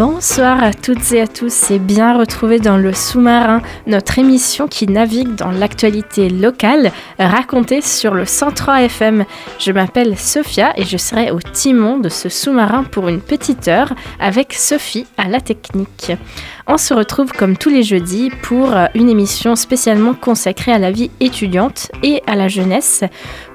Bonsoir 0.00 0.64
à 0.64 0.72
toutes 0.72 1.12
et 1.12 1.20
à 1.20 1.26
tous 1.26 1.70
et 1.70 1.78
bien 1.78 2.16
retrouvés 2.16 2.58
dans 2.58 2.78
le 2.78 2.94
sous-marin, 2.94 3.60
notre 3.86 4.18
émission 4.18 4.66
qui 4.66 4.86
navigue 4.86 5.34
dans 5.34 5.50
l'actualité 5.50 6.30
locale 6.30 6.90
racontée 7.18 7.82
sur 7.82 8.14
le 8.14 8.24
103 8.24 8.84
FM. 8.84 9.26
Je 9.58 9.72
m'appelle 9.72 10.16
Sophia 10.16 10.72
et 10.76 10.84
je 10.84 10.96
serai 10.96 11.30
au 11.30 11.38
timon 11.38 11.98
de 11.98 12.08
ce 12.08 12.30
sous-marin 12.30 12.84
pour 12.84 13.08
une 13.08 13.20
petite 13.20 13.68
heure 13.68 13.92
avec 14.18 14.54
Sophie 14.54 15.06
à 15.18 15.28
la 15.28 15.42
technique. 15.42 16.12
On 16.72 16.76
se 16.76 16.94
retrouve 16.94 17.32
comme 17.32 17.56
tous 17.56 17.68
les 17.68 17.82
jeudis 17.82 18.30
pour 18.42 18.72
une 18.94 19.10
émission 19.10 19.56
spécialement 19.56 20.14
consacrée 20.14 20.70
à 20.70 20.78
la 20.78 20.92
vie 20.92 21.10
étudiante 21.18 21.90
et 22.04 22.22
à 22.28 22.36
la 22.36 22.46
jeunesse. 22.46 23.02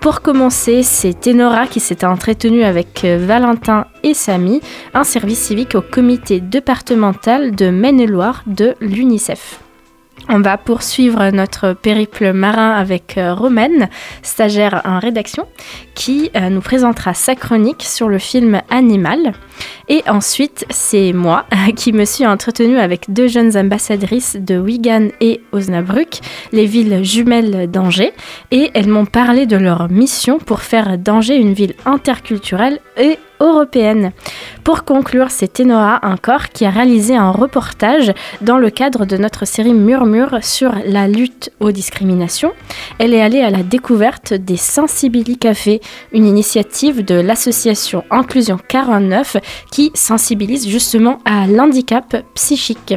Pour 0.01 0.19
commencer, 0.19 0.83
c'est 0.83 1.17
Ténora 1.17 1.67
qui 1.67 1.79
s'est 1.79 2.03
entretenu 2.03 2.65
avec 2.65 3.05
Valentin 3.05 3.85
et 4.03 4.13
Samy, 4.13 4.59
un 4.93 5.05
service 5.05 5.39
civique 5.39 5.75
au 5.75 5.81
comité 5.81 6.41
départemental 6.41 7.55
de 7.55 7.69
Maine-et-Loire 7.69 8.43
de 8.47 8.75
l'UNICEF. 8.81 9.64
On 10.27 10.39
va 10.39 10.57
poursuivre 10.57 11.29
notre 11.29 11.73
périple 11.73 12.33
marin 12.33 12.71
avec 12.71 13.17
euh, 13.17 13.35
Romaine, 13.35 13.89
stagiaire 14.23 14.81
en 14.83 14.97
rédaction, 14.97 15.47
qui 15.93 16.31
euh, 16.35 16.49
nous 16.49 16.61
présentera 16.61 17.13
sa 17.13 17.35
chronique 17.35 17.83
sur 17.83 18.09
le 18.09 18.17
film 18.17 18.61
Animal. 18.71 19.33
Et 19.87 20.01
ensuite, 20.07 20.65
c'est 20.71 21.13
moi 21.13 21.45
qui 21.75 21.93
me 21.93 22.05
suis 22.05 22.25
entretenue 22.25 22.79
avec 22.79 23.11
deux 23.13 23.27
jeunes 23.27 23.55
ambassadrices 23.55 24.35
de 24.35 24.57
Wigan 24.57 25.09
et 25.21 25.41
Osnabrück, 25.51 26.19
les 26.51 26.65
villes 26.65 27.03
jumelles 27.03 27.69
d'Angers, 27.69 28.13
et 28.49 28.71
elles 28.73 28.89
m'ont 28.89 29.05
parlé 29.05 29.45
de 29.45 29.57
leur 29.57 29.89
mission 29.89 30.39
pour 30.39 30.61
faire 30.61 30.97
d'Angers 30.97 31.37
une 31.37 31.53
ville 31.53 31.75
interculturelle 31.85 32.79
et 32.97 33.19
européenne. 33.39 34.11
Pour 34.63 34.83
conclure, 34.83 35.29
c'est 35.29 35.53
Tenora 35.53 35.99
encore 36.03 36.49
qui 36.49 36.65
a 36.65 36.69
réalisé 36.69 37.15
un 37.15 37.31
reportage 37.31 38.13
dans 38.41 38.57
le 38.57 38.69
cadre 38.69 39.05
de 39.05 39.17
notre 39.17 39.45
série 39.45 39.73
Murmure 39.73 40.39
sur 40.41 40.73
la 40.85 41.07
lutte 41.07 41.51
aux 41.59 41.71
discriminations. 41.71 42.51
Elle 42.99 43.13
est 43.13 43.21
allée 43.21 43.41
à 43.41 43.49
la 43.49 43.63
découverte 43.63 44.33
des 44.33 44.57
Sensibility 44.57 45.37
Cafés, 45.37 45.81
une 46.11 46.25
initiative 46.25 47.03
de 47.03 47.15
l'association 47.15 48.03
Inclusion 48.09 48.57
49 48.67 49.37
qui 49.71 49.91
sensibilise 49.93 50.67
justement 50.67 51.19
à 51.25 51.47
l'handicap 51.47 52.23
psychique. 52.33 52.95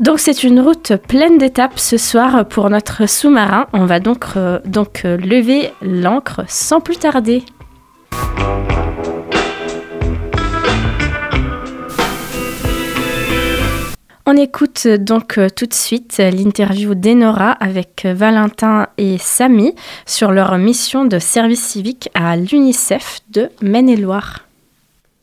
Donc 0.00 0.20
c'est 0.20 0.44
une 0.44 0.60
route 0.60 0.92
pleine 1.08 1.38
d'étapes 1.38 1.78
ce 1.78 1.96
soir 1.96 2.46
pour 2.46 2.70
notre 2.70 3.08
sous-marin. 3.08 3.66
On 3.72 3.84
va 3.84 3.98
donc, 3.98 4.24
euh, 4.36 4.60
donc 4.64 5.02
euh, 5.04 5.16
lever 5.16 5.72
l'ancre 5.82 6.42
sans 6.46 6.80
plus 6.80 6.98
tarder. 6.98 7.42
On 14.30 14.36
écoute 14.36 14.86
donc 14.86 15.38
euh, 15.38 15.48
tout 15.48 15.64
de 15.64 15.72
suite 15.72 16.18
l'interview 16.18 16.94
d'Enora 16.94 17.52
avec 17.52 18.04
Valentin 18.04 18.88
et 18.98 19.16
Samy 19.16 19.74
sur 20.04 20.32
leur 20.32 20.58
mission 20.58 21.06
de 21.06 21.18
service 21.18 21.62
civique 21.62 22.10
à 22.12 22.36
l'UNICEF 22.36 23.20
de 23.30 23.48
Maine-et-Loire. 23.62 24.44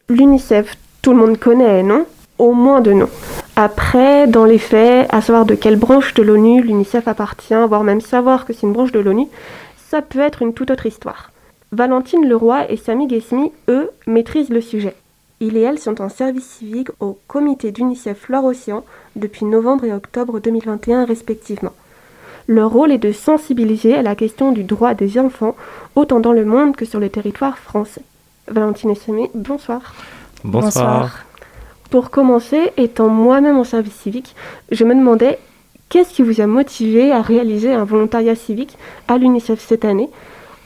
L'UNICEF, 0.10 0.76
tout 1.04 1.12
le 1.12 1.18
monde 1.18 1.38
connaît, 1.38 1.84
non? 1.84 2.08
Au 2.40 2.54
moins 2.54 2.82
de 2.82 2.94
nom. 2.94 3.08
Après, 3.56 4.26
dans 4.26 4.46
les 4.46 4.58
faits, 4.58 5.06
à 5.14 5.22
savoir 5.22 5.46
de 5.46 5.54
quelle 5.54 5.78
branche 5.78 6.16
de 6.16 6.24
l'ONU 6.24 6.64
l'UNICEF 6.64 7.08
appartient, 7.08 7.54
voire 7.68 7.84
même 7.84 8.02
savoir 8.02 8.44
que 8.44 8.54
c'est 8.54 8.66
une 8.66 8.74
branche 8.74 8.92
de 8.92 9.02
l'ONU, 9.02 9.28
ça 9.88 10.02
peut 10.02 10.18
être 10.18 10.42
une 10.42 10.56
toute 10.56 10.72
autre 10.72 10.88
histoire. 10.88 11.30
Valentine 11.72 12.28
Leroy 12.28 12.72
et 12.72 12.78
Samy 12.78 13.06
Guesmi, 13.06 13.52
eux, 13.68 13.92
maîtrisent 14.08 14.50
le 14.50 14.62
sujet. 14.62 14.96
Ils 15.42 15.58
et 15.58 15.62
elles 15.62 15.80
sont 15.80 16.02
en 16.02 16.10
service 16.10 16.46
civique 16.46 16.90
au 17.00 17.18
comité 17.28 17.72
d'UNICEF 17.72 18.30
Loire-Océan 18.30 18.86
depuis 19.16 19.46
novembre 19.46 19.84
et 19.84 19.94
octobre 19.94 20.40
2021 20.40 21.06
respectivement. 21.06 21.74
Leur 22.48 22.72
rôle 22.72 22.92
est 22.92 23.00
de 23.00 23.12
sensibiliser 23.12 23.96
à 23.96 24.02
la 24.02 24.16
question 24.16 24.52
du 24.52 24.64
droit 24.64 24.94
des 24.94 25.20
enfants, 25.20 25.56
autant 25.96 26.20
dans 26.20 26.32
le 26.32 26.46
monde 26.46 26.76
que 26.76 26.86
sur 26.86 27.00
le 27.00 27.10
territoire 27.10 27.58
français. 27.58 28.04
Valentine 28.48 28.92
et 28.92 28.96
Samy, 28.96 29.30
bonsoir. 29.34 29.96
Bonsoir. 30.44 31.26
Pour 31.90 32.12
commencer, 32.12 32.72
étant 32.78 33.10
moi-même 33.10 33.58
en 33.58 33.64
service 33.64 33.96
civique, 33.96 34.36
je 34.72 34.84
me 34.84 34.94
demandais 34.94 35.40
qu'est-ce 35.90 36.14
qui 36.14 36.22
vous 36.22 36.40
a 36.40 36.48
motivé 36.48 37.12
à 37.12 37.22
réaliser 37.22 37.74
un 37.74 37.84
volontariat 37.84 38.36
civique 38.36 38.78
à 39.08 39.18
l'UNICEF 39.18 39.60
cette 39.60 39.86
année? 39.86 40.10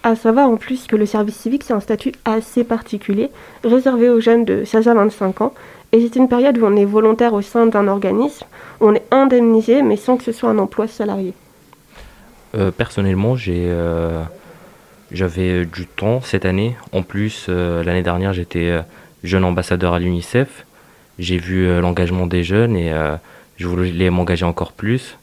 À 0.04 0.16
savoir 0.16 0.50
en 0.50 0.58
plus 0.58 0.88
que 0.88 0.96
le 0.96 1.06
service 1.06 1.36
civique, 1.36 1.64
c'est 1.66 1.74
un 1.74 1.80
statut 1.80 2.14
assez 2.26 2.64
particulier, 2.64 3.30
réservé 3.64 4.10
aux 4.10 4.20
jeunes 4.20 4.46
de 4.46 4.64
16 4.64 4.88
à 4.88 4.94
25 4.94 5.42
ans. 5.42 5.54
Et 5.92 6.02
c'est 6.02 6.16
une 6.18 6.30
période 6.30 6.58
où 6.58 6.66
on 6.66 6.76
est 6.76 6.86
volontaire 6.86 7.34
au 7.34 7.42
sein 7.42 7.66
d'un 7.66 7.88
organisme, 7.88 8.46
on 8.80 8.94
est 8.94 9.04
indemnisé, 9.12 9.82
mais 9.82 9.96
sans 9.98 10.18
que 10.18 10.24
ce 10.24 10.32
soit 10.32 10.50
un 10.50 10.60
emploi 10.60 10.88
salarié. 10.88 11.34
Euh, 12.56 12.72
personnellement, 12.72 13.36
j'ai, 13.36 13.66
euh, 13.68 14.24
j'avais 15.12 15.66
du 15.66 15.88
temps 15.88 16.22
cette 16.22 16.46
année. 16.46 16.76
En 16.92 17.02
plus, 17.02 17.48
euh, 17.50 17.84
l'année 17.84 18.04
dernière, 18.04 18.34
j'étais 18.34 18.80
jeune 19.24 19.44
ambassadeur 19.44 19.94
à 19.94 20.00
l'UNICEF. 20.00 20.66
J'ai 21.18 21.38
vu 21.38 21.82
l'engagement 21.82 22.28
des 22.28 22.44
jeunes 22.44 22.78
et 22.78 22.94
je 23.58 23.68
voulais 23.68 24.10
m'engager 24.10 24.46
encore 24.46 24.72
plus 24.72 25.18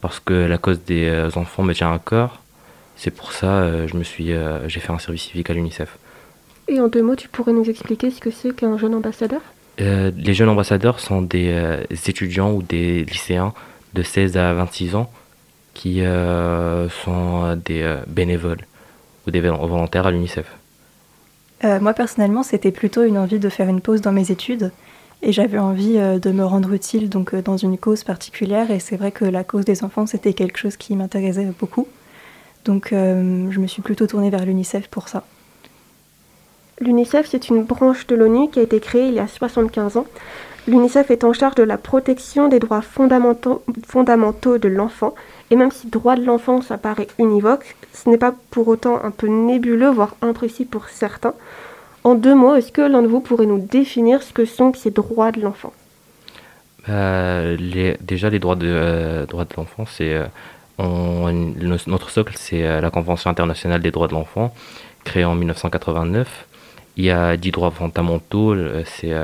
parce 0.00 0.20
que 0.20 0.32
la 0.32 0.58
cause 0.58 0.80
des 0.84 1.10
enfants 1.34 1.64
me 1.64 1.74
tient 1.74 1.92
à 1.92 1.98
cœur. 1.98 2.40
C'est 3.02 3.10
pour 3.10 3.32
ça 3.32 3.62
euh, 3.62 3.88
je 3.88 3.96
me 3.96 4.04
suis, 4.04 4.34
euh, 4.34 4.68
j'ai 4.68 4.78
fait 4.78 4.92
un 4.92 4.98
service 4.98 5.22
civique 5.22 5.48
à 5.48 5.54
l'UNICEF. 5.54 5.96
Et 6.68 6.78
en 6.80 6.88
deux 6.88 7.00
mots, 7.00 7.16
tu 7.16 7.30
pourrais 7.30 7.54
nous 7.54 7.64
expliquer 7.64 8.10
ce 8.10 8.20
que 8.20 8.30
c'est 8.30 8.54
qu'un 8.54 8.76
jeune 8.76 8.94
ambassadeur? 8.94 9.40
Euh, 9.80 10.10
Les 10.18 10.34
jeunes 10.34 10.50
ambassadeurs 10.50 11.00
sont 11.00 11.22
des 11.22 11.78
étudiants 12.06 12.52
ou 12.52 12.62
des 12.62 13.04
lycéens 13.04 13.54
de 13.94 14.02
16 14.02 14.36
à 14.36 14.52
26 14.52 14.96
ans 14.96 15.10
qui 15.72 16.02
sont 16.02 17.56
des 17.64 17.96
bénévoles 18.06 18.66
ou 19.26 19.30
des 19.30 19.40
volontaires 19.40 20.06
à 20.06 20.10
l'UNICEF. 20.10 20.46
moi 21.62 21.94
personnellement, 21.94 22.42
c'était 22.42 22.72
plutôt 22.72 23.02
une 23.02 23.16
envie 23.16 23.38
de 23.38 23.48
faire 23.48 23.68
une 23.68 23.80
pause 23.80 24.02
dans 24.02 24.12
mes 24.12 24.30
études 24.30 24.72
et 25.22 25.32
j'avais 25.32 25.58
envie 25.58 25.94
de 25.94 26.30
me 26.32 26.44
rendre 26.44 26.72
utile 26.74 27.08
donc 27.08 27.34
dans 27.34 27.56
une 27.56 27.78
cause 27.78 28.04
particulière 28.04 28.70
et 28.70 28.78
c'est 28.78 28.96
vrai 28.96 29.10
que 29.10 29.24
la 29.24 29.42
cause 29.42 29.64
des 29.64 29.84
enfants 29.84 30.06
c'était 30.06 30.34
quelque 30.34 30.58
chose 30.58 30.76
qui 30.76 30.94
m'intéressait 30.96 31.50
beaucoup. 31.58 31.88
Donc 32.64 32.92
euh, 32.92 33.50
je 33.50 33.58
me 33.58 33.66
suis 33.66 33.82
plutôt 33.82 34.06
tournée 34.06 34.30
vers 34.30 34.44
l'UNICEF 34.44 34.88
pour 34.88 35.08
ça. 35.08 35.24
L'UNICEF, 36.80 37.28
c'est 37.28 37.48
une 37.48 37.62
branche 37.62 38.06
de 38.06 38.14
l'ONU 38.16 38.48
qui 38.50 38.58
a 38.58 38.62
été 38.62 38.80
créée 38.80 39.08
il 39.08 39.14
y 39.14 39.18
a 39.18 39.26
75 39.26 39.98
ans. 39.98 40.06
L'UNICEF 40.66 41.10
est 41.10 41.24
en 41.24 41.32
charge 41.32 41.54
de 41.54 41.62
la 41.62 41.78
protection 41.78 42.48
des 42.48 42.58
droits 42.58 42.82
fondamentaux, 42.82 43.62
fondamentaux 43.86 44.58
de 44.58 44.68
l'enfant. 44.68 45.14
Et 45.50 45.56
même 45.56 45.70
si 45.70 45.88
droit 45.88 46.16
de 46.16 46.24
l'enfant, 46.24 46.62
ça 46.62 46.78
paraît 46.78 47.08
univoque, 47.18 47.76
ce 47.92 48.08
n'est 48.08 48.18
pas 48.18 48.34
pour 48.50 48.68
autant 48.68 49.02
un 49.02 49.10
peu 49.10 49.26
nébuleux, 49.26 49.90
voire 49.90 50.16
imprécis 50.22 50.64
pour 50.64 50.88
certains. 50.88 51.34
En 52.04 52.14
deux 52.14 52.34
mots, 52.34 52.54
est-ce 52.54 52.72
que 52.72 52.82
l'un 52.82 53.02
de 53.02 53.08
vous 53.08 53.20
pourrait 53.20 53.46
nous 53.46 53.58
définir 53.58 54.22
ce 54.22 54.32
que 54.32 54.44
sont 54.44 54.72
ces 54.74 54.90
droits 54.90 55.32
de 55.32 55.40
l'enfant? 55.40 55.72
Euh, 56.88 57.56
Déjà, 58.00 58.30
les 58.30 58.38
droits 58.38 58.56
de, 58.56 58.68
euh, 58.68 59.26
droits 59.26 59.44
de 59.44 59.54
l'enfant, 59.56 59.84
c'est 59.86 60.18
notre 60.80 62.10
socle, 62.10 62.34
c'est 62.36 62.64
euh, 62.64 62.80
la 62.80 62.90
Convention 62.90 63.30
internationale 63.30 63.80
des 63.80 63.90
droits 63.90 64.08
de 64.08 64.14
l'enfant, 64.14 64.54
créée 65.04 65.24
en 65.24 65.34
1989. 65.34 66.46
Il 66.96 67.04
y 67.04 67.10
a 67.10 67.36
dix 67.36 67.50
droits 67.50 67.70
fondamentaux, 67.70 68.54
c'est 68.84 69.14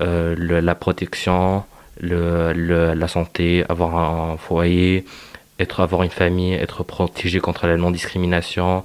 euh, 0.00 0.34
la 0.38 0.74
protection, 0.74 1.64
la 2.00 3.08
santé, 3.08 3.64
avoir 3.68 3.96
un 3.96 4.36
foyer, 4.36 5.04
être, 5.58 5.80
avoir 5.80 6.02
une 6.02 6.10
famille, 6.10 6.52
être 6.54 6.82
protégé 6.82 7.40
contre 7.40 7.66
la 7.66 7.76
non-discrimination, 7.76 8.84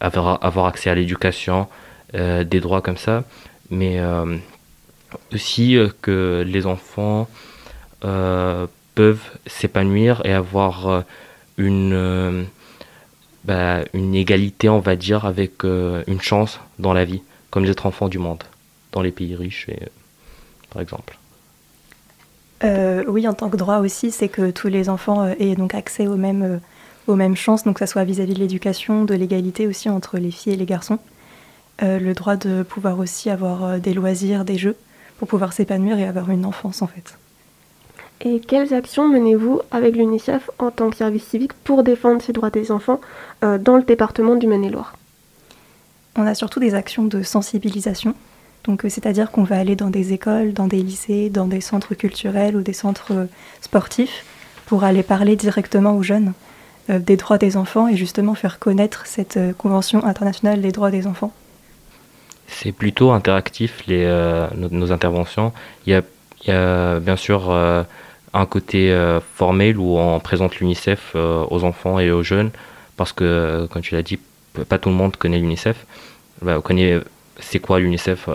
avoir, 0.00 0.66
accès 0.66 0.90
à 0.90 0.94
l'éducation, 0.94 1.68
euh, 2.14 2.44
des 2.44 2.60
droits 2.60 2.82
comme 2.82 2.98
ça. 2.98 3.24
Mais 3.70 4.00
aussi 5.32 5.78
que 6.02 6.44
les 6.46 6.66
enfants 6.66 7.28
peuvent 8.00 9.30
s'épanouir 9.46 10.20
et 10.24 10.32
avoir 10.32 11.04
une, 11.56 11.92
euh, 11.92 12.44
bah, 13.44 13.80
une 13.92 14.14
égalité, 14.14 14.68
on 14.68 14.80
va 14.80 14.96
dire, 14.96 15.24
avec 15.24 15.64
une 15.64 16.20
chance 16.20 16.60
dans 16.78 16.92
la 16.92 17.04
vie, 17.04 17.22
comme 17.50 17.64
les 17.64 17.70
autres 17.70 17.86
enfants 17.86 18.08
du 18.08 18.18
monde, 18.18 18.42
dans 18.92 19.02
les 19.02 19.10
pays 19.10 19.34
riches, 19.34 19.68
et, 19.68 19.88
par 20.70 20.82
exemple. 20.82 21.16
oui, 22.62 23.26
en 23.26 23.34
tant 23.34 23.48
que 23.48 23.56
droit 23.56 23.78
aussi, 23.78 24.10
c'est 24.10 24.28
que 24.28 24.50
tous 24.50 24.68
les 24.68 24.88
enfants 24.88 25.26
aient 25.26 25.56
donc 25.56 25.74
accès 25.74 26.06
aux 26.06 26.16
mêmes, 26.16 26.60
aux 27.06 27.16
mêmes 27.16 27.36
chances, 27.36 27.64
donc 27.64 27.78
que 27.78 27.86
ce 27.86 27.92
soit 27.92 28.04
vis-à-vis 28.04 28.34
de 28.34 28.40
l'éducation, 28.40 29.04
de 29.04 29.14
l'égalité 29.14 29.66
aussi 29.66 29.88
entre 29.88 30.18
les 30.18 30.30
filles 30.30 30.54
et 30.54 30.56
les 30.56 30.66
garçons. 30.66 30.98
le 31.80 32.12
droit 32.12 32.36
de 32.36 32.62
pouvoir 32.62 32.98
aussi 32.98 33.30
avoir 33.30 33.78
des 33.78 33.94
loisirs, 33.94 34.44
des 34.44 34.58
jeux, 34.58 34.76
pour 35.18 35.28
pouvoir 35.28 35.52
s'épanouir 35.52 35.98
et 35.98 36.06
avoir 36.06 36.30
une 36.30 36.44
enfance 36.46 36.82
en 36.82 36.86
fait. 36.86 37.16
Et 38.22 38.40
quelles 38.40 38.74
actions 38.74 39.08
menez-vous 39.08 39.60
avec 39.70 39.96
l'UNICEF 39.96 40.50
en 40.58 40.70
tant 40.70 40.90
que 40.90 40.96
service 40.96 41.24
civique 41.24 41.52
pour 41.64 41.82
défendre 41.82 42.20
ces 42.20 42.32
droits 42.32 42.50
des 42.50 42.70
enfants 42.70 43.00
euh, 43.44 43.58
dans 43.58 43.76
le 43.76 43.82
département 43.82 44.36
du 44.36 44.46
Maine-et-Loire? 44.46 44.94
On 46.16 46.26
a 46.26 46.34
surtout 46.34 46.60
des 46.60 46.74
actions 46.74 47.04
de 47.04 47.22
sensibilisation. 47.22 48.14
Donc, 48.64 48.84
euh, 48.84 48.88
c'est-à-dire 48.88 49.30
qu'on 49.30 49.44
va 49.44 49.58
aller 49.58 49.74
dans 49.74 49.90
des 49.90 50.12
écoles, 50.12 50.52
dans 50.52 50.66
des 50.66 50.82
lycées, 50.82 51.30
dans 51.30 51.46
des 51.46 51.62
centres 51.62 51.94
culturels 51.94 52.56
ou 52.56 52.62
des 52.62 52.74
centres 52.74 53.12
euh, 53.12 53.26
sportifs 53.62 54.24
pour 54.66 54.84
aller 54.84 55.02
parler 55.02 55.36
directement 55.36 55.96
aux 55.96 56.02
jeunes 56.02 56.32
des 56.88 57.16
droits 57.16 57.38
des 57.38 57.56
enfants 57.56 57.86
et 57.86 57.96
justement 57.96 58.34
faire 58.34 58.58
connaître 58.58 59.06
cette 59.06 59.38
Convention 59.58 60.04
internationale 60.04 60.60
des 60.60 60.72
droits 60.72 60.90
des 60.90 61.06
enfants. 61.06 61.32
C'est 62.50 62.72
plutôt 62.72 63.12
interactif 63.12 63.86
les, 63.86 64.04
euh, 64.04 64.46
nos, 64.54 64.92
interventions. 64.92 65.52
Il 65.86 65.92
y 65.92 65.94
a, 65.94 66.02
il 66.42 66.50
y 66.50 66.52
a 66.52 67.00
bien 67.00 67.16
sûr 67.16 67.50
euh, 67.50 67.84
un 68.32 68.46
côté 68.46 68.92
euh, 68.92 69.20
formel 69.34 69.78
où 69.78 69.98
on 69.98 70.20
présente 70.20 70.56
l'UNICEF 70.56 71.14
aux 71.14 71.64
enfants 71.64 71.98
et 71.98 72.10
aux 72.10 72.22
jeunes 72.22 72.50
parce 72.96 73.12
que, 73.12 73.66
comme 73.70 73.82
tu 73.82 73.94
l'as 73.94 74.02
dit, 74.02 74.18
pas 74.68 74.78
tout 74.78 74.88
le 74.88 74.94
monde 74.94 75.16
connaît 75.16 75.38
l'UNICEF. 75.38 75.86
Bah, 76.42 76.56
on 76.58 76.60
connaît 76.60 77.00
c'est 77.38 77.58
quoi 77.58 77.80
l'UNICEF 77.80 78.28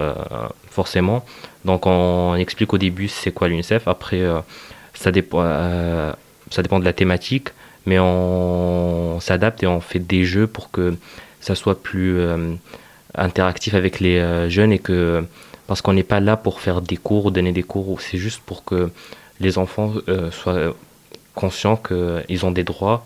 forcément. 0.70 1.24
Donc 1.64 1.86
on 1.86 2.36
explique 2.36 2.74
au 2.74 2.78
début 2.78 3.08
c'est 3.08 3.32
quoi 3.32 3.48
l'UNICEF. 3.48 3.88
Après, 3.88 4.22
ça, 4.96 5.12
dépend, 5.12 5.44
ça 6.50 6.62
dépend 6.64 6.80
de 6.80 6.86
la 6.86 6.94
thématique, 6.94 7.50
mais 7.86 8.00
on, 8.00 9.20
s'adapte 9.20 9.64
et 9.64 9.68
on 9.68 9.80
fait 9.80 10.00
des 10.00 10.26
jeux 10.26 10.48
pour 10.48 10.72
que 10.72 10.96
ça 11.40 11.56
soit 11.56 11.82
plus 11.82 12.20
interactif 13.18 13.74
avec 13.74 14.00
les 14.00 14.18
euh, 14.18 14.50
jeunes 14.50 14.72
et 14.72 14.80
que 14.80 15.24
parce 15.68 15.82
qu'on 15.82 15.94
n'est 15.94 16.04
pas 16.04 16.20
là 16.20 16.38
pour 16.38 16.60
faire 16.60 16.82
des 16.82 16.98
cours 16.98 17.26
ou 17.26 17.32
donner 17.32 17.52
des 17.52 17.64
cours, 17.64 18.00
c'est 18.00 18.18
juste 18.18 18.42
pour 18.46 18.64
que 18.64 18.92
les 19.40 19.58
enfants 19.58 19.94
euh, 20.08 20.32
soient 20.32 20.76
conscients 21.34 21.78
qu'ils 21.78 22.46
ont 22.46 22.52
des 22.52 22.64
droits 22.64 23.06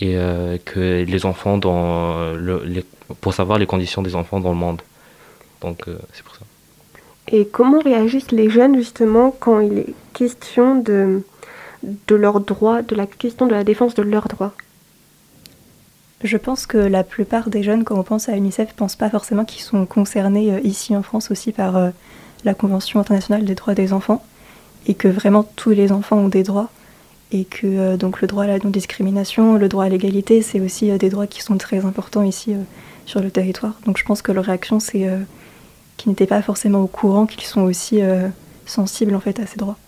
et 0.00 0.16
euh, 0.16 0.56
que 0.64 1.04
les 1.04 1.26
enfants 1.26 1.58
dans 1.58 2.32
le, 2.32 2.84
pour 3.20 3.34
savoir 3.34 3.58
les 3.58 3.66
conditions 3.66 4.02
des 4.02 4.14
enfants 4.14 4.40
dans 4.40 4.50
le 4.50 4.58
monde. 4.58 4.80
Donc 5.60 5.84
c'est 6.12 6.22
pour 6.22 6.34
ça. 6.34 6.42
Et 7.30 7.46
comment 7.46 7.80
réagissent 7.80 8.32
les 8.32 8.48
jeunes 8.48 8.76
justement 8.76 9.34
quand 9.38 9.60
il 9.60 9.78
est 9.78 9.94
question 10.14 10.76
de, 10.76 11.22
de 11.82 12.14
leurs 12.14 12.40
droits, 12.40 12.82
de 12.82 12.94
la 12.94 13.06
question 13.06 13.46
de 13.46 13.52
la 13.52 13.64
défense 13.64 13.94
de 13.94 14.02
leurs 14.02 14.28
droits? 14.28 14.54
Je 16.24 16.36
pense 16.36 16.66
que 16.66 16.78
la 16.78 17.04
plupart 17.04 17.48
des 17.48 17.62
jeunes, 17.62 17.84
quand 17.84 17.96
on 17.96 18.02
pense 18.02 18.28
à 18.28 18.36
UNICEF, 18.36 18.70
ne 18.70 18.74
pensent 18.74 18.96
pas 18.96 19.10
forcément 19.10 19.44
qu'ils 19.44 19.62
sont 19.62 19.86
concernés 19.86 20.52
euh, 20.52 20.60
ici 20.64 20.96
en 20.96 21.02
France 21.02 21.30
aussi 21.30 21.52
par 21.52 21.76
euh, 21.76 21.90
la 22.44 22.54
Convention 22.54 22.98
internationale 22.98 23.44
des 23.44 23.54
droits 23.54 23.74
des 23.74 23.92
enfants, 23.92 24.24
et 24.86 24.94
que 24.94 25.08
vraiment 25.08 25.44
tous 25.56 25.70
les 25.70 25.92
enfants 25.92 26.16
ont 26.16 26.28
des 26.28 26.42
droits, 26.42 26.68
et 27.32 27.44
que 27.44 27.66
euh, 27.66 27.96
donc 27.96 28.20
le 28.20 28.28
droit 28.28 28.44
à 28.44 28.46
la 28.46 28.58
non-discrimination, 28.58 29.56
le 29.56 29.68
droit 29.68 29.84
à 29.84 29.88
l'égalité, 29.88 30.42
c'est 30.42 30.60
aussi 30.60 30.90
des 30.98 31.10
droits 31.10 31.26
qui 31.26 31.42
sont 31.42 31.58
très 31.58 31.84
importants 31.84 32.22
ici 32.22 32.54
sur 33.06 33.20
le 33.20 33.30
territoire. 33.30 33.74
Donc 33.86 33.98
je 33.98 34.04
pense 34.04 34.22
que 34.22 34.32
leur 34.32 34.44
réaction, 34.44 34.80
c'est 34.80 35.08
qu'ils 35.96 36.10
n'étaient 36.10 36.26
pas 36.26 36.42
forcément 36.42 36.80
au 36.80 36.86
courant 36.86 37.26
qu'ils 37.26 37.44
sont 37.44 37.62
aussi 37.62 38.00
sensibles 38.66 39.14
en 39.14 39.20
fait 39.20 39.40
à 39.40 39.46
ces 39.46 39.56
droits. 39.56 39.78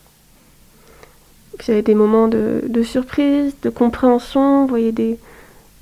Vous 1.59 1.71
avez 1.71 1.83
des 1.83 1.95
moments 1.95 2.29
de, 2.29 2.65
de 2.69 2.83
surprise, 2.83 3.55
de 3.63 3.69
compréhension, 3.69 4.63
vous 4.63 4.69
voyez 4.69 4.93
des 4.93 5.19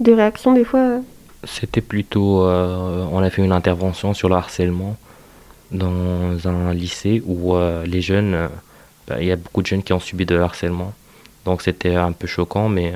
des 0.00 0.14
réactions 0.14 0.52
des 0.52 0.64
fois 0.64 0.80
euh 0.80 1.00
C'était 1.44 1.80
plutôt. 1.80 2.44
Euh, 2.44 3.06
on 3.12 3.18
a 3.18 3.30
fait 3.30 3.42
une 3.42 3.52
intervention 3.52 4.14
sur 4.14 4.28
le 4.28 4.36
harcèlement 4.36 4.96
dans 5.70 6.48
un 6.48 6.72
lycée 6.72 7.22
où 7.26 7.54
euh, 7.54 7.84
les 7.84 8.00
jeunes. 8.00 8.48
Bah, 9.08 9.16
il 9.20 9.26
y 9.26 9.32
a 9.32 9.36
beaucoup 9.36 9.62
de 9.62 9.66
jeunes 9.66 9.82
qui 9.82 9.92
ont 9.92 10.00
subi 10.00 10.26
de 10.26 10.38
harcèlement. 10.38 10.92
Donc 11.44 11.62
c'était 11.62 11.96
un 11.96 12.12
peu 12.12 12.26
choquant, 12.26 12.68
mais 12.68 12.92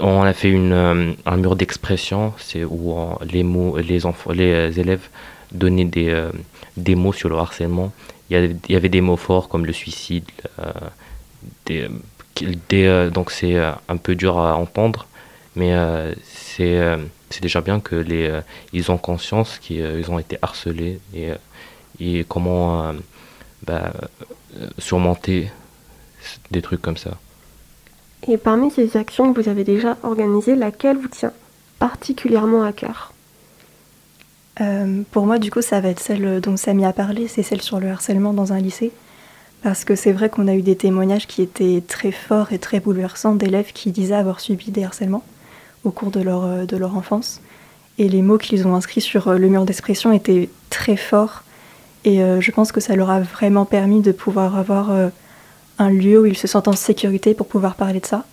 on 0.00 0.22
a 0.22 0.32
fait 0.34 0.50
une, 0.50 1.16
un 1.24 1.36
mur 1.36 1.56
d'expression, 1.56 2.34
c'est 2.38 2.64
où 2.64 2.94
les 3.24 3.42
mots, 3.42 3.78
les 3.78 4.04
enfants, 4.04 4.32
les 4.32 4.78
élèves 4.78 5.08
donnaient 5.52 5.86
des, 5.86 6.28
des 6.76 6.94
mots 6.94 7.14
sur 7.14 7.30
le 7.30 7.36
harcèlement. 7.36 7.92
Il 8.28 8.58
y, 8.68 8.76
avait, 8.76 8.88
des 8.88 9.00
mots 9.00 9.16
forts 9.16 9.48
comme 9.48 9.64
le 9.64 9.72
suicide. 9.72 10.24
des, 11.66 11.88
donc 13.10 13.30
c'est 13.30 13.56
un 13.56 13.96
peu 13.96 14.14
dur 14.14 14.38
à 14.38 14.56
entendre, 14.56 15.06
mais 15.56 15.72
euh, 15.72 16.14
euh, 16.60 16.98
c'est 17.30 17.42
déjà 17.42 17.60
bien 17.60 17.80
que 17.80 17.96
les 17.96 18.26
euh, 18.28 18.40
ils 18.72 18.90
ont 18.90 18.98
conscience 18.98 19.58
qu'ils 19.58 20.10
ont 20.10 20.18
été 20.18 20.38
harcelés 20.42 21.00
et, 21.14 21.30
et 22.00 22.24
comment 22.28 22.92
bah, 23.66 23.92
surmonter 24.78 25.50
des 26.50 26.62
trucs 26.62 26.82
comme 26.82 26.96
ça. 26.96 27.12
Et 28.28 28.36
parmi 28.36 28.70
ces 28.70 28.96
actions 28.96 29.32
que 29.32 29.40
vous 29.40 29.48
avez 29.48 29.64
déjà 29.64 29.96
organisées, 30.02 30.54
laquelle 30.54 30.96
vous 30.96 31.08
tient 31.08 31.32
particulièrement 31.78 32.62
à 32.62 32.72
cœur? 32.72 33.12
Pour 35.10 35.26
moi, 35.26 35.38
du 35.38 35.50
coup, 35.50 35.62
ça 35.62 35.80
va 35.80 35.88
être 35.88 35.98
celle 35.98 36.40
dont 36.40 36.56
Samy 36.56 36.84
a 36.84 36.92
parlé, 36.92 37.26
c'est 37.26 37.42
celle 37.42 37.62
sur 37.62 37.80
le 37.80 37.88
harcèlement 37.88 38.32
dans 38.32 38.52
un 38.52 38.60
lycée. 38.60 38.92
Parce 39.62 39.84
que 39.84 39.94
c'est 39.94 40.12
vrai 40.12 40.28
qu'on 40.28 40.48
a 40.48 40.54
eu 40.54 40.62
des 40.62 40.76
témoignages 40.76 41.28
qui 41.28 41.40
étaient 41.40 41.82
très 41.86 42.10
forts 42.10 42.52
et 42.52 42.58
très 42.58 42.80
bouleversants 42.80 43.36
d'élèves 43.36 43.72
qui 43.72 43.92
disaient 43.92 44.14
avoir 44.14 44.40
subi 44.40 44.72
des 44.72 44.82
harcèlements 44.82 45.22
au 45.84 45.90
cours 45.92 46.10
de 46.10 46.20
leur, 46.20 46.44
euh, 46.44 46.64
de 46.64 46.76
leur 46.76 46.96
enfance. 46.96 47.40
Et 47.98 48.08
les 48.08 48.22
mots 48.22 48.38
qu'ils 48.38 48.66
ont 48.66 48.74
inscrits 48.74 49.00
sur 49.00 49.28
euh, 49.28 49.38
le 49.38 49.48
mur 49.48 49.64
d'expression 49.64 50.12
étaient 50.12 50.48
très 50.68 50.96
forts. 50.96 51.44
Et 52.04 52.22
euh, 52.22 52.40
je 52.40 52.50
pense 52.50 52.72
que 52.72 52.80
ça 52.80 52.96
leur 52.96 53.10
a 53.10 53.20
vraiment 53.20 53.64
permis 53.64 54.00
de 54.00 54.12
pouvoir 54.12 54.56
avoir 54.56 54.90
un 55.78 55.90
lieu 55.90 56.20
où 56.20 56.26
ils 56.26 56.36
se 56.36 56.46
sentent 56.46 56.68
en 56.68 56.76
sécurité 56.76 57.34
pour 57.34 57.46
pouvoir 57.46 57.74
parler 57.74 58.00
de 58.00 58.06
ça. 58.06 58.24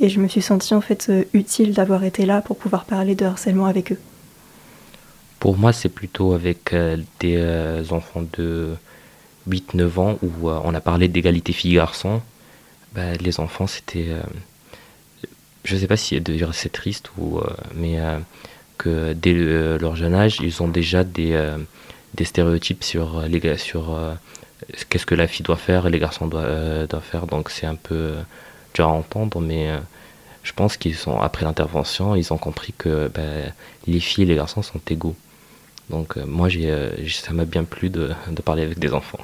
Et 0.00 0.08
je 0.08 0.20
me 0.20 0.28
suis 0.28 0.42
sentie 0.42 0.74
en 0.74 0.80
fait 0.80 1.10
utile 1.32 1.74
d'avoir 1.74 2.04
été 2.04 2.24
là 2.24 2.40
pour 2.40 2.56
pouvoir 2.56 2.84
parler 2.84 3.14
de 3.14 3.24
harcèlement 3.24 3.66
avec 3.66 3.92
eux. 3.92 3.98
Pour 5.40 5.56
moi, 5.58 5.72
c'est 5.72 5.88
plutôt 5.88 6.32
avec 6.32 6.74
des 7.20 7.82
enfants 7.90 8.24
de 8.36 8.74
8-9 9.48 9.98
ans 9.98 10.18
où 10.22 10.50
on 10.50 10.74
a 10.74 10.80
parlé 10.80 11.08
d'égalité 11.08 11.52
filles-garçons. 11.52 12.20
Bah, 12.94 13.14
les 13.20 13.40
enfants, 13.40 13.66
c'était 13.66 14.06
je 15.68 15.74
ne 15.74 15.80
sais 15.80 15.86
pas 15.86 15.96
si 15.96 16.20
c'est 16.52 16.72
triste 16.72 17.10
ou 17.18 17.38
euh, 17.38 17.42
mais 17.74 18.00
euh, 18.00 18.18
que 18.78 19.12
dès 19.12 19.34
leur 19.78 19.96
jeune 19.96 20.14
âge 20.14 20.38
ils 20.40 20.62
ont 20.62 20.68
déjà 20.68 21.04
des, 21.04 21.32
euh, 21.32 21.58
des 22.14 22.24
stéréotypes 22.24 22.84
sur 22.84 23.22
les 23.22 23.56
sur 23.56 23.96
qu'est-ce 24.88 25.06
que 25.06 25.14
la 25.14 25.26
fille 25.26 25.44
doit 25.44 25.56
faire 25.56 25.86
et 25.86 25.90
les 25.90 25.98
garçons 25.98 26.26
doivent, 26.26 27.00
faire. 27.02 27.26
Donc 27.26 27.50
c'est 27.50 27.66
un 27.66 27.74
peu 27.74 28.14
dur 28.74 28.86
à 28.86 28.92
entendre 28.92 29.40
mais 29.40 29.70
je 30.42 30.52
pense 30.52 30.76
qu'ils 30.76 30.94
sont 30.94 31.18
après 31.20 31.44
l'intervention 31.44 32.14
ils 32.14 32.32
ont 32.32 32.38
compris 32.38 32.74
que 32.76 33.08
ben, 33.08 33.52
les 33.86 34.00
filles 34.00 34.24
et 34.24 34.26
les 34.26 34.36
garçons 34.36 34.62
sont 34.62 34.80
égaux. 34.90 35.16
Donc 35.90 36.16
moi 36.16 36.48
j'ai 36.48 36.72
ça 37.08 37.32
m'a 37.32 37.44
bien 37.44 37.64
plu 37.64 37.90
de, 37.90 38.10
de, 38.30 38.42
parler 38.42 38.62
avec 38.62 38.78
des 38.78 38.92
enfants. 38.92 39.20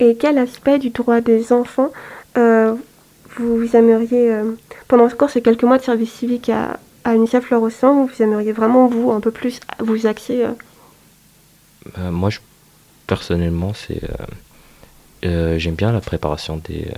Et 0.00 0.16
quel 0.16 0.38
aspect 0.38 0.78
du 0.78 0.90
droit 0.90 1.20
des 1.20 1.52
enfants 1.52 1.90
vous, 3.38 3.76
aimeriez, 3.76 4.32
euh, 4.32 4.52
pendant 4.88 5.06
encore 5.06 5.30
ces 5.30 5.42
quelques 5.42 5.64
mois 5.64 5.78
de 5.78 5.82
service 5.82 6.12
civique 6.12 6.48
à, 6.48 6.78
à 7.04 7.14
UNICEF 7.14 7.44
Fleur 7.44 7.62
Océan, 7.62 8.06
vous 8.06 8.22
aimeriez 8.22 8.52
vraiment, 8.52 8.86
vous, 8.86 9.10
un 9.10 9.20
peu 9.20 9.30
plus 9.30 9.60
vous 9.80 10.06
axer 10.06 10.44
euh 10.44 10.52
euh, 11.98 12.10
Moi, 12.10 12.30
je, 12.30 12.40
personnellement, 13.06 13.72
c'est 13.74 14.00
j'aime 15.22 15.74
bien 15.74 15.90
la 15.90 16.00
préparation 16.00 16.58
des, 16.58 16.92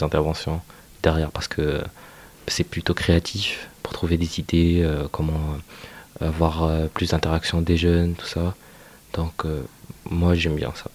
interventions 0.00 0.60
derrière 1.02 1.30
parce 1.32 1.48
que 1.48 1.82
c'est 2.46 2.62
plutôt 2.62 2.94
créatif 2.94 3.68
pour 3.82 3.92
trouver 3.92 4.16
des 4.16 4.38
idées, 4.38 4.88
comment 5.10 5.56
avoir 6.20 6.88
plus 6.90 7.10
d'interaction 7.10 7.60
des 7.60 7.76
jeunes, 7.76 8.14
tout 8.14 8.26
ça. 8.26 8.54
Donc, 9.14 9.44
moi, 10.08 10.34
j'aime 10.34 10.54
bien 10.54 10.72
ça. 10.76 10.88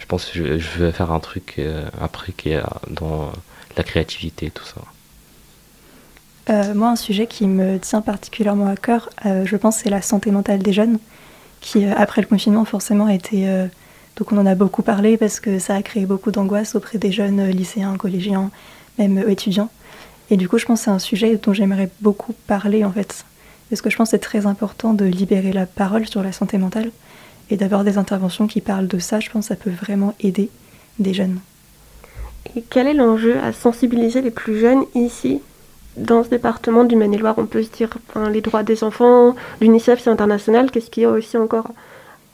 Je 0.00 0.06
pense 0.06 0.24
que 0.24 0.58
je, 0.58 0.78
vais 0.78 0.92
faire 0.92 1.12
un 1.12 1.20
truc 1.20 1.56
euh, 1.58 1.88
après 2.00 2.32
qui 2.32 2.50
est 2.50 2.62
dans 2.88 3.30
la 3.76 3.84
créativité, 3.84 4.50
tout 4.50 4.64
ça. 4.64 4.80
Euh, 6.48 6.74
moi, 6.74 6.88
un 6.88 6.96
sujet 6.96 7.26
qui 7.26 7.46
me 7.46 7.78
tient 7.78 8.00
particulièrement 8.00 8.66
à 8.66 8.76
cœur, 8.76 9.10
euh, 9.26 9.44
je 9.46 9.56
pense, 9.56 9.76
c'est 9.76 9.90
la 9.90 10.02
santé 10.02 10.30
mentale 10.30 10.60
des 10.60 10.72
jeunes, 10.72 10.98
qui, 11.60 11.84
après 11.84 12.22
le 12.22 12.26
confinement, 12.26 12.64
forcément, 12.64 13.06
a 13.06 13.14
été. 13.14 13.46
donc, 14.16 14.32
on 14.32 14.38
en 14.38 14.46
a 14.46 14.54
beaucoup 14.54 14.82
parlé 14.82 15.16
parce 15.16 15.40
que 15.40 15.58
ça 15.58 15.74
a 15.74 15.82
créé 15.82 16.06
beaucoup 16.06 16.30
d'angoisse 16.30 16.74
auprès 16.74 16.98
des 16.98 17.12
jeunes 17.12 17.50
lycéens, 17.50 17.96
collégiens, 17.96 18.50
même 18.98 19.22
étudiants. 19.28 19.70
Et 20.30 20.36
du 20.36 20.48
coup, 20.48 20.58
je 20.58 20.64
pense 20.64 20.80
que 20.80 20.84
c'est 20.84 20.90
un 20.90 20.98
sujet 20.98 21.36
dont 21.42 21.52
j'aimerais 21.52 21.90
beaucoup 22.00 22.32
parler 22.46 22.84
en 22.84 22.92
fait. 22.92 23.24
Parce 23.68 23.82
que 23.82 23.90
je 23.90 23.96
pense 23.96 24.08
que 24.08 24.10
c'est 24.12 24.18
très 24.18 24.46
important 24.46 24.94
de 24.94 25.04
libérer 25.04 25.52
la 25.52 25.66
parole 25.66 26.06
sur 26.06 26.22
la 26.22 26.32
santé 26.32 26.58
mentale 26.58 26.90
et 27.50 27.56
d'avoir 27.56 27.84
des 27.84 27.98
interventions 27.98 28.46
qui 28.46 28.60
parlent 28.60 28.88
de 28.88 28.98
ça. 28.98 29.20
Je 29.20 29.30
pense 29.30 29.48
que 29.48 29.54
ça 29.54 29.60
peut 29.60 29.70
vraiment 29.70 30.14
aider 30.20 30.50
des 30.98 31.14
jeunes. 31.14 31.40
Et 32.56 32.62
quel 32.68 32.86
est 32.86 32.94
l'enjeu 32.94 33.38
à 33.38 33.52
sensibiliser 33.52 34.22
les 34.22 34.30
plus 34.30 34.58
jeunes 34.58 34.84
ici 34.94 35.40
dans 35.96 36.24
ce 36.24 36.28
département 36.28 36.84
du 36.84 36.96
Maine-et-Loire, 36.96 37.34
on 37.38 37.46
peut 37.46 37.62
se 37.62 37.70
dire 37.70 37.90
les 38.30 38.40
droits 38.40 38.62
des 38.62 38.84
enfants, 38.84 39.34
l'UNICEF 39.60 40.00
c'est 40.02 40.10
international, 40.10 40.70
qu'est-ce 40.70 40.90
qu'il 40.90 41.02
y 41.02 41.06
a 41.06 41.10
aussi 41.10 41.36
encore 41.36 41.72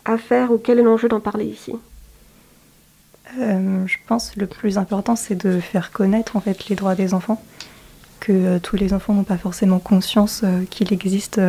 à 0.04 0.18
faire 0.18 0.52
ou 0.52 0.58
quel 0.58 0.78
est 0.78 0.82
l'enjeu 0.82 1.08
d'en 1.08 1.20
parler 1.20 1.46
ici? 1.46 1.74
Euh, 3.40 3.86
Je 3.86 3.96
pense 4.06 4.30
que 4.30 4.40
le 4.40 4.46
plus 4.46 4.78
important 4.78 5.16
c'est 5.16 5.34
de 5.34 5.58
faire 5.60 5.90
connaître 5.90 6.36
en 6.36 6.40
fait 6.40 6.68
les 6.68 6.76
droits 6.76 6.94
des 6.94 7.14
enfants, 7.14 7.42
que 8.20 8.32
euh, 8.32 8.58
tous 8.58 8.76
les 8.76 8.92
enfants 8.92 9.14
n'ont 9.14 9.24
pas 9.24 9.38
forcément 9.38 9.78
conscience 9.78 10.42
euh, 10.44 10.64
qu'il 10.70 10.92
existe 10.92 11.40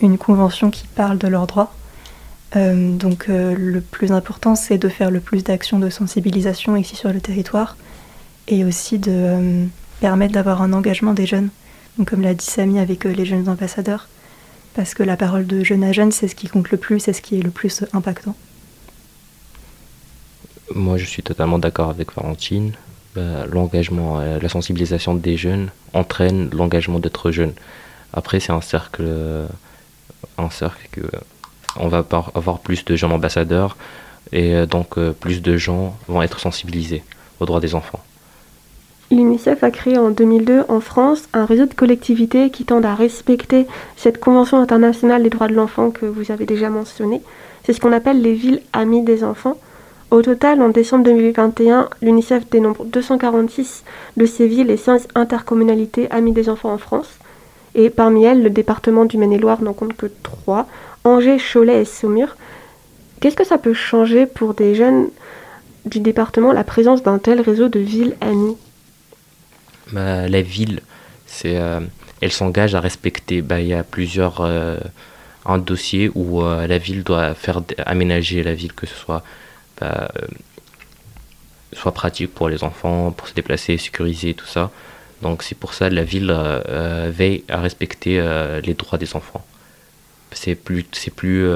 une 0.00 0.18
convention 0.18 0.70
qui 0.70 0.86
parle 0.86 1.18
de 1.18 1.28
leurs 1.28 1.46
droits. 1.46 1.72
donc 2.54 3.26
le 3.28 3.80
plus 3.80 4.12
important 4.12 4.56
c'est 4.56 4.78
de 4.78 4.88
faire 4.88 5.10
le 5.10 5.20
plus 5.20 5.44
d'actions 5.44 5.78
de 5.78 5.90
sensibilisation 5.90 6.74
ici 6.74 6.96
sur 6.96 7.12
le 7.12 7.20
territoire 7.20 7.76
et 8.48 8.64
aussi 8.64 8.98
de 8.98 9.68
permettre 10.00 10.32
d'avoir 10.32 10.62
un 10.62 10.72
engagement 10.72 11.14
des 11.14 11.26
jeunes. 11.26 11.50
Comme 12.06 12.22
l'a 12.22 12.34
dit 12.34 12.46
Samy 12.46 12.78
avec 12.78 13.04
euh, 13.04 13.12
les 13.12 13.26
jeunes 13.26 13.48
ambassadeurs, 13.48 14.08
parce 14.74 14.94
que 14.94 15.02
la 15.02 15.16
parole 15.16 15.46
de 15.46 15.62
jeune 15.62 15.84
à 15.84 15.92
jeune, 15.92 16.12
c'est 16.12 16.28
ce 16.28 16.34
qui 16.34 16.48
compte 16.48 16.70
le 16.70 16.78
plus, 16.78 17.00
c'est 17.00 17.12
ce 17.12 17.20
qui 17.20 17.38
est 17.38 17.42
le 17.42 17.50
plus 17.50 17.84
impactant. 17.92 18.34
Moi, 20.74 20.96
je 20.96 21.04
suis 21.04 21.22
totalement 21.22 21.58
d'accord 21.58 21.90
avec 21.90 22.14
Valentine. 22.14 22.72
Bah, 23.14 23.44
l'engagement, 23.46 24.20
euh, 24.20 24.38
la 24.40 24.48
sensibilisation 24.48 25.14
des 25.14 25.36
jeunes 25.36 25.70
entraîne 25.92 26.48
l'engagement 26.52 27.00
d'être 27.00 27.30
jeune. 27.30 27.52
Après, 28.12 28.40
c'est 28.40 28.52
un 28.52 28.60
cercle, 28.60 29.06
un 30.38 30.50
cercle 30.50 30.88
que 30.92 31.02
on 31.76 31.88
va 31.88 32.04
avoir 32.34 32.58
plus 32.60 32.84
de 32.84 32.96
jeunes 32.96 33.12
ambassadeurs 33.12 33.76
et 34.32 34.54
euh, 34.54 34.66
donc 34.66 34.98
plus 35.20 35.42
de 35.42 35.56
gens 35.56 35.96
vont 36.08 36.22
être 36.22 36.40
sensibilisés 36.40 37.04
aux 37.40 37.46
droits 37.46 37.60
des 37.60 37.74
enfants. 37.74 38.00
L'UNICEF 39.12 39.64
a 39.64 39.72
créé 39.72 39.98
en 39.98 40.10
2002 40.10 40.66
en 40.68 40.78
France 40.78 41.28
un 41.32 41.44
réseau 41.44 41.66
de 41.66 41.74
collectivités 41.74 42.50
qui 42.50 42.64
tendent 42.64 42.84
à 42.84 42.94
respecter 42.94 43.66
cette 43.96 44.20
Convention 44.20 44.58
internationale 44.58 45.24
des 45.24 45.30
droits 45.30 45.48
de 45.48 45.54
l'enfant 45.54 45.90
que 45.90 46.06
vous 46.06 46.30
avez 46.30 46.46
déjà 46.46 46.70
mentionnée. 46.70 47.20
C'est 47.64 47.72
ce 47.72 47.80
qu'on 47.80 47.90
appelle 47.90 48.22
les 48.22 48.34
villes 48.34 48.62
amies 48.72 49.02
des 49.02 49.24
enfants. 49.24 49.56
Au 50.12 50.22
total, 50.22 50.62
en 50.62 50.68
décembre 50.68 51.02
2021, 51.02 51.88
l'UNICEF 52.02 52.48
dénombre 52.50 52.84
246 52.84 53.82
de 54.16 54.26
ces 54.26 54.46
villes 54.46 54.70
et 54.70 54.76
5 54.76 55.02
intercommunalités 55.16 56.08
amies 56.12 56.32
des 56.32 56.48
enfants 56.48 56.72
en 56.72 56.78
France. 56.78 57.10
Et 57.74 57.90
parmi 57.90 58.22
elles, 58.22 58.44
le 58.44 58.50
département 58.50 59.06
du 59.06 59.18
Maine-et-Loire 59.18 59.60
n'en 59.60 59.72
compte 59.72 59.96
que 59.96 60.06
3, 60.22 60.68
Angers, 61.02 61.38
Cholet 61.52 61.82
et 61.82 61.84
Saumur. 61.84 62.36
Qu'est-ce 63.18 63.36
que 63.36 63.44
ça 63.44 63.58
peut 63.58 63.74
changer 63.74 64.26
pour 64.26 64.54
des 64.54 64.76
jeunes 64.76 65.08
du 65.84 65.98
département 65.98 66.52
la 66.52 66.62
présence 66.62 67.02
d'un 67.02 67.18
tel 67.18 67.40
réseau 67.40 67.68
de 67.68 67.80
villes 67.80 68.14
amies? 68.20 68.56
La 69.92 70.42
ville, 70.42 70.80
euh, 71.46 71.80
elle 72.20 72.32
s'engage 72.32 72.74
à 72.74 72.80
respecter. 72.80 73.42
Bah, 73.42 73.60
il 73.60 73.68
y 73.68 73.74
a 73.74 73.84
plusieurs 73.84 74.40
euh, 74.40 74.78
un 75.46 75.58
dossier 75.58 76.10
où 76.14 76.42
euh, 76.42 76.66
la 76.66 76.78
ville 76.78 77.02
doit 77.02 77.34
faire 77.34 77.62
aménager 77.86 78.42
la 78.42 78.54
ville, 78.54 78.72
que 78.72 78.86
ce 78.86 78.94
soit 78.94 79.22
bah, 79.80 80.10
soit 81.72 81.92
pratique 81.92 82.34
pour 82.34 82.48
les 82.48 82.64
enfants, 82.64 83.12
pour 83.12 83.28
se 83.28 83.34
déplacer, 83.34 83.78
sécuriser, 83.78 84.34
tout 84.34 84.46
ça. 84.46 84.70
Donc 85.22 85.42
c'est 85.42 85.54
pour 85.54 85.74
ça 85.74 85.88
que 85.88 85.94
la 85.94 86.04
ville 86.04 86.32
veille 87.08 87.44
à 87.48 87.60
respecter 87.60 88.20
les 88.64 88.74
droits 88.74 88.98
des 88.98 89.14
enfants. 89.14 89.44
C'est 90.32 90.54
plus, 90.54 90.86
c'est 90.92 91.14
plus, 91.14 91.46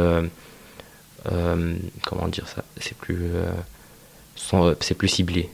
comment 2.03 2.29
dire 2.29 2.47
ça, 2.47 2.63
c'est 2.79 2.97
plus 2.99 3.33
ciblé 5.09 5.51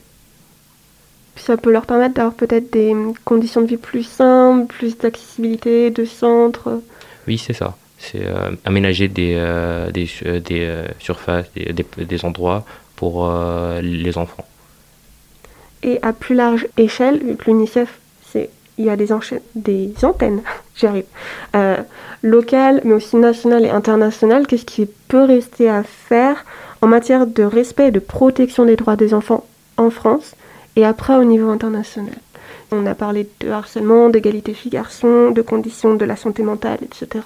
ça 1.35 1.57
peut 1.57 1.71
leur 1.71 1.85
permettre 1.85 2.15
d'avoir 2.15 2.33
peut-être 2.33 2.71
des 2.71 2.95
conditions 3.25 3.61
de 3.61 3.67
vie 3.67 3.77
plus 3.77 4.03
simples, 4.03 4.67
plus 4.67 4.97
d'accessibilité, 4.97 5.89
de 5.89 6.05
centres. 6.05 6.81
Oui, 7.27 7.37
c'est 7.37 7.53
ça. 7.53 7.75
C'est 7.97 8.25
euh, 8.25 8.51
aménager 8.65 9.07
des, 9.07 9.35
euh, 9.35 9.91
des, 9.91 10.09
euh, 10.25 10.39
des 10.39 10.83
surfaces, 10.99 11.45
des, 11.53 11.73
des, 12.03 12.25
endroits 12.25 12.65
pour 12.95 13.31
les 13.81 14.17
enfants. 14.17 14.45
Et 15.83 15.99
à 16.01 16.13
plus 16.13 16.35
large 16.35 16.67
échelle, 16.77 17.19
vu 17.23 17.35
que 17.35 17.45
l'UNICEF, 17.45 17.99
il 18.77 18.85
y 18.85 18.89
a 18.89 18.95
des, 18.95 19.09
des 19.55 19.93
antennes, 20.05 20.41
j'y 20.75 20.87
arrive, 20.87 21.05
locales, 22.23 22.81
mais 22.83 22.93
aussi 22.93 23.17
nationales 23.17 23.65
et 23.65 23.69
internationales, 23.69 24.47
qu'est-ce 24.47 24.65
qui 24.65 24.87
peut 25.07 25.23
rester 25.23 25.69
à 25.69 25.83
faire 25.83 26.45
en 26.81 26.87
matière 26.87 27.27
de 27.27 27.43
respect 27.43 27.89
et 27.89 27.91
de 27.91 27.99
protection 27.99 28.65
des 28.65 28.75
droits 28.75 28.95
des 28.95 29.13
enfants 29.13 29.45
en 29.77 29.89
France 29.91 30.35
et 30.75 30.85
après 30.85 31.15
au 31.15 31.23
niveau 31.23 31.49
international. 31.49 32.17
On 32.71 32.85
a 32.85 32.95
parlé 32.95 33.27
de 33.41 33.49
harcèlement, 33.49 34.09
d'égalité 34.09 34.53
filles-garçons, 34.53 35.31
de 35.31 35.41
conditions 35.41 35.95
de 35.95 36.05
la 36.05 36.15
santé 36.15 36.41
mentale, 36.41 36.79
etc. 36.81 37.25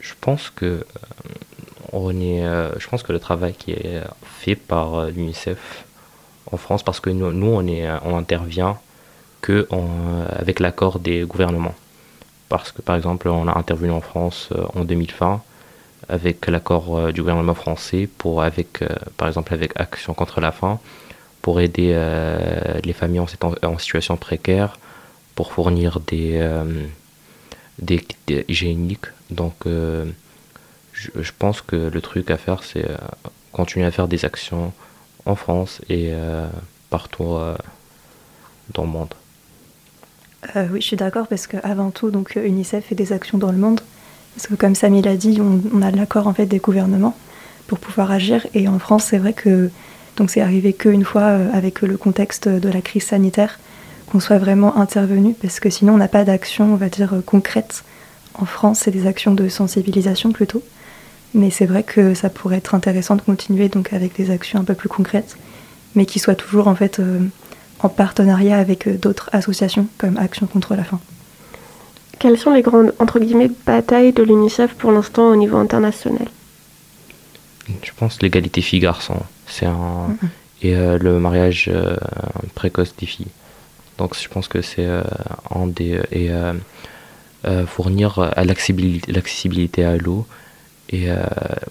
Je 0.00 0.14
pense 0.20 0.50
que 0.50 0.64
euh, 0.64 0.82
on 1.92 2.10
est, 2.20 2.44
euh, 2.44 2.70
je 2.78 2.88
pense 2.88 3.02
que 3.02 3.12
le 3.12 3.18
travail 3.18 3.52
qui 3.52 3.72
est 3.72 4.00
fait 4.24 4.56
par 4.56 4.94
euh, 4.94 5.10
l'UNICEF 5.10 5.84
en 6.50 6.56
France, 6.56 6.82
parce 6.82 7.00
que 7.00 7.10
nous, 7.10 7.46
on, 7.46 7.66
est, 7.66 7.88
on 8.04 8.16
intervient 8.16 8.78
que 9.42 9.66
avec 10.30 10.60
l'accord 10.60 11.00
des 11.00 11.22
gouvernements. 11.22 11.74
Parce 12.48 12.70
que 12.70 12.82
par 12.82 12.94
exemple, 12.94 13.28
on 13.28 13.48
a 13.48 13.58
intervenu 13.58 13.90
en 13.90 14.00
France 14.00 14.50
en 14.74 14.84
2020 14.84 15.42
avec 16.08 16.46
l'accord 16.46 17.12
du 17.12 17.20
gouvernement 17.20 17.54
français 17.54 18.08
pour 18.18 18.42
avec, 18.42 18.84
par 19.16 19.26
exemple, 19.26 19.52
avec 19.54 19.72
Action 19.74 20.14
contre 20.14 20.40
la 20.40 20.52
faim 20.52 20.78
pour 21.46 21.60
aider 21.60 21.92
euh, 21.94 22.80
les 22.82 22.92
familles 22.92 23.20
en, 23.20 23.78
situation 23.78 24.16
précaire, 24.16 24.80
pour 25.36 25.52
fournir 25.52 26.00
des, 26.00 26.38
euh, 26.40 26.64
des 27.78 28.04
hygiéniques. 28.48 29.06
Donc, 29.30 29.54
euh, 29.64 30.06
je, 30.92 31.30
pense 31.38 31.60
que 31.60 31.76
le 31.76 32.00
truc 32.00 32.32
à 32.32 32.36
faire, 32.36 32.64
c'est 32.64 32.84
continuer 33.52 33.86
à 33.86 33.92
faire 33.92 34.08
des 34.08 34.24
actions 34.24 34.72
en 35.24 35.36
France 35.36 35.80
et 35.88 36.10
partout 36.90 37.38
dans 38.74 38.82
le 38.82 38.88
monde. 38.88 39.14
oui, 40.56 40.80
je 40.80 40.86
suis 40.88 40.96
d'accord 40.96 41.28
parce 41.28 41.46
qu'avant 41.46 41.92
tout, 41.92 42.10
donc 42.10 42.34
UNICEF 42.34 42.86
fait 42.86 42.96
des 42.96 43.12
actions 43.12 43.38
dans 43.38 43.52
le 43.52 43.58
monde. 43.58 43.82
Parce 44.34 44.48
que 44.48 44.56
comme 44.56 44.74
Samy 44.74 45.00
l'a 45.00 45.14
dit, 45.14 45.40
on, 45.40 45.60
on 45.72 45.80
a 45.82 45.92
l'accord 45.92 46.26
en 46.26 46.34
fait 46.34 46.46
des 46.46 46.58
gouvernements 46.58 47.16
pour 47.68 47.78
pouvoir 47.78 48.10
agir. 48.10 48.48
Et 48.52 48.66
en 48.66 48.80
France, 48.80 49.04
c'est 49.04 49.18
vrai 49.18 49.32
que 49.32 49.70
donc 50.16 50.30
c'est 50.30 50.40
arrivé 50.40 50.72
qu'une 50.72 51.04
fois 51.04 51.22
euh, 51.22 51.48
avec 51.52 51.82
le 51.82 51.96
contexte 51.96 52.48
de 52.48 52.68
la 52.68 52.80
crise 52.80 53.04
sanitaire 53.04 53.58
qu'on 54.10 54.20
soit 54.20 54.38
vraiment 54.38 54.76
intervenu, 54.76 55.34
parce 55.40 55.60
que 55.60 55.68
sinon 55.68 55.94
on 55.94 55.98
n'a 55.98 56.08
pas 56.08 56.24
d'action, 56.24 56.72
on 56.72 56.76
va 56.76 56.88
dire, 56.88 57.14
euh, 57.14 57.20
concrète. 57.24 57.84
En 58.34 58.44
France, 58.44 58.80
c'est 58.84 58.90
des 58.90 59.06
actions 59.06 59.34
de 59.34 59.48
sensibilisation 59.48 60.32
plutôt. 60.32 60.62
Mais 61.34 61.50
c'est 61.50 61.66
vrai 61.66 61.82
que 61.82 62.14
ça 62.14 62.30
pourrait 62.30 62.58
être 62.58 62.74
intéressant 62.74 63.16
de 63.16 63.20
continuer 63.20 63.68
donc 63.68 63.92
avec 63.92 64.16
des 64.16 64.30
actions 64.30 64.60
un 64.60 64.64
peu 64.64 64.74
plus 64.74 64.88
concrètes, 64.88 65.36
mais 65.94 66.06
qui 66.06 66.18
soient 66.18 66.34
toujours 66.34 66.68
en 66.68 66.74
fait 66.74 66.98
euh, 66.98 67.20
en 67.80 67.88
partenariat 67.88 68.58
avec 68.58 68.88
d'autres 69.00 69.28
associations 69.32 69.86
comme 69.98 70.16
Action 70.16 70.46
contre 70.46 70.74
la 70.76 70.84
faim. 70.84 71.00
Quelles 72.18 72.38
sont 72.38 72.52
les 72.52 72.62
grandes 72.62 72.94
entre 72.98 73.18
guillemets 73.18 73.50
batailles 73.66 74.12
de 74.12 74.22
l'UNICEF 74.22 74.74
pour 74.74 74.92
l'instant 74.92 75.28
au 75.28 75.36
niveau 75.36 75.58
international? 75.58 76.28
Je 77.82 77.90
pense 77.94 78.22
l'égalité 78.22 78.62
filles-garçons. 78.62 79.20
C'est 79.46 79.66
un 79.66 80.16
et 80.62 80.74
euh, 80.74 80.98
le 80.98 81.18
mariage 81.18 81.70
euh, 81.72 81.96
précoce 82.54 82.94
des 82.96 83.06
filles. 83.06 83.32
Donc 83.98 84.16
je 84.20 84.28
pense 84.28 84.48
que 84.48 84.62
c'est 84.62 84.86
euh, 84.86 85.02
un 85.54 85.66
des 85.66 86.00
et 86.12 86.30
fournir 87.66 88.32
l'accessibilité 88.36 89.84
à 89.84 89.96
l'eau. 89.96 90.26
Et 90.90 91.06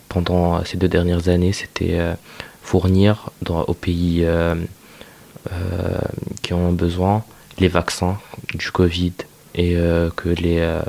pendant 0.10 0.63
ces 0.63 0.77
deux 0.77 0.88
dernières 0.88 1.27
années 1.27 1.51
c'était 1.51 2.00
fournir 2.63 3.29
dans, 3.41 3.63
aux 3.63 3.74
pays 3.74 4.25
qui 6.41 6.53
ont 6.53 6.72
besoin 6.72 7.24
les 7.60 7.67
vaccins 7.67 8.17
du 8.53 8.72
Covid 8.72 9.13
et 9.53 9.75
que 10.15 10.29
les, 10.29 10.79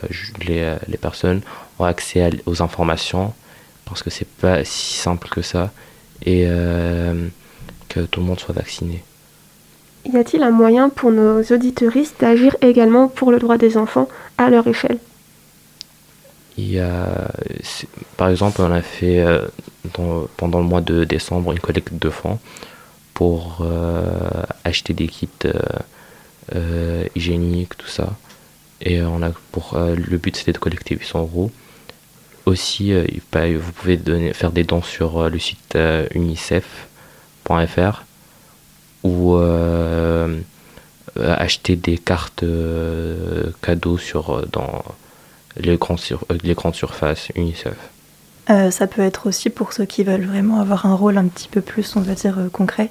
les, 0.46 0.76
les, 0.86 0.98
personnes 0.98 1.40
ont 1.80 1.84
accès 1.84 2.30
aux 2.46 2.62
informations 2.62 3.34
parce 3.84 4.04
que 4.04 4.10
c'est 4.10 4.28
pas 4.28 4.64
si 4.64 4.94
simple 4.94 5.28
que 5.28 5.42
ça 5.42 5.72
et 6.24 6.44
euh, 6.46 7.28
que 7.88 8.00
tout 8.00 8.20
le 8.20 8.26
monde 8.26 8.40
soit 8.40 8.54
vacciné. 8.54 9.02
Y 10.04 10.16
a-t-il 10.16 10.42
un 10.42 10.50
moyen 10.50 10.88
pour 10.88 11.10
nos 11.10 11.42
auditeuristes 11.42 12.20
d'agir 12.20 12.56
également 12.60 13.08
pour 13.08 13.32
le 13.32 13.38
droit 13.38 13.58
des 13.58 13.76
enfants 13.76 14.08
à 14.38 14.50
leur 14.50 14.66
échelle? 14.66 14.98
Il 16.58 16.70
y 16.70 16.78
a, 16.78 17.30
par 18.16 18.28
exemple, 18.28 18.62
on 18.62 18.72
a 18.72 18.80
fait 18.80 19.20
euh, 19.20 19.42
pendant 20.36 20.58
le 20.58 20.64
mois 20.64 20.80
de 20.80 21.04
décembre 21.04 21.52
une 21.52 21.58
collecte 21.58 21.92
de 21.92 22.08
fonds 22.08 22.38
pour 23.12 23.58
euh, 23.60 24.02
acheter 24.64 24.94
des 24.94 25.08
kits 25.08 25.28
hygiéniques, 27.14 27.76
tout 27.76 27.88
ça. 27.88 28.14
Et 28.80 29.02
on 29.02 29.22
a 29.22 29.30
pour 29.52 29.76
le 29.76 30.16
but 30.16 30.36
c'était 30.36 30.52
de 30.52 30.58
collecter 30.58 30.94
800 30.94 31.20
euros. 31.20 31.50
Aussi, 32.46 32.92
vous 32.94 33.72
pouvez 33.72 33.98
faire 34.32 34.52
des 34.52 34.64
dons 34.64 34.82
sur 34.82 35.28
le 35.28 35.38
site 35.38 35.76
unicef.fr 36.14 38.04
ou 39.02 39.36
acheter 41.20 41.76
des 41.76 41.98
cartes 41.98 42.44
cadeaux 43.62 43.98
sur, 43.98 44.46
dans 44.52 44.84
les, 45.56 45.76
grands 45.76 45.96
les 46.42 46.54
grandes 46.54 46.74
surfaces 46.74 47.28
UNICEF. 47.34 47.76
Euh, 48.48 48.70
ça 48.70 48.86
peut 48.86 49.02
être 49.02 49.26
aussi 49.26 49.50
pour 49.50 49.72
ceux 49.72 49.86
qui 49.86 50.04
veulent 50.04 50.24
vraiment 50.24 50.60
avoir 50.60 50.86
un 50.86 50.94
rôle 50.94 51.18
un 51.18 51.26
petit 51.26 51.48
peu 51.48 51.60
plus, 51.60 51.96
on 51.96 52.00
va 52.00 52.14
dire, 52.14 52.38
euh, 52.38 52.48
concret, 52.48 52.90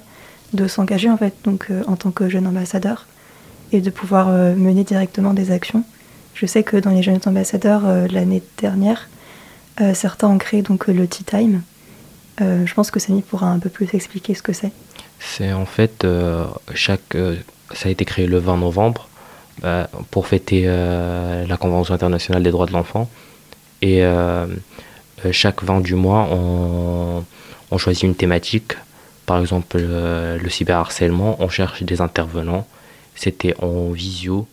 de 0.52 0.68
s'engager 0.68 1.10
en 1.10 1.16
fait, 1.16 1.34
donc 1.44 1.68
euh, 1.70 1.82
en 1.86 1.96
tant 1.96 2.10
que 2.10 2.28
jeune 2.28 2.46
ambassadeur, 2.46 3.06
et 3.72 3.80
de 3.80 3.90
pouvoir 3.90 4.28
mener 4.28 4.84
directement 4.84 5.34
des 5.34 5.50
actions. 5.50 5.82
Je 6.34 6.46
sais 6.46 6.62
que 6.62 6.76
dans 6.76 6.90
les 6.90 7.02
jeunes 7.02 7.20
ambassadeurs 7.26 7.82
l'année 8.12 8.42
dernière, 8.58 9.08
certains 9.94 10.28
ont 10.28 10.38
créé 10.38 10.62
donc 10.62 10.86
le 10.86 11.06
Tea 11.06 11.24
Time. 11.24 11.62
je 12.38 12.74
pense 12.74 12.90
que 12.90 12.98
Samy 12.98 13.22
pourra 13.22 13.48
un 13.48 13.58
peu 13.58 13.68
plus 13.68 13.88
expliquer 13.94 14.34
ce 14.34 14.42
que 14.42 14.52
c'est. 14.52 14.72
C'est 15.18 15.52
en 15.52 15.66
fait 15.66 16.06
chaque, 16.74 17.16
ça 17.74 17.88
a 17.88 17.92
été 17.92 18.04
créé 18.04 18.26
le 18.26 18.38
20 18.38 18.56
novembre 18.56 19.08
pour 20.10 20.26
fêter 20.26 20.66
la 20.66 21.56
Convention 21.58 21.94
internationale 21.94 22.42
des 22.42 22.50
droits 22.50 22.66
de 22.66 22.72
l'enfant 22.72 23.08
et 23.82 24.02
euh, 24.02 24.46
chaque 25.32 25.62
20 25.62 25.80
du 25.80 25.94
mois, 25.94 26.28
on, 26.30 27.24
choisit 27.78 28.04
une 28.04 28.14
thématique. 28.14 28.72
Par 29.26 29.38
exemple, 29.38 29.76
euh, 29.78 30.38
le 30.38 30.48
cyberharcèlement, 30.48 31.36
on 31.40 31.48
cherche 31.48 31.82
des 31.82 32.00
intervenants. 32.00 32.66
C'était 33.14 33.54
en 33.62 33.90
visio 33.90 34.46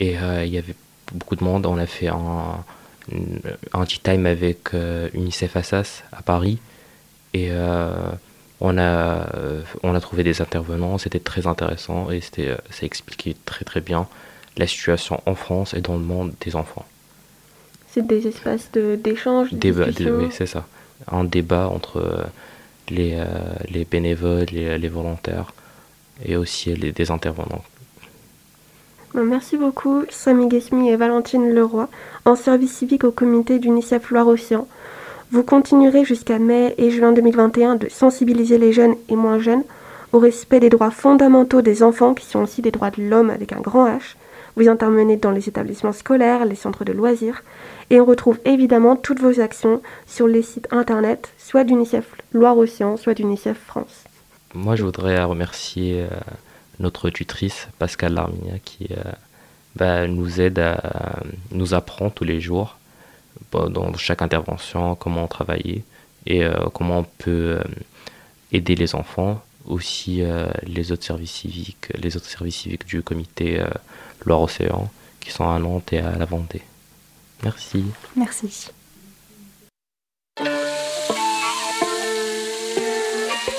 et 0.00 0.18
euh, 0.18 0.44
il 0.44 0.52
y 0.52 0.58
avait 0.58 0.74
beaucoup 1.12 1.36
de 1.36 1.44
monde. 1.44 1.66
On 1.66 1.78
a 1.78 1.86
fait 1.86 2.08
un, 2.08 2.64
un 3.72 3.84
tea 3.84 4.00
time 4.00 4.26
avec 4.26 4.72
UNICEF 5.14 5.56
Assas 5.56 6.04
à 6.12 6.22
Paris 6.22 6.58
et 7.34 7.50
on, 8.60 8.78
a, 8.78 9.26
on 9.82 9.94
a 9.94 10.00
trouvé 10.00 10.22
des 10.22 10.40
intervenants. 10.40 10.98
C'était 10.98 11.18
très 11.18 11.46
intéressant 11.46 12.10
et 12.10 12.20
ça 12.20 12.86
expliquait 12.86 13.34
très 13.44 13.64
très 13.64 13.80
bien 13.80 14.06
la 14.56 14.66
situation 14.66 15.20
en 15.26 15.34
France 15.34 15.74
et 15.74 15.80
dans 15.80 15.94
le 15.94 16.02
monde 16.02 16.32
des 16.40 16.56
enfants. 16.56 16.84
C'est 17.88 18.06
des 18.06 18.26
espaces 18.26 18.70
d'échange, 18.72 19.52
de, 19.52 20.10
Oui, 20.10 20.28
c'est 20.30 20.46
ça. 20.46 20.66
Un 21.10 21.24
débat 21.24 21.68
entre 21.68 21.98
euh, 21.98 22.24
les, 22.88 23.14
euh, 23.16 23.26
les 23.68 23.84
bénévoles, 23.84 24.46
les, 24.50 24.78
les, 24.78 24.88
volontaires 24.88 25.52
et 26.24 26.36
aussi 26.36 26.74
les, 26.74 26.92
des 26.92 27.10
intervenants. 27.10 27.62
Merci 29.14 29.58
beaucoup, 29.58 30.04
Samy 30.08 30.48
Guesmi 30.48 30.88
et 30.88 30.96
Valentine 30.96 31.52
Leroy, 31.52 31.88
en 32.24 32.34
service 32.34 32.72
civique 32.72 33.04
au 33.04 33.10
comité 33.10 33.58
d'UNICEF 33.58 34.10
Loire-Océan. 34.10 34.66
Vous 35.30 35.42
continuerez 35.42 36.04
jusqu'à 36.04 36.38
mai 36.38 36.74
et 36.78 36.90
juin 36.90 37.12
2021 37.12 37.76
de 37.76 37.88
sensibiliser 37.90 38.56
les 38.56 38.72
jeunes 38.72 38.94
et 39.10 39.16
moins 39.16 39.38
jeunes 39.38 39.64
au 40.12 40.18
respect 40.18 40.60
des 40.60 40.70
droits 40.70 40.90
fondamentaux 40.90 41.60
des 41.60 41.82
enfants, 41.82 42.14
qui 42.14 42.24
sont 42.24 42.40
aussi 42.40 42.62
des 42.62 42.70
droits 42.70 42.90
de 42.90 43.02
l'homme 43.02 43.28
avec 43.28 43.52
un 43.52 43.60
grand 43.60 43.86
H. 43.86 44.16
Vous 44.56 44.68
intervenez 44.68 45.16
dans 45.16 45.30
les 45.30 45.48
établissements 45.48 45.92
scolaires, 45.92 46.44
les 46.46 46.54
centres 46.54 46.84
de 46.84 46.92
loisirs, 46.92 47.42
et 47.90 48.00
on 48.00 48.04
retrouve 48.06 48.38
évidemment 48.46 48.96
toutes 48.96 49.20
vos 49.20 49.40
actions 49.40 49.82
sur 50.06 50.26
les 50.26 50.42
sites 50.42 50.68
internet, 50.70 51.32
soit 51.38 51.64
d'UNICEF 51.64 52.06
Loire-Océan, 52.32 52.96
soit 52.96 53.14
d'UNICEF 53.14 53.58
France. 53.58 54.04
Moi, 54.54 54.76
je 54.76 54.84
voudrais 54.84 55.22
remercier 55.22 56.02
euh, 56.02 56.08
notre 56.82 57.08
tutrice, 57.10 57.68
Pascal 57.78 58.14
Larminia, 58.14 58.58
qui 58.64 58.88
euh, 58.90 59.12
bah, 59.76 60.06
nous 60.06 60.40
aide 60.40 60.58
à 60.58 61.22
nous 61.50 61.74
apprend 61.74 62.10
tous 62.10 62.24
les 62.24 62.40
jours 62.40 62.76
dans 63.50 63.94
chaque 63.96 64.22
intervention 64.22 64.94
comment 64.94 65.26
travailler 65.26 65.84
et 66.26 66.44
euh, 66.44 66.66
comment 66.74 66.98
on 66.98 67.06
peut 67.18 67.60
aider 68.52 68.74
les 68.74 68.94
enfants, 68.94 69.42
aussi 69.64 70.22
les 70.64 70.92
autres 70.92 71.04
services 71.04 71.32
civiques, 71.32 71.88
les 71.94 72.16
autres 72.16 72.28
services 72.28 72.56
civiques 72.56 72.86
du 72.86 73.02
comité 73.02 73.62
Loire-Océan 74.26 74.90
qui 75.20 75.30
sont 75.30 75.48
à 75.48 75.58
Nantes 75.58 75.92
et 75.92 76.00
à 76.00 76.16
la 76.18 76.26
Vendée. 76.26 76.62
Merci. 77.42 77.84
Merci. 78.16 78.70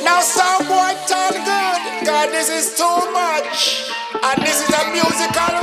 Now 0.04 0.22
some 0.22 0.68
boy 0.68 0.94
turn 1.08 1.44
good, 1.44 1.93
God 2.06 2.32
this 2.32 2.50
is 2.50 2.78
too 2.78 3.12
much, 3.14 3.90
and 4.24 4.44
this 4.44 4.60
is 4.62 4.76
a 4.76 4.92
musical 4.92 5.63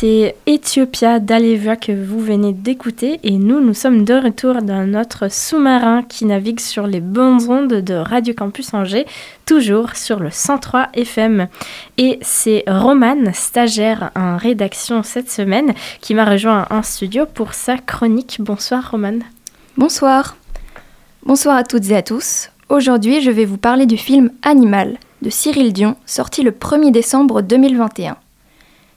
c'était 0.00 0.34
Ethiopia 0.46 1.20
d'Aleva 1.20 1.76
que 1.76 1.92
vous 1.92 2.20
venez 2.20 2.54
d'écouter 2.54 3.20
et 3.22 3.32
nous, 3.32 3.60
nous 3.60 3.74
sommes 3.74 4.06
de 4.06 4.14
retour 4.14 4.62
dans 4.62 4.86
notre 4.86 5.30
sous-marin 5.30 6.02
qui 6.02 6.24
navigue 6.24 6.58
sur 6.58 6.86
les 6.86 7.00
bonnes 7.00 7.50
ondes 7.50 7.82
de 7.82 7.92
Radio 7.92 8.32
Campus 8.32 8.72
Angers, 8.72 9.04
toujours 9.44 9.96
sur 9.96 10.18
le 10.18 10.30
103 10.30 10.88
FM. 10.94 11.48
Et 11.98 12.18
c'est 12.22 12.64
Romane, 12.66 13.34
stagiaire 13.34 14.10
en 14.16 14.38
rédaction 14.38 15.02
cette 15.02 15.30
semaine, 15.30 15.74
qui 16.00 16.14
m'a 16.14 16.24
rejoint 16.24 16.66
en 16.70 16.82
studio 16.82 17.26
pour 17.26 17.52
sa 17.52 17.76
chronique. 17.76 18.38
Bonsoir 18.40 18.92
Romane. 18.92 19.24
Bonsoir. 19.76 20.38
Bonsoir 21.26 21.56
à 21.56 21.62
toutes 21.62 21.90
et 21.90 21.96
à 21.96 22.02
tous. 22.02 22.48
Aujourd'hui, 22.70 23.20
je 23.20 23.30
vais 23.30 23.44
vous 23.44 23.58
parler 23.58 23.84
du 23.84 23.98
film 23.98 24.30
Animal 24.44 24.96
de 25.20 25.28
Cyril 25.28 25.74
Dion, 25.74 25.96
sorti 26.06 26.42
le 26.42 26.52
1er 26.52 26.90
décembre 26.90 27.42
2021. 27.42 28.16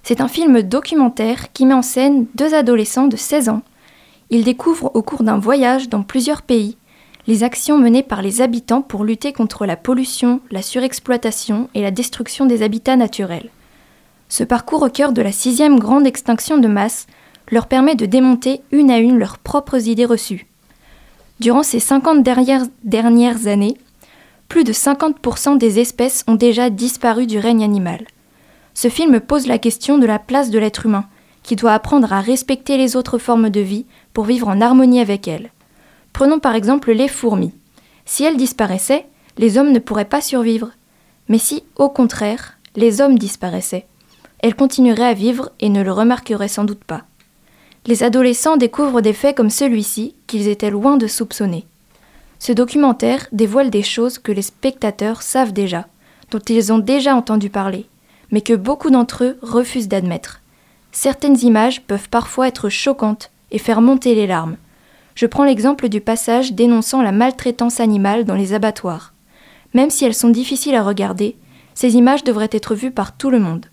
C'est 0.03 0.19
un 0.19 0.27
film 0.27 0.61
documentaire 0.61 1.53
qui 1.53 1.65
met 1.65 1.73
en 1.73 1.81
scène 1.81 2.25
deux 2.35 2.53
adolescents 2.53 3.07
de 3.07 3.15
16 3.15 3.47
ans. 3.47 3.61
Ils 4.29 4.43
découvrent 4.43 4.91
au 4.95 5.01
cours 5.01 5.23
d'un 5.23 5.37
voyage 5.37 5.87
dans 5.87 6.03
plusieurs 6.03 6.41
pays 6.41 6.77
les 7.25 7.43
actions 7.43 7.77
menées 7.77 8.03
par 8.03 8.21
les 8.21 8.41
habitants 8.41 8.81
pour 8.81 9.05
lutter 9.05 9.31
contre 9.31 9.65
la 9.65 9.77
pollution, 9.77 10.41
la 10.51 10.61
surexploitation 10.61 11.69
et 11.73 11.81
la 11.81 11.89
destruction 11.89 12.45
des 12.45 12.63
habitats 12.63 12.97
naturels. 12.97 13.49
Ce 14.27 14.43
parcours 14.43 14.81
au 14.81 14.89
cœur 14.89 15.13
de 15.13 15.21
la 15.21 15.31
sixième 15.31 15.79
grande 15.79 16.05
extinction 16.05 16.57
de 16.57 16.67
masse 16.67 17.07
leur 17.49 17.67
permet 17.67 17.95
de 17.95 18.05
démonter 18.05 18.61
une 18.71 18.91
à 18.91 18.97
une 18.97 19.19
leurs 19.19 19.37
propres 19.37 19.87
idées 19.87 20.03
reçues. 20.03 20.47
Durant 21.39 21.63
ces 21.63 21.79
50 21.79 22.23
dernières, 22.23 22.65
dernières 22.83 23.47
années, 23.47 23.77
plus 24.49 24.65
de 24.65 24.73
50% 24.73 25.57
des 25.57 25.79
espèces 25.79 26.25
ont 26.27 26.35
déjà 26.35 26.69
disparu 26.69 27.25
du 27.25 27.39
règne 27.39 27.63
animal 27.63 28.05
ce 28.73 28.89
film 28.89 29.19
pose 29.19 29.47
la 29.47 29.57
question 29.57 29.97
de 29.97 30.05
la 30.05 30.19
place 30.19 30.49
de 30.49 30.59
l'être 30.59 30.85
humain, 30.85 31.05
qui 31.43 31.55
doit 31.55 31.73
apprendre 31.73 32.11
à 32.13 32.21
respecter 32.21 32.77
les 32.77 32.95
autres 32.95 33.17
formes 33.17 33.49
de 33.49 33.59
vie 33.59 33.85
pour 34.13 34.25
vivre 34.25 34.47
en 34.47 34.61
harmonie 34.61 35.01
avec 35.01 35.27
elles. 35.27 35.51
Prenons 36.13 36.39
par 36.39 36.55
exemple 36.55 36.91
les 36.91 37.07
fourmis. 37.07 37.53
Si 38.05 38.23
elles 38.23 38.37
disparaissaient, 38.37 39.05
les 39.37 39.57
hommes 39.57 39.71
ne 39.71 39.79
pourraient 39.79 40.05
pas 40.05 40.21
survivre. 40.21 40.71
Mais 41.27 41.37
si, 41.37 41.63
au 41.75 41.89
contraire, 41.89 42.57
les 42.75 43.01
hommes 43.01 43.17
disparaissaient, 43.17 43.85
elles 44.39 44.55
continueraient 44.55 45.03
à 45.03 45.13
vivre 45.13 45.51
et 45.59 45.69
ne 45.69 45.81
le 45.81 45.91
remarqueraient 45.91 46.47
sans 46.47 46.65
doute 46.65 46.83
pas. 46.83 47.03
Les 47.85 48.03
adolescents 48.03 48.57
découvrent 48.57 49.01
des 49.01 49.13
faits 49.13 49.35
comme 49.35 49.49
celui-ci 49.49 50.15
qu'ils 50.27 50.47
étaient 50.47 50.69
loin 50.69 50.97
de 50.97 51.07
soupçonner. 51.07 51.65
Ce 52.39 52.51
documentaire 52.51 53.27
dévoile 53.31 53.69
des 53.69 53.83
choses 53.83 54.19
que 54.19 54.31
les 54.31 54.41
spectateurs 54.41 55.21
savent 55.21 55.53
déjà, 55.53 55.87
dont 56.31 56.39
ils 56.39 56.73
ont 56.73 56.79
déjà 56.79 57.15
entendu 57.15 57.49
parler, 57.49 57.87
mais 58.33 58.41
que 58.41 58.53
beaucoup 58.53 58.89
d'entre 58.89 59.23
eux 59.23 59.37
refusent 59.43 59.87
d'admettre. 59.87 60.41
Certaines 60.91 61.39
images 61.43 61.83
peuvent 61.83 62.09
parfois 62.09 62.47
être 62.47 62.67
choquantes 62.67 63.29
et 63.51 63.59
faire 63.59 63.79
monter 63.79 64.15
les 64.15 64.25
larmes. 64.25 64.57
Je 65.13 65.27
prends 65.27 65.43
l'exemple 65.43 65.87
du 65.87 66.01
passage 66.01 66.53
dénonçant 66.53 67.03
la 67.03 67.11
maltraitance 67.11 67.79
animale 67.79 68.25
dans 68.25 68.33
les 68.33 68.53
abattoirs. 68.53 69.13
Même 69.75 69.91
si 69.91 70.03
elles 70.03 70.15
sont 70.15 70.29
difficiles 70.29 70.73
à 70.73 70.81
regarder, 70.81 71.35
ces 71.75 71.95
images 71.95 72.23
devraient 72.23 72.49
être 72.51 72.73
vues 72.73 72.89
par 72.89 73.15
tout 73.15 73.29
le 73.29 73.37
monde. 73.37 73.67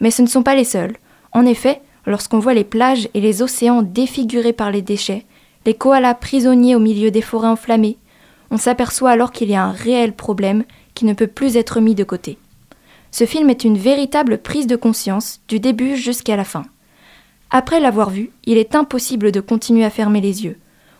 Mais 0.00 0.10
ce 0.10 0.22
ne 0.22 0.26
sont 0.26 0.42
pas 0.42 0.56
les 0.56 0.64
seules. 0.64 0.96
En 1.30 1.46
effet, 1.46 1.80
lorsqu'on 2.06 2.40
voit 2.40 2.54
les 2.54 2.64
plages 2.64 3.08
et 3.14 3.20
les 3.20 3.40
océans 3.40 3.82
défigurés 3.82 4.52
par 4.52 4.72
les 4.72 4.82
déchets, 4.82 5.26
les 5.64 5.74
koalas 5.74 6.14
prisonniers 6.14 6.74
au 6.74 6.80
milieu 6.80 7.12
des 7.12 7.22
forêts 7.22 7.46
enflammées, 7.46 7.98
on 8.50 8.56
s'aperçoit 8.56 9.10
alors 9.10 9.30
qu'il 9.30 9.48
y 9.48 9.54
a 9.54 9.62
un 9.62 9.70
réel 9.70 10.12
problème 10.12 10.64
qui 10.94 11.04
ne 11.04 11.14
peut 11.14 11.28
plus 11.28 11.56
être 11.56 11.80
mis 11.80 11.94
de 11.94 12.02
côté. 12.02 12.36
Ce 13.10 13.24
film 13.24 13.50
est 13.50 13.64
une 13.64 13.78
véritable 13.78 14.38
prise 14.38 14.66
de 14.66 14.76
conscience, 14.76 15.40
du 15.48 15.60
début 15.60 15.96
jusqu'à 15.96 16.36
la 16.36 16.44
fin. 16.44 16.64
Après 17.50 17.80
l'avoir 17.80 18.10
vu, 18.10 18.30
il 18.44 18.58
est 18.58 18.74
impossible 18.74 19.32
de 19.32 19.40
continuer 19.40 19.84
à 19.84 19.90
fermer 19.90 20.20
les 20.20 20.44
yeux. 20.44 20.58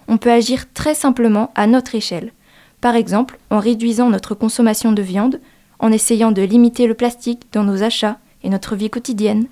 On 0.09 0.17
peut 0.17 0.31
agir 0.31 0.73
très 0.73 0.95
simplement 0.95 1.51
à 1.55 1.67
notre 1.67 1.95
échelle. 1.95 2.33
Par 2.81 2.95
exemple, 2.95 3.39
en 3.51 3.59
réduisant 3.59 4.11
notre 4.11 4.35
consommation 4.35 4.93
de 4.93 5.03
viande, 5.03 5.41
en 5.79 5.93
essayant 5.93 6.33
de 6.33 6.43
limiter 6.43 6.87
le 6.87 6.95
plastique 6.95 7.47
dans 7.53 7.65
nos 7.65 7.83
achats 7.83 8.19
et 8.43 8.49
notre 8.49 8.77
vie 8.77 8.91
quotidienne. 8.91 9.47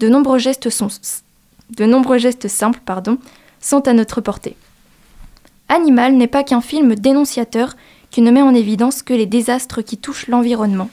De 0.00 0.08
nombreux 0.08 0.38
gestes, 0.38 0.70
simples 2.48 2.80
pardon, 2.84 3.18
sont 3.60 3.86
à 3.86 3.92
notre 3.92 4.20
portée. 4.20 4.56
Animal 5.68 6.14
n'est 6.14 6.26
pas 6.26 6.44
qu'un 6.44 6.60
film 6.60 6.94
dénonciateur 6.94 7.74
qui 8.10 8.22
ne 8.22 8.30
met 8.30 8.42
en 8.42 8.54
évidence 8.54 9.02
que 9.02 9.14
les 9.14 9.26
désastres 9.26 9.82
qui 9.82 9.98
touchent 9.98 10.28
l'environnement. 10.28 10.90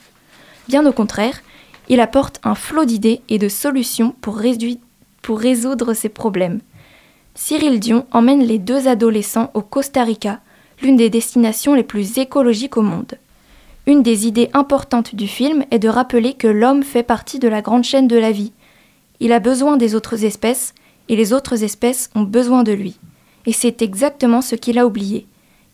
Bien 0.68 0.86
au 0.86 0.92
contraire, 0.92 1.40
il 1.88 2.00
apporte 2.00 2.40
un 2.44 2.54
flot 2.54 2.84
d'idées 2.84 3.20
et 3.28 3.38
de 3.38 3.48
solutions 3.48 4.14
pour, 4.20 4.36
résoudre 4.36 5.94
ces 5.94 6.08
problèmes. 6.08 6.60
Cyril 7.34 7.80
Dion 7.80 8.06
emmène 8.12 8.42
les 8.42 8.58
deux 8.58 8.88
adolescents 8.88 9.50
au 9.54 9.62
Costa 9.62 10.04
Rica, 10.04 10.40
l'une 10.82 10.96
des 10.96 11.10
destinations 11.10 11.74
les 11.74 11.82
plus 11.82 12.18
écologiques 12.18 12.76
au 12.76 12.82
monde. 12.82 13.14
Une 13.86 14.02
des 14.02 14.26
idées 14.26 14.50
importantes 14.54 15.14
du 15.14 15.26
film 15.26 15.64
est 15.70 15.78
de 15.78 15.88
rappeler 15.88 16.34
que 16.34 16.46
l'homme 16.46 16.82
fait 16.82 17.02
partie 17.02 17.38
de 17.38 17.48
la 17.48 17.62
grande 17.62 17.84
chaîne 17.84 18.06
de 18.06 18.16
la 18.16 18.30
vie. 18.30 18.52
Il 19.18 19.32
a 19.32 19.40
besoin 19.40 19.76
des 19.76 19.94
autres 19.94 20.24
espèces, 20.24 20.74
et 21.08 21.16
les 21.16 21.32
autres 21.32 21.64
espèces 21.64 22.10
ont 22.14 22.22
besoin 22.22 22.62
de 22.62 22.72
lui. 22.72 22.98
Et 23.46 23.52
c'est 23.52 23.82
exactement 23.82 24.40
ce 24.40 24.54
qu'il 24.54 24.78
a 24.78 24.86
oublié. 24.86 25.26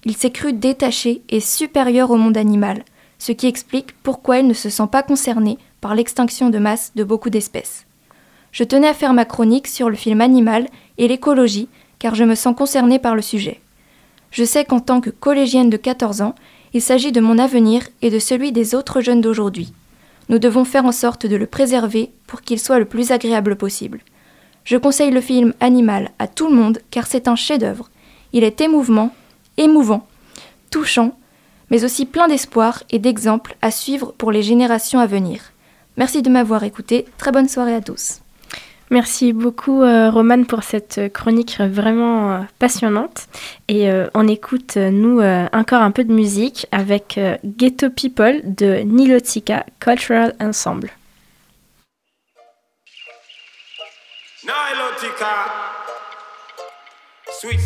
Il 0.04 0.16
s'est 0.16 0.30
cru 0.30 0.54
détaché 0.54 1.22
et 1.28 1.40
supérieur 1.40 2.10
au 2.10 2.16
monde 2.16 2.36
animal, 2.36 2.82
ce 3.18 3.32
qui 3.32 3.46
explique 3.46 3.94
pourquoi 4.02 4.38
il 4.38 4.46
ne 4.46 4.54
se 4.54 4.70
sent 4.70 4.88
pas 4.90 5.02
concerné 5.02 5.58
par 5.80 5.94
l'extinction 5.94 6.50
de 6.50 6.58
masse 6.58 6.92
de 6.94 7.04
beaucoup 7.04 7.30
d'espèces. 7.30 7.86
Je 8.52 8.64
tenais 8.64 8.88
à 8.88 8.94
faire 8.94 9.12
ma 9.12 9.24
chronique 9.24 9.66
sur 9.66 9.90
le 9.90 9.96
film 9.96 10.20
Animal 10.20 10.68
et 10.96 11.08
l'écologie, 11.08 11.68
car 11.98 12.14
je 12.14 12.24
me 12.24 12.34
sens 12.34 12.56
concernée 12.56 12.98
par 12.98 13.14
le 13.14 13.22
sujet. 13.22 13.60
Je 14.30 14.44
sais 14.44 14.64
qu'en 14.64 14.80
tant 14.80 15.00
que 15.00 15.10
collégienne 15.10 15.70
de 15.70 15.76
14 15.76 16.22
ans, 16.22 16.34
il 16.72 16.82
s'agit 16.82 17.12
de 17.12 17.20
mon 17.20 17.38
avenir 17.38 17.82
et 18.02 18.10
de 18.10 18.18
celui 18.18 18.52
des 18.52 18.74
autres 18.74 19.00
jeunes 19.00 19.20
d'aujourd'hui. 19.20 19.72
Nous 20.28 20.38
devons 20.38 20.64
faire 20.64 20.84
en 20.84 20.92
sorte 20.92 21.26
de 21.26 21.36
le 21.36 21.46
préserver 21.46 22.10
pour 22.26 22.42
qu'il 22.42 22.58
soit 22.58 22.78
le 22.78 22.84
plus 22.84 23.10
agréable 23.10 23.56
possible. 23.56 24.00
Je 24.64 24.76
conseille 24.76 25.10
le 25.10 25.22
film 25.22 25.54
Animal 25.60 26.10
à 26.18 26.28
tout 26.28 26.48
le 26.48 26.54
monde 26.54 26.80
car 26.90 27.06
c'est 27.06 27.28
un 27.28 27.36
chef-d'œuvre. 27.36 27.88
Il 28.34 28.44
est 28.44 28.60
émouvant, 28.60 29.14
émouvant, 29.56 30.06
touchant, 30.70 31.16
mais 31.70 31.84
aussi 31.84 32.06
plein 32.06 32.28
d'espoir 32.28 32.82
et 32.90 32.98
d'exemples 32.98 33.56
à 33.62 33.70
suivre 33.70 34.12
pour 34.16 34.32
les 34.32 34.42
générations 34.42 35.00
à 35.00 35.06
venir. 35.06 35.40
Merci 35.96 36.22
de 36.22 36.30
m'avoir 36.30 36.64
écouté. 36.64 37.06
Très 37.18 37.32
bonne 37.32 37.48
soirée 37.48 37.74
à 37.74 37.80
tous. 37.80 38.20
Merci 38.90 39.34
beaucoup 39.34 39.82
euh, 39.82 40.10
Romane 40.10 40.46
pour 40.46 40.62
cette 40.62 41.12
chronique 41.12 41.58
vraiment 41.60 42.32
euh, 42.32 42.40
passionnante. 42.58 43.26
Et 43.68 43.90
euh, 43.90 44.06
on 44.14 44.26
écoute 44.26 44.76
nous 44.76 45.20
encore 45.52 45.82
un 45.82 45.90
peu 45.90 46.04
de 46.04 46.12
musique 46.12 46.66
avec 46.72 47.20
Ghetto 47.44 47.90
People 47.90 48.40
de 48.44 48.76
Nilotica 48.84 49.66
Cultural 49.80 50.34
Ensemble. 50.40 50.90
Nilotica, 54.44 55.26
Sweet 57.30 57.60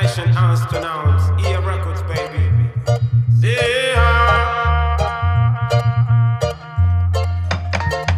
Ancient 0.00 0.32
astronauts, 0.36 1.24
EA 1.40 1.56
Records, 1.66 2.02
baby. 2.02 2.44
Yeah. 3.40 4.96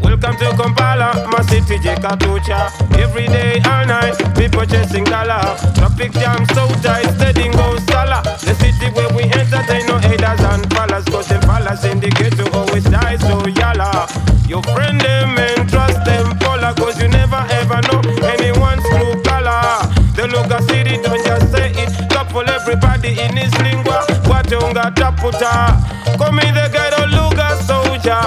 Welcome 0.03 0.37
to 0.37 0.51
Kampala, 0.61 1.27
my 1.33 1.41
city, 1.49 1.79
Jakatucha. 1.79 2.69
Every 2.99 3.27
day, 3.29 3.63
all 3.65 3.87
night, 3.87 4.15
people 4.37 4.67
chasing 4.67 5.05
dollar. 5.05 5.41
Traffic 5.75 6.13
jam 6.13 6.45
so 6.53 6.69
tight, 6.83 7.09
steady 7.17 7.49
go 7.49 7.79
sala. 7.89 8.21
The 8.45 8.55
city 8.61 8.93
where 8.93 9.09
we 9.17 9.23
entertain 9.25 9.87
no 9.87 9.97
haters 9.97 10.41
and 10.41 10.69
fallers. 10.69 11.11
Cause 11.11 11.29
them 11.29 11.41
fallers 11.43 11.91
in 11.91 11.99
the 12.01 12.11
ghetto 12.11 12.45
always 12.53 12.85
die 12.85 13.17
so 13.17 13.47
yalla. 13.47 14.07
Your 14.47 14.63
friend 14.65 15.01
them 15.01 15.39
and 15.39 15.67
trust 15.71 16.05
them, 16.05 16.37
Paula, 16.41 16.75
cause 16.75 17.01
you 17.01 17.09
never 17.09 17.43
ever 17.51 17.81
know 17.89 18.03
anyone's 18.27 18.83
true 18.83 19.23
color. 19.23 19.81
The 20.17 20.27
local 20.27 20.61
city 20.69 21.01
don't 21.01 21.25
just 21.25 21.51
say 21.51 21.70
for 22.33 22.45
everybody 22.49 23.19
in 23.21 23.37
his 23.37 23.53
lingua. 23.61 24.05
Watonga 24.29 24.91
taputa, 24.95 25.77
come 26.19 26.41
the 26.41 26.69
ghetto, 26.73 27.07
luga 27.07 27.57
soldier. 27.65 28.23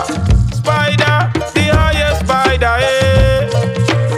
Spider, 0.53 1.31
the 1.53 1.69
highest 1.71 2.21
spider, 2.21 2.75
eh. 2.79 3.49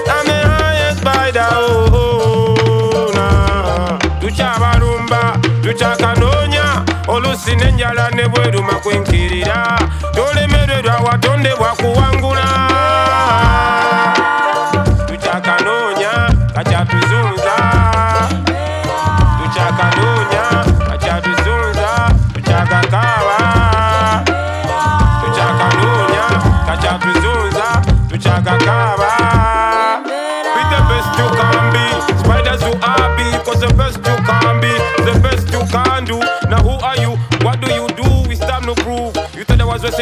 I'm 0.08 0.26
the 0.26 0.42
highest 0.48 1.02
spider, 1.02 1.48
oh, 1.52 2.56
oh, 2.62 3.12
nah. 3.14 3.98
Tuchabarumba, 4.20 5.40
tuchakanonya, 5.64 6.84
olusine 7.08 7.72
njala 7.72 8.10
ne 8.12 8.28
bweruma 8.28 8.74
kwenkirira. 8.74 9.80
Tolemererwa 10.16 10.96
watondebwa 10.98 11.68
kuwangula. 11.76 12.70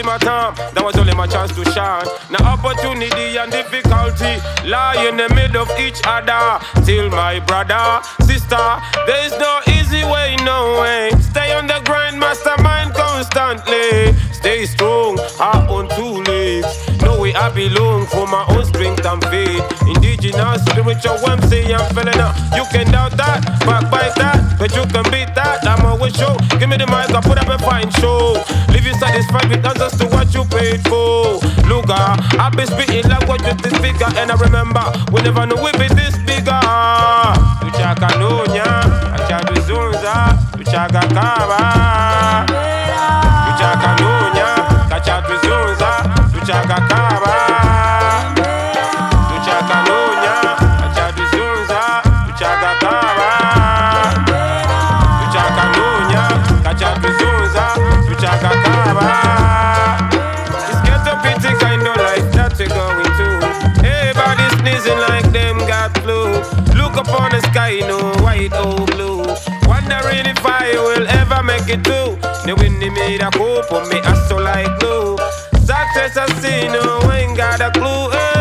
Wasting 0.04 0.06
my 0.06 0.18
time. 0.18 0.56
That 0.74 0.84
was 0.84 0.96
only 0.98 1.14
my 1.16 1.28
chance 1.28 1.52
to 1.56 1.64
shine. 1.72 2.06
Now 2.30 2.54
opportunity 2.54 3.38
and 3.38 3.52
difficulty 3.52 4.40
lie 4.68 5.08
in 5.08 5.18
the 5.18 5.30
middle 5.34 5.64
of 5.64 5.72
each 5.80 6.02
other. 6.06 6.64
Till 6.86 7.10
my 7.10 7.40
brother, 7.40 8.02
sister, 8.24 8.68
there 9.06 9.26
is 9.26 9.34
no 9.40 9.60
easy 9.68 10.04
way, 10.04 10.36
no 10.44 10.82
way. 10.82 11.12
Stay 11.22 11.54
on 11.54 11.68
the 11.68 11.82
grind, 11.86 12.20
mastermind 12.20 12.94
constantly. 12.94 14.14
Stay 14.32 14.66
strong, 14.66 15.18
heart 15.40 15.70
on 15.70 15.88
two 15.96 16.22
legs. 16.32 16.68
Know 17.02 17.20
where 17.20 17.36
I 17.36 17.50
belong 17.50 18.06
for 18.08 18.28
my 18.28 18.46
own 18.50 18.66
strength 18.66 19.06
and 19.06 19.24
faith. 19.26 19.64
Indigenous, 20.34 20.66
spiritual, 20.66 21.30
MC, 21.30 21.74
I'm 21.74 21.86
feeling 21.94 22.18
up. 22.18 22.34
You 22.58 22.66
can 22.74 22.90
doubt 22.92 23.12
that, 23.18 23.46
backbite 23.66 24.16
that, 24.18 24.58
but 24.58 24.74
you 24.74 24.82
can 24.90 25.06
beat 25.14 25.30
that. 25.36 25.62
I'm 25.62 25.86
always 25.86 26.16
show. 26.16 26.34
Give 26.58 26.70
me 26.70 26.78
the 26.78 26.88
mic, 26.88 27.14
I 27.14 27.22
put 27.22 27.38
up 27.38 27.48
a 27.50 27.58
fine 27.62 27.90
show. 28.02 28.42
Leave 28.74 28.86
you 28.86 28.94
satisfied 28.98 29.50
with 29.50 29.66
answers 29.66 29.94
to 30.02 30.06
what 30.10 30.34
you 30.34 30.44
paid 30.46 30.82
for. 30.90 31.38
Look, 31.70 31.86
uh, 31.90 32.18
I've 32.42 32.54
been 32.58 32.66
spitting 32.66 33.06
like 33.10 33.28
what 33.30 33.46
you 33.46 33.54
think 33.62 33.78
bigger, 33.82 34.10
and 34.18 34.32
I 34.32 34.36
remember 34.42 34.82
we 35.14 35.22
never 35.22 35.46
knew 35.46 35.62
we'd 35.62 35.78
be 35.78 35.88
this 35.94 36.18
bigger. 36.26 36.62
Tuchaka 37.62 38.10
nunya, 38.18 38.66
achadu 39.14 39.54
zunza, 39.70 40.34
tuchaka 40.58 41.02
kaba. 41.14 41.62
Tuchaka 43.46 43.90
nunya, 44.02 44.50
kachatu 44.90 45.38
zunza, 45.46 45.92
kaba. 46.42 47.13
It 71.74 71.84
through. 71.84 72.16
The 72.46 72.56
made 72.90 73.22
a 73.22 73.32
cope 73.32 73.72
on 73.72 73.90
me, 73.90 74.00
I 74.04 74.14
so 74.28 74.38
like 74.38 74.80
glue. 74.80 75.18
Success 75.60 76.18
I 76.18 76.28
see, 76.42 76.68
no, 76.68 77.12
ain't 77.12 77.38
got 77.38 77.62
a 77.62 77.72
clue. 77.72 78.10
Hey, 78.12 78.33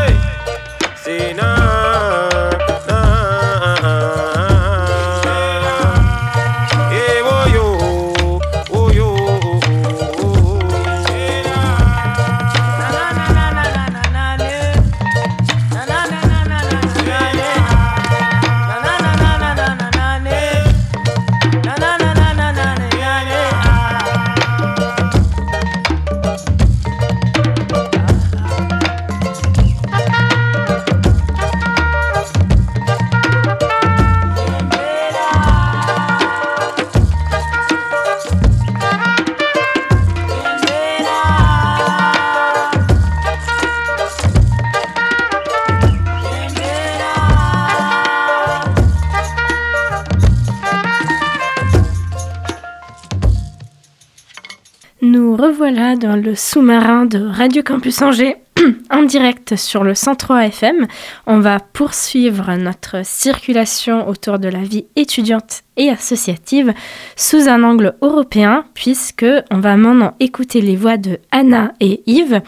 Dans 55.72 56.20
le 56.22 56.34
sous-marin 56.34 57.06
de 57.06 57.18
Radio 57.18 57.62
Campus 57.62 58.02
Angers, 58.02 58.36
en 58.90 59.04
direct 59.04 59.56
sur 59.56 59.84
le 59.84 59.94
103 59.94 60.44
FM. 60.48 60.86
On 61.26 61.38
va 61.38 61.60
poursuivre 61.60 62.54
notre 62.56 63.06
circulation 63.06 64.06
autour 64.06 64.38
de 64.38 64.48
la 64.48 64.58
vie 64.58 64.84
étudiante 64.96 65.62
et 65.78 65.88
associative 65.88 66.74
sous 67.16 67.48
un 67.48 67.62
angle 67.62 67.94
européen, 68.02 68.66
puisque 68.74 69.24
on 69.50 69.60
va 69.60 69.76
maintenant 69.76 70.14
écouter 70.20 70.60
les 70.60 70.76
voix 70.76 70.98
de 70.98 71.18
Anna 71.30 71.72
et 71.80 72.02
Yves, 72.06 72.42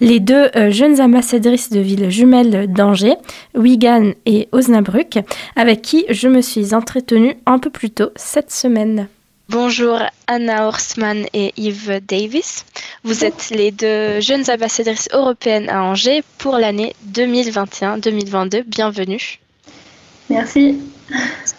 les 0.00 0.18
deux 0.18 0.48
euh, 0.56 0.70
jeunes 0.70 1.02
ambassadrices 1.02 1.68
de 1.68 1.80
villes 1.80 2.08
jumelles 2.08 2.72
d'Angers, 2.72 3.16
Wigan 3.54 4.12
et 4.24 4.48
Osnabrück, 4.52 5.18
avec 5.54 5.82
qui 5.82 6.06
je 6.08 6.28
me 6.28 6.40
suis 6.40 6.74
entretenue 6.74 7.34
un 7.44 7.58
peu 7.58 7.68
plus 7.68 7.90
tôt 7.90 8.08
cette 8.16 8.50
semaine. 8.50 9.06
Bonjour 9.50 9.98
Anna 10.28 10.68
Horsman 10.68 11.26
et 11.32 11.52
Yves 11.56 12.00
Davis. 12.06 12.64
Vous 13.02 13.24
êtes 13.24 13.50
les 13.50 13.72
deux 13.72 14.20
jeunes 14.20 14.48
ambassadrices 14.48 15.08
européennes 15.12 15.68
à 15.68 15.82
Angers 15.82 16.22
pour 16.38 16.56
l'année 16.56 16.94
2021-2022. 17.12 18.62
Bienvenue. 18.62 19.40
Merci. 20.28 20.78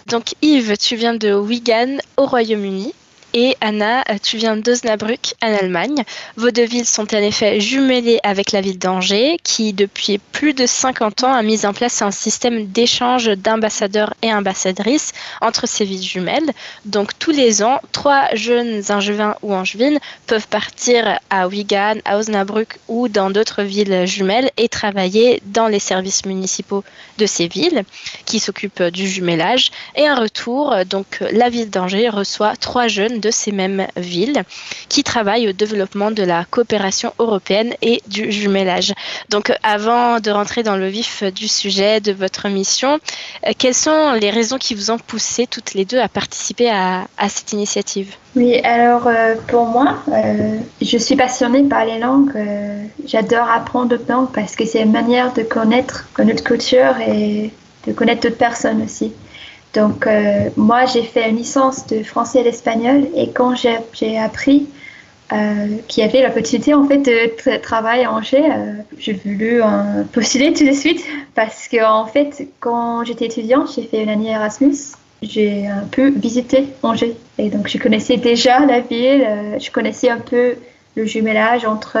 Donc 0.06 0.32
Yves, 0.40 0.78
tu 0.78 0.96
viens 0.96 1.12
de 1.12 1.34
Wigan 1.34 1.98
au 2.16 2.24
Royaume-Uni. 2.24 2.94
Et 3.34 3.56
Anna, 3.62 4.04
tu 4.22 4.36
viens 4.36 4.58
d'Osnabrück 4.58 5.34
en 5.42 5.54
Allemagne. 5.54 6.04
Vos 6.36 6.50
deux 6.50 6.66
villes 6.66 6.84
sont 6.84 7.14
en 7.14 7.18
effet 7.18 7.60
jumelées 7.60 8.20
avec 8.24 8.52
la 8.52 8.60
ville 8.60 8.78
d'Angers, 8.78 9.38
qui 9.42 9.72
depuis 9.72 10.18
plus 10.18 10.52
de 10.52 10.66
50 10.66 11.24
ans 11.24 11.32
a 11.32 11.42
mis 11.42 11.64
en 11.64 11.72
place 11.72 12.02
un 12.02 12.10
système 12.10 12.66
d'échange 12.66 13.28
d'ambassadeurs 13.38 14.12
et 14.20 14.34
ambassadrices 14.34 15.12
entre 15.40 15.66
ces 15.66 15.86
villes 15.86 16.02
jumelles. 16.02 16.50
Donc 16.84 17.18
tous 17.18 17.30
les 17.30 17.62
ans, 17.62 17.80
trois 17.92 18.28
jeunes 18.34 18.82
angevins 18.90 19.36
ou 19.40 19.54
angevines 19.54 19.98
peuvent 20.26 20.48
partir 20.48 21.18
à 21.30 21.48
Wigan, 21.48 21.96
à 22.04 22.18
Osnabrück 22.18 22.80
ou 22.88 23.08
dans 23.08 23.30
d'autres 23.30 23.62
villes 23.62 24.06
jumelles 24.06 24.50
et 24.58 24.68
travailler 24.68 25.42
dans 25.46 25.68
les 25.68 25.78
services 25.78 26.26
municipaux 26.26 26.84
de 27.16 27.24
ces 27.24 27.48
villes 27.48 27.84
qui 28.26 28.40
s'occupent 28.40 28.82
du 28.82 29.08
jumellage. 29.08 29.70
Et 29.96 30.10
en 30.10 30.16
retour, 30.16 30.74
donc 30.84 31.24
la 31.32 31.48
ville 31.48 31.70
d'Angers 31.70 32.10
reçoit 32.10 32.56
trois 32.56 32.88
jeunes 32.88 33.21
de 33.22 33.30
ces 33.30 33.52
mêmes 33.52 33.86
villes 33.96 34.42
qui 34.90 35.02
travaillent 35.02 35.48
au 35.48 35.52
développement 35.52 36.10
de 36.10 36.22
la 36.22 36.44
coopération 36.44 37.14
européenne 37.18 37.72
et 37.80 38.02
du 38.08 38.30
jumellage. 38.30 38.92
Donc 39.30 39.52
avant 39.62 40.20
de 40.20 40.30
rentrer 40.30 40.62
dans 40.62 40.76
le 40.76 40.88
vif 40.88 41.22
du 41.22 41.48
sujet 41.48 42.00
de 42.00 42.12
votre 42.12 42.48
mission, 42.48 42.98
euh, 43.46 43.52
quelles 43.56 43.74
sont 43.74 44.12
les 44.20 44.30
raisons 44.30 44.58
qui 44.58 44.74
vous 44.74 44.90
ont 44.90 44.98
poussé 44.98 45.46
toutes 45.46 45.74
les 45.74 45.84
deux 45.84 45.98
à 45.98 46.08
participer 46.08 46.68
à, 46.70 47.06
cette 47.28 47.52
initiative? 47.52 48.14
Oui, 48.34 48.58
alors 48.64 49.06
euh, 49.06 49.34
pour 49.46 49.66
moi, 49.66 49.98
euh, 50.08 50.58
je 50.80 50.98
suis 50.98 51.16
passionnée 51.16 51.62
par 51.62 51.84
les 51.84 51.98
langues. 51.98 52.32
J'adore 53.06 53.48
apprendre 53.48 53.90
d'autres 53.90 54.10
langues 54.10 54.32
parce 54.34 54.56
que 54.56 54.64
c'est 54.66 54.82
une 54.82 54.92
manière 54.92 55.32
de 55.32 55.42
connaître 55.42 56.08
notre 56.18 56.42
culture 56.42 56.94
et 57.06 57.50
de 57.86 57.92
connaître 57.92 58.22
d'autres 58.22 58.38
personnes 58.38 58.82
aussi. 58.82 59.12
Donc, 59.74 60.06
euh, 60.06 60.50
moi, 60.56 60.84
j'ai 60.84 61.02
fait 61.02 61.30
une 61.30 61.36
licence 61.36 61.86
de 61.86 62.02
français 62.02 62.40
et 62.40 62.44
d'espagnol 62.44 63.06
et 63.16 63.30
quand 63.30 63.54
j'ai 63.54 64.18
appris 64.18 64.66
euh, 65.32 65.66
qu'il 65.88 66.04
y 66.04 66.06
avait 66.06 66.20
la 66.20 66.28
possibilité 66.28 66.74
en 66.74 66.86
fait 66.86 66.98
de 66.98 67.34
tra- 67.40 67.58
travailler 67.60 68.04
à 68.04 68.12
Angers, 68.12 68.44
euh, 68.44 68.74
j'ai 68.98 69.14
voulu 69.14 69.62
postuler 70.12 70.52
tout 70.52 70.66
de 70.66 70.72
suite 70.72 71.02
parce 71.34 71.68
que 71.68 71.82
en 71.82 72.04
fait, 72.06 72.48
quand 72.60 73.04
j'étais 73.04 73.26
étudiante, 73.26 73.70
j'ai 73.74 73.82
fait 73.84 74.02
une 74.02 74.10
année 74.10 74.30
Erasmus. 74.30 74.74
J'ai 75.22 75.68
un 75.68 75.86
peu 75.90 76.10
visité 76.10 76.66
Angers 76.82 77.16
et 77.38 77.48
donc 77.48 77.68
je 77.68 77.78
connaissais 77.78 78.16
déjà 78.16 78.66
la 78.66 78.80
ville, 78.80 79.24
je 79.60 79.70
connaissais 79.70 80.10
un 80.10 80.18
peu 80.18 80.56
le 80.96 81.06
jumelage 81.06 81.64
entre 81.64 81.96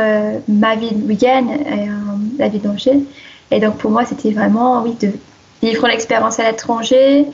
ma 0.48 0.74
ville 0.74 1.00
Wigan 1.06 1.46
et 1.50 1.88
la 2.38 2.48
ville 2.48 2.62
d'Angers. 2.62 2.98
Et 3.52 3.60
donc 3.60 3.76
pour 3.78 3.92
moi, 3.92 4.04
c'était 4.04 4.32
vraiment 4.32 4.82
oui 4.82 4.96
de 5.00 5.12
vivre 5.62 5.86
l'expérience 5.86 6.40
à 6.40 6.50
l'étranger 6.50 7.26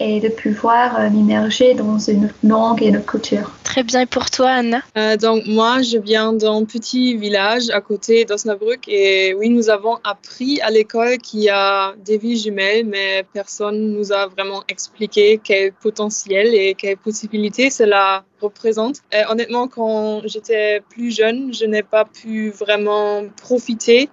et 0.00 0.20
de 0.20 0.28
pouvoir 0.28 0.98
euh, 0.98 1.10
m'immerger 1.10 1.74
dans 1.74 1.98
une 1.98 2.26
autre 2.26 2.34
langue 2.42 2.82
et 2.82 2.88
une 2.88 2.96
autre 2.96 3.06
culture. 3.06 3.50
Très 3.62 3.82
bien. 3.82 4.00
Et 4.00 4.06
pour 4.06 4.30
toi, 4.30 4.50
Anna? 4.50 4.82
Euh, 4.96 5.16
donc 5.16 5.44
moi, 5.46 5.82
je 5.82 5.98
viens 5.98 6.32
d'un 6.32 6.64
petit 6.64 7.16
village 7.16 7.70
à 7.70 7.80
côté 7.80 8.24
d'Osnabrück 8.24 8.88
et 8.88 9.34
oui, 9.34 9.50
nous 9.50 9.70
avons 9.70 9.98
appris 10.04 10.60
à 10.60 10.70
l'école 10.70 11.18
qu'il 11.18 11.40
y 11.40 11.48
a 11.48 11.94
des 12.04 12.18
villes 12.18 12.38
jumelles, 12.38 12.86
mais 12.86 13.24
personne 13.32 13.92
nous 13.92 14.12
a 14.12 14.26
vraiment 14.26 14.62
expliqué 14.68 15.40
quel 15.42 15.72
potentiel 15.72 16.54
et 16.54 16.74
quelles 16.74 16.96
possibilités 16.96 17.70
cela 17.70 18.24
représente. 18.40 18.96
Et 19.12 19.22
honnêtement, 19.30 19.68
quand 19.68 20.22
j'étais 20.26 20.82
plus 20.90 21.14
jeune, 21.14 21.52
je 21.54 21.64
n'ai 21.64 21.82
pas 21.82 22.04
pu 22.04 22.50
vraiment 22.50 23.22
profiter 23.40 24.08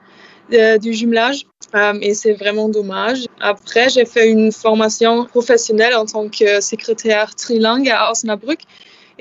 euh, 0.54 0.78
du 0.78 0.94
jumelage 0.94 1.46
euh, 1.76 1.94
et 2.02 2.14
c'est 2.14 2.34
vraiment 2.34 2.70
dommage. 2.70 3.26
Après, 3.40 3.90
j'ai 3.90 4.06
fait 4.06 4.30
une 4.30 4.52
formation 4.52 5.26
professionnelle 5.26 5.96
en 5.96 6.06
tant 6.06 6.28
que 6.30 6.62
secrétaire 6.62 7.36
trilingue 7.36 7.90
à 7.90 8.12
Osnabrück 8.12 8.62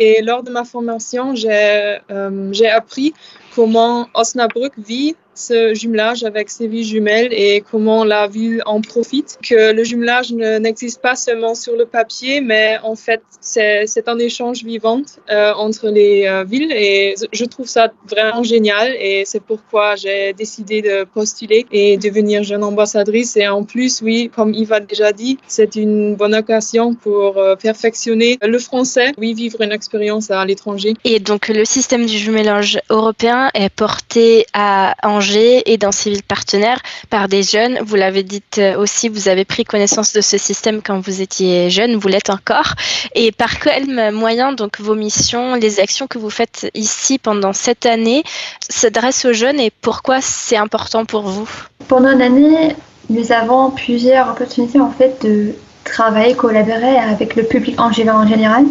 et 0.01 0.23
lors 0.23 0.43
de 0.43 0.51
ma 0.51 0.65
formation, 0.65 1.35
j'ai 1.35 1.99
euh, 2.11 2.53
appris 2.73 3.13
comment 3.55 4.09
Osnabrück 4.15 4.73
vit 4.79 5.15
ce 5.35 5.75
jumelage 5.75 6.25
avec 6.25 6.51
ses 6.51 6.67
villes 6.67 6.85
jumelles 6.85 7.33
et 7.33 7.63
comment 7.71 8.05
la 8.05 8.27
ville 8.27 8.63
en 8.67 8.81
profite. 8.81 9.39
Que 9.43 9.73
le 9.73 9.85
jumelage 9.85 10.33
n'existe 10.33 11.01
pas 11.01 11.17
seulement 11.17 11.55
sur 11.55 11.77
le 11.77 11.87
papier, 11.87 12.41
mais 12.41 12.79
en 12.83 12.97
fait, 12.97 13.23
c'est 13.41 14.09
un 14.09 14.19
échange 14.19 14.65
vivant 14.65 15.03
euh, 15.31 15.53
entre 15.55 15.89
les 15.89 16.27
euh, 16.27 16.45
villes 16.45 16.73
et 16.73 17.15
je 17.33 17.45
trouve 17.45 17.67
ça 17.67 17.93
vraiment 18.09 18.43
génial 18.43 18.95
et 18.99 19.25
c'est 19.25 19.43
pourquoi 19.43 19.97
j'ai 19.97 20.33
décidé 20.33 20.83
de 20.83 21.05
postuler 21.05 21.67
et 21.73 21.97
devenir 21.97 22.43
jeune 22.43 22.65
ambassadrice. 22.65 23.37
Et 23.37 23.49
en 23.49 23.65
plus, 23.65 24.03
oui, 24.03 24.31
comme 24.35 24.53
Yves 24.55 24.73
a 24.73 24.81
déjà 24.81 25.13
dit, 25.13 25.39
c'est 25.47 25.77
une 25.77 26.17
bonne 26.17 26.35
occasion 26.35 26.95
pour 26.95 27.39
euh, 27.39 27.57
perfectionner 27.57 28.39
le 28.43 28.59
français, 28.59 29.13
oui, 29.19 29.35
vivre 29.35 29.61
une 29.61 29.73
expérience 29.73 30.31
à 30.31 30.45
l'étranger. 30.45 30.95
Et 31.05 31.21
donc, 31.21 31.49
le 31.49 31.65
système 31.65 32.07
du 32.07 32.19
jumelage 32.19 32.81
européen 32.91 33.51
est 33.55 33.71
porté 33.71 34.47
à 34.53 34.95
Angers 35.21 35.71
et 35.71 35.77
dans 35.77 35.93
ces 35.93 36.09
villes 36.09 36.23
partenaires 36.23 36.81
par 37.11 37.29
des 37.29 37.43
jeunes. 37.43 37.79
Vous 37.85 37.95
l'avez 37.95 38.23
dit 38.23 38.43
euh, 38.57 38.79
aussi, 38.79 39.11
vous 39.11 39.29
avez 39.29 39.45
pris 39.45 39.65
connaissance 39.65 40.15
de 40.15 40.23
ce 40.23 40.39
système 40.39 40.81
quand 40.81 40.99
vous 40.99 41.21
étiez 41.21 41.69
jeune, 41.69 41.97
vous 41.97 42.09
l'êtes 42.09 42.31
encore. 42.31 42.73
Et 43.15 43.31
par 43.31 43.61
quels 43.61 44.13
moyens, 44.13 44.57
donc 44.57 44.81
vos 44.81 44.95
missions, 44.95 45.57
les 45.57 45.79
actions 45.79 46.07
que 46.07 46.17
vous 46.17 46.31
faites 46.31 46.71
ici 46.73 47.19
pendant 47.19 47.53
cette 47.53 47.85
année 47.85 48.23
s'adressent 48.67 49.27
aux 49.27 49.35
jeunes 49.35 49.61
et 49.61 49.71
pourquoi 49.83 50.23
c'est 50.23 50.57
important 50.57 51.05
pour 51.05 51.25
vous? 51.25 51.49
Pendant 51.87 52.17
l'année, 52.17 52.75
nous 53.11 53.31
avons 53.31 53.71
plusieurs 53.73 54.31
opportunités 54.31 54.81
en 54.81 54.91
fait 54.91 55.21
de 55.23 55.55
travailler, 55.85 56.35
collaborer 56.35 56.97
avec 56.97 57.37
le 57.37 57.43
public 57.43 57.79
en 57.79 57.93
général. 57.93 58.65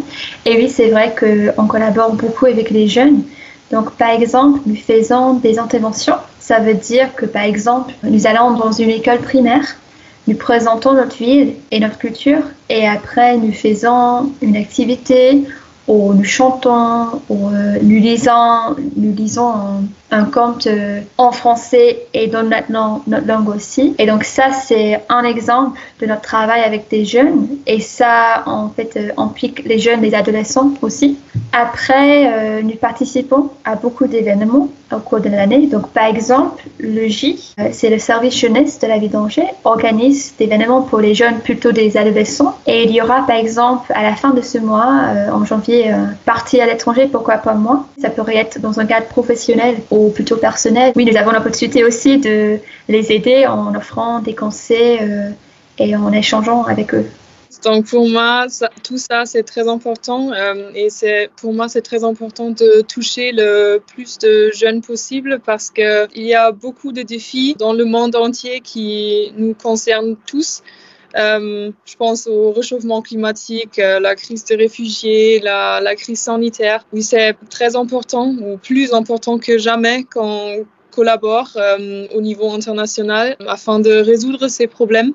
Et 0.46 0.56
oui, 0.56 0.68
c'est 0.68 0.88
vrai 0.88 1.14
qu'on 1.14 1.68
collabore 1.68 2.14
beaucoup 2.14 2.46
avec 2.46 2.70
les 2.70 2.88
jeunes. 2.88 3.22
Donc, 3.70 3.92
par 3.92 4.10
exemple, 4.10 4.60
nous 4.66 4.76
faisons 4.76 5.34
des 5.34 5.58
interventions. 5.58 6.16
Ça 6.38 6.58
veut 6.58 6.74
dire 6.74 7.14
que, 7.14 7.26
par 7.26 7.44
exemple, 7.44 7.94
nous 8.02 8.26
allons 8.26 8.52
dans 8.52 8.72
une 8.72 8.90
école 8.90 9.20
primaire, 9.20 9.76
nous 10.26 10.36
présentons 10.36 10.92
notre 10.94 11.16
ville 11.16 11.54
et 11.70 11.80
notre 11.80 11.98
culture, 11.98 12.42
et 12.68 12.86
après, 12.86 13.36
nous 13.36 13.52
faisons 13.52 14.32
une 14.42 14.56
activité 14.56 15.44
où 15.86 16.12
nous 16.12 16.24
chantons, 16.24 17.20
où 17.28 17.48
euh, 17.48 17.78
nous 17.82 18.00
lisons, 18.00 18.76
nous 18.96 19.14
lisons 19.14 19.84
un 20.10 20.24
conte 20.24 20.66
euh, 20.66 21.00
en 21.18 21.32
français 21.32 22.06
et 22.14 22.26
dans 22.26 22.42
notre 22.42 23.26
langue 23.26 23.48
aussi. 23.48 23.94
Et 23.98 24.06
donc 24.06 24.24
ça, 24.24 24.52
c'est 24.52 25.00
un 25.08 25.24
exemple 25.24 25.78
de 26.00 26.06
notre 26.06 26.22
travail 26.22 26.62
avec 26.62 26.88
des 26.88 27.04
jeunes. 27.04 27.48
Et 27.66 27.80
ça, 27.80 28.42
en 28.46 28.68
fait, 28.70 28.96
euh, 28.96 29.10
implique 29.16 29.64
les 29.64 29.78
jeunes, 29.78 30.00
les 30.02 30.14
adolescents 30.14 30.72
aussi. 30.82 31.18
Après, 31.52 32.32
euh, 32.32 32.62
nous 32.62 32.76
participons 32.76 33.50
à 33.64 33.76
beaucoup 33.76 34.06
d'événements 34.06 34.68
au 34.92 34.98
cours 34.98 35.20
de 35.20 35.28
l'année. 35.28 35.66
Donc, 35.66 35.88
par 35.90 36.06
exemple, 36.06 36.64
le 36.78 37.06
J, 37.06 37.54
c'est 37.70 37.90
le 37.90 37.98
service 37.98 38.36
jeunesse 38.36 38.80
de 38.80 38.88
la 38.88 38.98
vie 38.98 39.08
d'Angers, 39.08 39.46
organise 39.62 40.34
des 40.36 40.46
événements 40.46 40.82
pour 40.82 40.98
les 40.98 41.14
jeunes, 41.14 41.38
plutôt 41.38 41.70
des 41.70 41.96
adolescents. 41.96 42.58
Et 42.66 42.84
il 42.84 42.90
y 42.90 43.00
aura, 43.00 43.24
par 43.24 43.36
exemple, 43.36 43.92
à 43.94 44.02
la 44.02 44.16
fin 44.16 44.30
de 44.30 44.42
ce 44.42 44.58
mois, 44.58 44.90
en 45.32 45.44
janvier, 45.44 45.94
partie 46.24 46.60
à 46.60 46.66
l'étranger, 46.66 47.08
pourquoi 47.10 47.36
pas 47.36 47.54
moi. 47.54 47.86
Ça 48.02 48.10
pourrait 48.10 48.36
être 48.36 48.60
dans 48.60 48.80
un 48.80 48.86
cadre 48.86 49.06
professionnel 49.06 49.76
plutôt 50.08 50.36
personnel. 50.36 50.92
Oui, 50.96 51.04
nous 51.04 51.16
avons 51.16 51.32
l'opportunité 51.32 51.84
aussi 51.84 52.18
de 52.18 52.58
les 52.88 53.12
aider 53.12 53.46
en 53.46 53.74
offrant 53.74 54.20
des 54.20 54.34
conseils 54.34 54.98
euh, 55.02 55.30
et 55.78 55.94
en 55.94 56.12
échangeant 56.12 56.64
avec 56.64 56.94
eux. 56.94 57.06
Donc 57.64 57.86
pour 57.86 58.08
moi, 58.08 58.46
tout 58.82 58.96
ça, 58.96 59.26
c'est 59.26 59.42
très 59.42 59.68
important 59.68 60.32
euh, 60.32 60.70
et 60.74 60.88
pour 61.36 61.52
moi, 61.52 61.68
c'est 61.68 61.82
très 61.82 62.04
important 62.04 62.50
de 62.50 62.80
toucher 62.82 63.32
le 63.32 63.82
plus 63.86 64.18
de 64.18 64.50
jeunes 64.54 64.80
possible 64.80 65.40
parce 65.44 65.70
qu'il 65.70 66.08
y 66.14 66.34
a 66.34 66.52
beaucoup 66.52 66.92
de 66.92 67.02
défis 67.02 67.54
dans 67.58 67.74
le 67.74 67.84
monde 67.84 68.16
entier 68.16 68.60
qui 68.60 69.32
nous 69.36 69.54
concernent 69.54 70.16
tous. 70.26 70.62
Euh, 71.16 71.72
je 71.84 71.96
pense 71.96 72.26
au 72.26 72.52
réchauffement 72.52 73.02
climatique, 73.02 73.78
euh, 73.78 73.98
la 74.00 74.14
crise 74.14 74.44
des 74.44 74.54
réfugiés, 74.54 75.40
la, 75.40 75.94
crise 75.96 76.20
sanitaire. 76.20 76.84
Oui, 76.92 77.02
c'est 77.02 77.34
très 77.48 77.76
important, 77.76 78.34
ou 78.40 78.56
plus 78.58 78.92
important 78.92 79.38
que 79.38 79.58
jamais, 79.58 80.04
qu'on 80.04 80.66
collabore 80.90 81.50
euh, 81.56 82.06
au 82.14 82.20
niveau 82.20 82.50
international 82.50 83.36
afin 83.46 83.80
de 83.80 83.92
résoudre 83.92 84.48
ces 84.48 84.66
problèmes. 84.66 85.12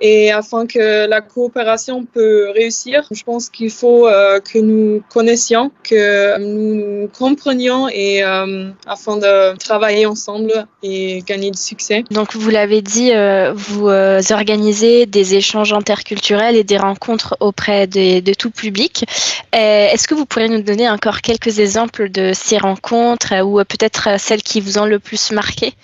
Et 0.00 0.30
afin 0.30 0.66
que 0.66 1.06
la 1.06 1.20
coopération 1.20 2.04
peut 2.06 2.50
réussir, 2.54 3.06
je 3.10 3.22
pense 3.22 3.50
qu'il 3.50 3.70
faut 3.70 4.06
euh, 4.06 4.40
que 4.40 4.58
nous 4.58 5.02
connaissions, 5.10 5.70
que 5.82 6.38
nous 6.38 7.08
comprenions 7.08 7.88
et 7.88 8.24
euh, 8.24 8.70
afin 8.86 9.18
de 9.18 9.56
travailler 9.58 10.06
ensemble 10.06 10.66
et 10.82 11.22
gagner 11.26 11.50
du 11.50 11.58
succès. 11.58 12.04
Donc 12.10 12.34
vous 12.34 12.48
l'avez 12.48 12.80
dit, 12.80 13.12
euh, 13.12 13.52
vous 13.54 13.88
organisez 13.88 15.04
des 15.04 15.34
échanges 15.34 15.72
interculturels 15.72 16.56
et 16.56 16.64
des 16.64 16.78
rencontres 16.78 17.36
auprès 17.40 17.86
de, 17.86 18.20
de 18.20 18.34
tout 18.34 18.50
public. 18.50 19.04
Est-ce 19.52 20.08
que 20.08 20.14
vous 20.14 20.24
pourriez 20.24 20.48
nous 20.48 20.62
donner 20.62 20.88
encore 20.88 21.20
quelques 21.20 21.58
exemples 21.58 22.08
de 22.08 22.32
ces 22.34 22.56
rencontres 22.56 23.34
ou 23.44 23.62
peut-être 23.64 24.18
celles 24.18 24.42
qui 24.42 24.60
vous 24.60 24.78
ont 24.78 24.86
le 24.86 24.98
plus 24.98 25.32
marqué? 25.32 25.74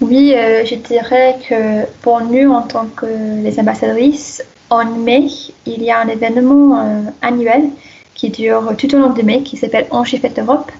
Oui, 0.00 0.34
euh, 0.36 0.64
je 0.64 0.74
dirais 0.74 1.36
que 1.48 1.86
pour 2.02 2.20
nous, 2.20 2.50
en 2.50 2.62
tant 2.62 2.86
que 2.86 3.06
les 3.42 3.58
ambassadrices, 3.60 4.42
en 4.70 4.84
mai, 4.86 5.28
il 5.66 5.82
y 5.82 5.90
a 5.90 6.00
un 6.00 6.08
événement 6.08 6.78
euh, 6.78 7.00
annuel 7.22 7.64
qui 8.14 8.30
dure 8.30 8.74
tout 8.76 8.92
au 8.94 8.98
long 8.98 9.10
de 9.10 9.22
mai, 9.22 9.42
qui 9.42 9.56
s'appelle 9.56 9.86
Angers 9.90 10.18
Fête 10.18 10.38
Europe. 10.38 10.70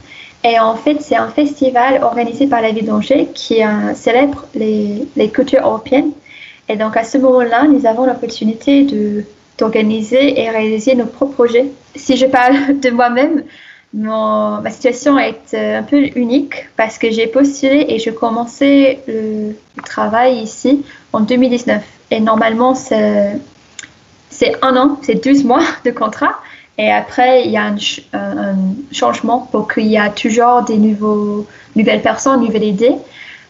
Et 0.43 0.59
en 0.59 0.75
fait, 0.75 1.01
c'est 1.01 1.17
un 1.17 1.29
festival 1.29 2.03
organisé 2.03 2.47
par 2.47 2.61
la 2.61 2.71
ville 2.71 2.87
d'Angers 2.87 3.29
qui 3.35 3.63
euh, 3.63 3.95
célèbre 3.95 4.47
les, 4.55 5.07
les, 5.17 5.29
cultures 5.31 5.63
européennes. 5.63 6.11
Et 6.69 6.77
donc, 6.77 6.97
à 6.97 7.05
ce 7.05 7.17
moment-là, 7.19 7.65
nous 7.65 7.87
avons 7.87 8.05
l'opportunité 8.07 8.87
d'organiser 9.59 10.41
et 10.41 10.51
réaliser 10.51 10.95
nos 10.95 11.07
propres 11.07 11.35
projets. 11.35 11.67
Si 11.95 12.17
je 12.17 12.27
parle 12.27 12.79
de 12.81 12.91
moi-même, 12.91 13.45
ma 13.95 14.71
situation 14.71 15.19
est 15.19 15.55
euh, 15.55 15.79
un 15.79 15.83
peu 15.83 16.09
unique 16.17 16.67
parce 16.77 16.99
que 16.99 17.11
j'ai 17.11 17.27
postulé 17.27 17.87
et 17.89 17.99
je 17.99 18.11
commençais 18.11 19.01
le, 19.07 19.55
travail 19.85 20.39
ici 20.39 20.85
en 21.13 21.21
2019. 21.21 21.83
Et 22.11 22.21
normalement, 22.21 22.75
c'est 22.75 23.41
un 24.63 24.77
an, 24.77 24.99
c'est 25.03 25.23
12 25.25 25.45
mois 25.45 25.63
de 25.85 25.91
contrat. 25.91 26.41
Et 26.77 26.91
après, 26.91 27.45
il 27.45 27.53
y 27.53 27.57
a 27.57 27.67
un, 27.67 28.57
changement 28.91 29.49
pour 29.53 29.73
qu'il 29.73 29.87
y 29.87 29.99
a 29.99 30.11
toujours 30.11 30.63
des 30.63 30.77
nouveaux, 30.77 31.47
nouvelles 31.77 32.03
personnes, 32.03 32.41
nouvelles 32.41 32.65
idées. 32.65 32.97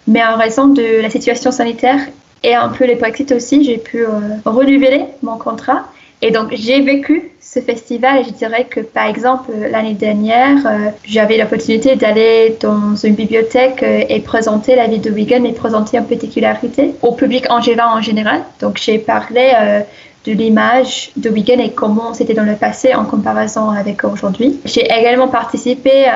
Mais 0.06 0.22
en 0.24 0.36
raison 0.36 0.68
de 0.68 1.00
la 1.00 1.08
situation 1.08 1.50
sanitaire 1.50 2.00
et 2.42 2.54
un 2.54 2.68
peu 2.68 2.84
les 2.84 2.96
Brexit 2.96 3.32
aussi, 3.32 3.64
j'ai 3.64 3.78
pu 3.78 4.04
euh, 4.04 4.10
renouveler 4.44 5.04
mon 5.22 5.38
contrat. 5.38 5.86
Et 6.26 6.30
donc, 6.30 6.54
j'ai 6.54 6.80
vécu 6.80 7.32
ce 7.38 7.60
festival 7.60 8.20
et 8.20 8.24
je 8.24 8.30
dirais 8.30 8.64
que, 8.64 8.80
par 8.80 9.06
exemple, 9.08 9.52
l'année 9.70 9.92
dernière, 9.92 10.56
euh, 10.66 10.88
j'avais 11.04 11.36
l'opportunité 11.36 11.96
d'aller 11.96 12.56
dans 12.62 12.96
une 12.96 13.14
bibliothèque 13.14 13.82
euh, 13.82 14.04
et 14.08 14.20
présenter 14.20 14.74
la 14.74 14.86
ville 14.86 15.02
de 15.02 15.10
Wigan 15.10 15.44
et 15.44 15.52
présenter 15.52 15.98
une 15.98 16.06
particularité 16.06 16.94
au 17.02 17.12
public 17.12 17.44
angevin 17.50 17.88
en 17.88 18.00
général. 18.00 18.40
Donc, 18.58 18.80
j'ai 18.82 18.96
parlé 18.96 19.52
euh, 19.54 19.80
de 20.24 20.32
l'image 20.32 21.10
de 21.18 21.28
Wigan 21.28 21.58
et 21.58 21.72
comment 21.72 22.14
c'était 22.14 22.32
dans 22.32 22.46
le 22.46 22.56
passé 22.56 22.94
en 22.94 23.04
comparaison 23.04 23.68
avec 23.68 24.02
aujourd'hui. 24.02 24.58
J'ai 24.64 24.86
également 24.86 25.28
participé 25.28 26.06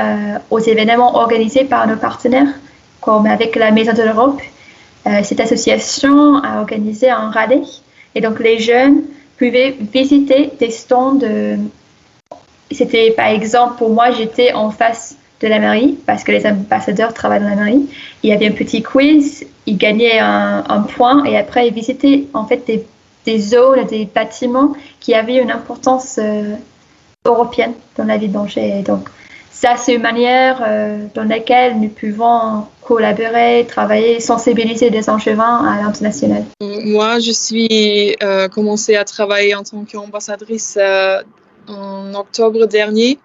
aux 0.48 0.60
événements 0.60 1.16
organisés 1.16 1.64
par 1.64 1.86
nos 1.86 1.96
partenaires, 1.96 2.48
comme 3.02 3.26
avec 3.26 3.54
la 3.56 3.70
Maison 3.72 3.92
de 3.92 4.02
l'Europe. 4.02 4.40
cette 5.22 5.40
association 5.40 6.36
a 6.36 6.60
organisé 6.60 7.10
un 7.10 7.28
rallye 7.30 7.82
et 8.14 8.22
donc 8.22 8.40
les 8.40 8.58
jeunes 8.58 9.02
pouvez 9.38 9.76
visiter 9.92 10.52
des 10.58 10.70
stands. 10.70 11.20
C'était 12.70 13.12
par 13.12 13.28
exemple, 13.28 13.78
pour 13.78 13.90
moi, 13.90 14.10
j'étais 14.10 14.52
en 14.52 14.70
face 14.70 15.16
de 15.40 15.48
la 15.48 15.58
mairie 15.58 15.98
parce 16.06 16.24
que 16.24 16.32
les 16.32 16.46
ambassadeurs 16.46 17.14
travaillent 17.14 17.40
dans 17.40 17.48
la 17.48 17.56
mairie. 17.56 17.86
Il 18.22 18.30
y 18.30 18.32
avait 18.32 18.48
un 18.48 18.52
petit 18.52 18.82
quiz, 18.82 19.46
ils 19.66 19.76
gagnaient 19.76 20.18
un, 20.18 20.86
point 20.96 21.24
et 21.24 21.36
après 21.36 21.68
ils 21.68 21.74
visitaient 21.74 22.24
en 22.34 22.44
fait 22.46 22.66
des, 23.24 23.38
zones, 23.38 23.84
des 23.86 24.06
bâtiments 24.06 24.74
qui 25.00 25.14
avaient 25.14 25.36
une 25.36 25.50
importance 25.50 26.18
euh, 26.18 26.56
européenne 27.24 27.74
dans 27.96 28.04
la 28.04 28.16
ville 28.16 28.32
d'Angers. 28.32 28.82
Ça, 29.60 29.76
c'est 29.76 29.94
une 29.94 30.02
manière 30.02 30.62
euh, 30.64 31.06
dans 31.16 31.24
laquelle 31.24 31.80
nous 31.80 31.88
pouvons 31.88 32.64
collaborer, 32.80 33.66
travailler, 33.66 34.20
sensibiliser 34.20 34.88
les 34.88 35.10
angevins 35.10 35.66
à 35.66 35.82
l'international. 35.82 36.44
Moi, 36.60 37.18
je 37.18 37.32
suis 37.32 38.14
euh, 38.22 38.46
commencé 38.46 38.94
à 38.94 39.04
travailler 39.04 39.56
en 39.56 39.64
tant 39.64 39.84
qu'ambassadrice 39.84 40.78
euh, 40.80 41.22
en 41.66 42.14
octobre 42.14 42.66
dernier. 42.66 43.18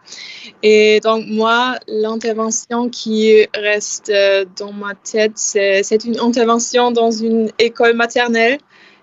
Et 0.63 0.99
donc, 1.01 1.25
moi, 1.27 1.75
l'intervention 1.87 2.89
qui 2.89 3.45
reste 3.53 4.11
dans 4.57 4.73
ma 4.73 4.95
tête, 4.95 5.33
c'est 5.35 6.03
une 6.03 6.19
intervention 6.19 6.89
dans 6.89 7.11
une 7.11 7.51
école 7.59 7.93
maternelle. 7.93 8.57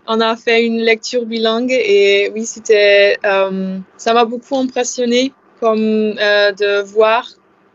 On 0.08 0.20
a 0.20 0.34
fait 0.34 0.66
une 0.66 0.80
lecture 0.80 1.26
bilingue 1.26 1.70
et 1.70 2.32
oui, 2.34 2.44
c'était, 2.44 3.18
ça 3.22 4.14
m'a 4.14 4.24
beaucoup 4.24 4.56
impressionné 4.56 5.32
comme 5.60 6.16
euh, 6.18 6.52
de 6.52 6.82
voir 6.82 7.28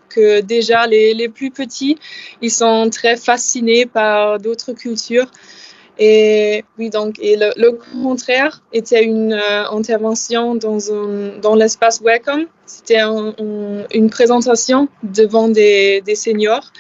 que 0.10 0.42
déjà 0.42 0.88
les, 0.88 1.14
les 1.14 1.30
plus 1.30 1.52
petits, 1.52 1.98
ils 2.42 2.52
sont 2.52 2.90
très 2.90 3.18
fascinés 3.18 3.86
par 3.86 4.40
d'autres 4.40 4.74
cultures. 4.74 5.30
Et 5.98 6.66
oui, 6.78 6.90
donc, 6.90 7.20
et 7.20 7.38
le, 7.38 7.72
contraire 8.04 8.62
était 8.74 9.04
une 9.04 9.34
euh, 9.34 9.70
intervention 9.70 10.56
dans, 10.56 10.92
un, 10.92 11.38
dans 11.42 11.56
l'espace 11.56 12.02
Welcome. 12.02 12.48
C'était 12.66 13.00
un, 13.00 13.34
un, 13.40 13.86
une 13.94 14.10
présentation 14.10 14.90
devant 15.04 15.48
des, 15.48 16.02
des 16.02 16.16
seniors. 16.16 16.74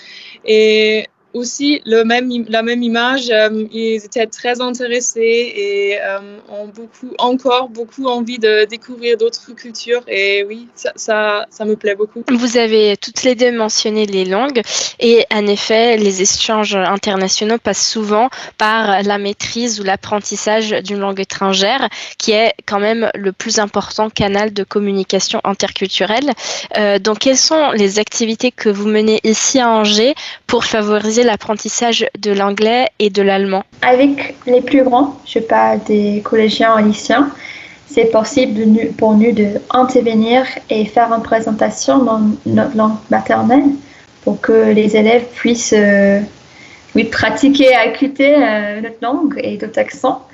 Et 0.43 1.05
aussi 1.35 1.81
le 1.85 2.03
même, 2.03 2.31
la 2.47 2.63
même 2.63 2.81
image. 2.81 3.29
Euh, 3.29 3.67
ils 3.71 4.03
étaient 4.03 4.25
très 4.25 4.61
intéressés 4.61 5.53
et 5.55 5.97
euh, 6.01 6.37
ont 6.49 6.67
beaucoup, 6.67 7.13
encore 7.19 7.69
beaucoup 7.69 8.05
envie 8.07 8.39
de 8.39 8.65
découvrir 8.65 9.17
d'autres 9.17 9.53
cultures. 9.53 10.03
Et 10.07 10.43
oui, 10.47 10.67
ça, 10.75 10.91
ça, 10.95 11.45
ça, 11.49 11.65
me 11.65 11.75
plaît 11.75 11.95
beaucoup. 11.95 12.23
Vous 12.31 12.57
avez 12.57 12.95
toutes 12.97 13.23
les 13.23 13.35
deux 13.35 13.51
mentionné 13.51 14.05
les 14.05 14.25
langues. 14.25 14.61
Et 14.99 15.25
en 15.33 15.45
effet, 15.45 15.97
les 15.97 16.21
échanges 16.21 16.75
internationaux 16.75 17.57
passent 17.57 17.87
souvent 17.87 18.29
par 18.57 19.03
la 19.03 19.17
maîtrise 19.17 19.79
ou 19.79 19.83
l'apprentissage 19.83 20.69
d'une 20.69 20.99
langue 20.99 21.19
étrangère, 21.19 21.89
qui 22.17 22.31
est 22.31 22.53
quand 22.65 22.79
même 22.79 23.11
le 23.13 23.33
plus 23.33 23.59
important 23.59 24.09
canal 24.09 24.53
de 24.53 24.63
communication 24.63 25.41
interculturelle. 25.43 26.31
Euh, 26.77 26.97
donc, 26.99 27.19
quelles 27.19 27.37
sont 27.37 27.71
les 27.71 27.99
activités 27.99 28.51
que 28.51 28.69
vous 28.69 28.87
menez 28.87 29.19
ici 29.23 29.59
à 29.59 29.69
Angers 29.69 30.15
pour 30.47 30.63
favoriser 30.63 31.24
l'apprentissage 31.25 32.05
de 32.19 32.31
l'anglais 32.31 32.87
et 32.99 33.09
de 33.09 33.21
l'allemand 33.21 33.63
Avec 33.81 34.35
les 34.47 34.61
plus 34.61 34.83
grands, 34.83 35.19
je 35.25 35.39
parle 35.39 35.79
des 35.83 36.21
collégiens 36.23 36.77
et 36.77 36.83
lycéens, 36.83 37.29
c'est 37.87 38.11
possible 38.11 38.73
de, 38.73 38.87
pour 38.89 39.13
nous 39.13 39.31
d'intervenir 39.31 40.45
et 40.69 40.85
faire 40.85 41.11
une 41.13 41.23
présentation 41.23 41.99
dans 41.99 42.21
notre 42.45 42.75
langue 42.75 42.97
maternelle 43.09 43.63
pour 44.23 44.41
que 44.41 44.71
les 44.71 44.97
élèves 44.97 45.25
puissent 45.33 45.75
euh, 45.77 46.19
pratiquer 47.11 47.69
et 47.71 47.89
écouter 47.89 48.35
euh, 48.35 48.81
notre 48.81 48.97
langue 49.01 49.39
et 49.41 49.57
d'autres 49.57 49.79
accents. 49.79 50.27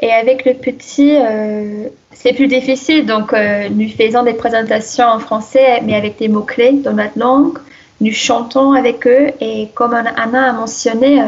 Et 0.00 0.10
avec 0.10 0.44
le 0.44 0.54
petit, 0.54 1.16
euh, 1.16 1.88
c'est 2.12 2.32
plus 2.32 2.48
difficile, 2.48 3.06
donc 3.06 3.32
nous 3.32 3.88
faisons 3.90 4.22
des 4.22 4.32
présentations 4.32 5.06
en 5.06 5.18
français, 5.18 5.80
mais 5.84 5.94
avec 5.94 6.18
des 6.18 6.28
mots-clés 6.28 6.72
dans 6.72 6.94
notre 6.94 7.18
langue 7.18 7.58
nous 8.00 8.12
chantons 8.12 8.72
avec 8.72 9.06
eux 9.06 9.30
et 9.40 9.68
comme 9.74 9.94
Anna 9.94 10.50
a 10.50 10.52
mentionné, 10.52 11.20
euh, 11.20 11.24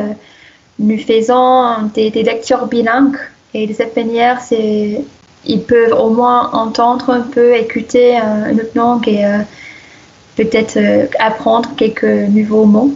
nous 0.78 0.98
faisons 0.98 1.90
des, 1.94 2.10
des, 2.10 2.22
lectures 2.22 2.66
bilingues 2.66 3.18
et 3.54 3.66
de 3.66 3.72
cette 3.74 3.94
manière, 3.94 4.40
c'est, 4.40 5.04
ils 5.44 5.62
peuvent 5.62 5.92
au 5.92 6.10
moins 6.10 6.50
entendre 6.52 7.10
un 7.10 7.20
peu, 7.20 7.54
écouter 7.54 8.18
euh, 8.18 8.50
une 8.50 8.60
autre 8.60 8.72
langue 8.74 9.08
et 9.08 9.24
euh, 9.24 9.38
peut-être 10.36 10.76
euh, 10.76 11.06
apprendre 11.18 11.68
quelques 11.76 12.04
nouveaux 12.04 12.64
mots. 12.64 12.92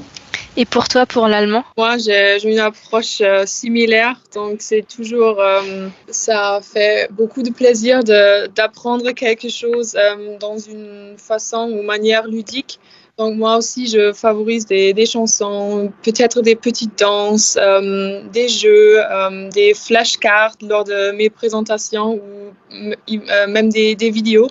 Et 0.58 0.64
pour 0.64 0.88
toi, 0.88 1.04
pour 1.04 1.28
l'allemand? 1.28 1.64
Moi, 1.76 1.98
j'ai, 1.98 2.42
une 2.48 2.58
approche 2.58 3.20
euh, 3.20 3.44
similaire. 3.44 4.18
Donc, 4.34 4.56
c'est 4.60 4.86
toujours, 4.88 5.38
euh, 5.38 5.88
ça 6.08 6.60
fait 6.62 7.08
beaucoup 7.12 7.42
de 7.42 7.50
plaisir 7.50 8.02
de, 8.02 8.46
d'apprendre 8.46 9.10
quelque 9.10 9.50
chose 9.50 9.94
euh, 9.96 10.38
dans 10.38 10.56
une 10.56 11.14
façon 11.18 11.70
ou 11.70 11.82
manière 11.82 12.26
ludique. 12.26 12.80
Donc 13.18 13.36
moi 13.36 13.56
aussi, 13.56 13.86
je 13.86 14.12
favorise 14.12 14.66
des, 14.66 15.06
chansons, 15.06 15.90
peut-être 16.02 16.42
des 16.42 16.54
petites 16.54 16.98
danses, 16.98 17.56
euh, 17.58 18.22
des 18.30 18.46
jeux, 18.46 18.98
euh, 18.98 19.48
des 19.48 19.72
flashcards 19.72 20.54
lors 20.60 20.84
de 20.84 21.12
mes 21.12 21.30
présentations 21.30 22.16
ou 22.16 22.52
euh, 22.74 23.46
même 23.48 23.70
des, 23.70 23.94
des 23.94 24.10
vidéos 24.10 24.48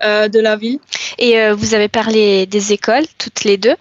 de 0.00 0.40
la 0.40 0.56
ville. 0.56 0.78
Et 1.18 1.50
vous 1.52 1.74
avez 1.74 1.88
parlé 1.88 2.46
des 2.46 2.72
écoles, 2.72 3.04
toutes 3.18 3.44
les 3.44 3.56
deux. 3.56 3.76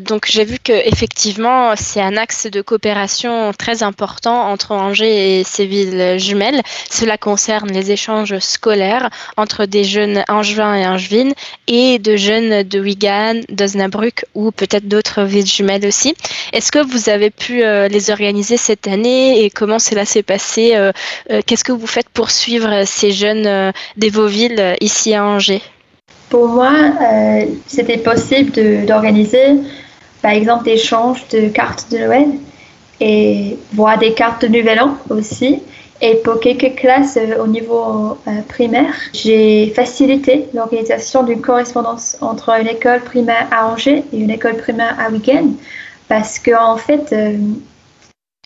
donc 0.00 0.26
j'ai 0.28 0.44
vu 0.44 0.58
que 0.62 0.72
effectivement, 0.72 1.74
c'est 1.76 2.00
un 2.00 2.16
axe 2.16 2.46
de 2.46 2.60
coopération 2.62 3.52
très 3.52 3.82
important 3.82 4.50
entre 4.50 4.72
Angers 4.72 5.40
et 5.40 5.44
ses 5.44 5.66
villes 5.66 6.18
jumelles. 6.18 6.62
Cela 6.90 7.18
concerne 7.18 7.70
les 7.72 7.90
échanges 7.90 8.38
scolaires 8.38 9.10
entre 9.36 9.66
des 9.66 9.84
jeunes 9.84 10.24
angevins 10.28 10.74
et 10.74 10.86
angevines 10.86 11.34
et 11.66 11.98
de 11.98 12.16
jeunes 12.16 12.62
de 12.62 12.80
Wigan, 12.80 13.40
d'Osnabrück 13.48 14.24
ou 14.34 14.50
peut-être 14.50 14.88
d'autres 14.88 15.22
villes 15.22 15.46
jumelles 15.46 15.86
aussi. 15.86 16.14
Est-ce 16.52 16.72
que 16.72 16.78
vous 16.78 17.08
avez 17.08 17.30
pu 17.30 17.62
euh, 17.62 17.88
les 17.88 18.10
organiser 18.10 18.56
cette 18.56 18.86
année 18.86 19.44
et 19.44 19.50
comment 19.50 19.78
cela 19.78 20.04
s'est 20.04 20.22
passé 20.22 20.74
euh, 20.74 20.92
euh, 21.30 21.40
Qu'est-ce 21.46 21.64
que 21.64 21.72
vous 21.72 21.86
faites 21.86 22.08
pour 22.08 22.30
suivre 22.30 22.84
ces 22.86 23.12
jeunes 23.12 23.72
des 23.96 24.10
vos 24.10 24.26
villes 24.26 24.76
ici 24.80 25.14
à 25.14 25.24
Angers? 25.24 25.62
Pour 26.32 26.48
moi, 26.48 26.72
c'était 27.66 27.98
possible 27.98 28.52
d'organiser 28.86 29.60
par 30.22 30.30
exemple 30.30 30.64
des 30.64 30.72
échanges 30.72 31.28
de 31.28 31.48
cartes 31.48 31.92
de 31.92 31.98
Noël 31.98 32.28
et 33.00 33.58
voir 33.74 33.98
des 33.98 34.14
cartes 34.14 34.42
de 34.42 34.48
Nouvel 34.48 34.80
An 34.80 34.96
aussi. 35.10 35.60
Et 36.00 36.16
pour 36.16 36.40
quelques 36.40 36.74
classes 36.76 37.18
au 37.38 37.46
niveau 37.46 38.16
euh, 38.26 38.40
primaire, 38.48 38.94
j'ai 39.12 39.72
facilité 39.76 40.46
l'organisation 40.54 41.22
d'une 41.22 41.42
correspondance 41.42 42.16
entre 42.22 42.48
une 42.60 42.66
école 42.66 43.00
primaire 43.02 43.46
à 43.52 43.68
Angers 43.68 44.02
et 44.12 44.16
une 44.16 44.30
école 44.30 44.56
primaire 44.56 44.96
à 44.98 45.10
Wigan 45.10 45.50
parce 46.08 46.38
qu'en 46.38 46.72
en 46.72 46.76
fait, 46.76 47.12
euh, 47.12 47.36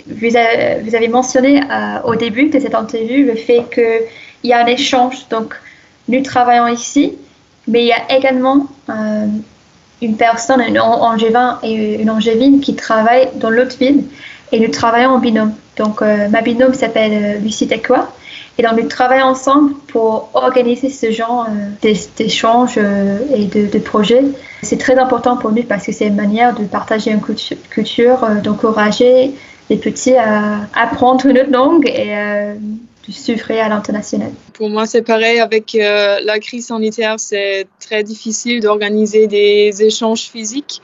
vous, 0.07 0.37
avez, 0.37 0.83
vous, 0.83 0.95
avez, 0.95 1.09
mentionné 1.09 1.63
euh, 1.63 2.03
au 2.05 2.17
début 2.17 2.51
de 2.51 2.59
cette 2.59 2.75
interview 2.75 3.25
le 3.25 3.37
fait 3.37 3.65
qu'il 3.73 4.51
y 4.51 4.53
a 4.53 4.63
un 4.63 4.67
échange. 4.67 5.27
Donc, 5.31 5.55
nous 6.09 6.23
travaillons 6.23 6.67
ici, 6.67 7.17
mais 7.69 7.83
il 7.83 7.87
y 7.87 7.93
a 7.93 8.17
également 8.17 8.67
euh, 8.91 9.27
une 10.03 10.17
personne, 10.17 10.61
un 10.61 10.77
angevin 10.77 11.59
et 11.63 12.01
une 12.01 12.11
angevine 12.11 12.61
qui 12.61 12.75
travaillent 12.75 13.31
dans 13.37 13.51
l'autre 13.51 13.77
ville 13.79 14.05
et 14.53 14.61
nous 14.61 14.71
travaillons 14.71 15.11
en 15.11 15.19
binôme. 15.19 15.53
Donc, 15.77 16.01
euh, 16.01 16.29
ma 16.29 16.41
binôme 16.43 16.75
s'appelle 16.75 17.13
euh, 17.13 17.39
Lucie 17.39 17.67
Tekwa. 17.67 18.09
Et 18.59 18.63
donc, 18.63 18.81
nous 18.81 18.89
travaillons 18.89 19.27
ensemble 19.27 19.75
pour 19.89 20.31
organiser 20.33 20.89
ce 20.89 21.11
genre 21.11 21.47
d'échanges 21.83 22.79
et 22.79 23.45
de, 23.45 23.79
projets. 23.79 24.23
C'est 24.63 24.79
très 24.79 24.99
important 24.99 25.37
pour 25.37 25.53
nous 25.53 25.63
parce 25.65 25.85
que 25.85 25.93
c'est 25.93 26.07
une 26.07 26.15
manière 26.15 26.55
de 26.55 26.65
partager 26.65 27.11
une 27.11 27.21
culture, 27.21 28.27
d'encourager 28.43 29.35
les 29.69 29.77
petits 29.77 30.17
à 30.17 30.61
apprendre 30.75 31.27
une 31.27 31.39
autre 31.39 31.51
langue 31.51 31.87
et 31.87 32.15
s'ouvrir 33.13 33.65
à 33.65 33.69
l'international. 33.69 34.33
Pour 34.53 34.69
moi, 34.71 34.87
c'est 34.87 35.03
pareil 35.03 35.39
avec 35.39 35.75
euh, 35.75 36.19
la 36.23 36.39
crise 36.39 36.67
sanitaire. 36.67 37.19
C'est 37.19 37.67
très 37.81 38.03
difficile 38.03 38.61
d'organiser 38.61 39.27
des 39.27 39.83
échanges 39.83 40.23
physiques 40.23 40.83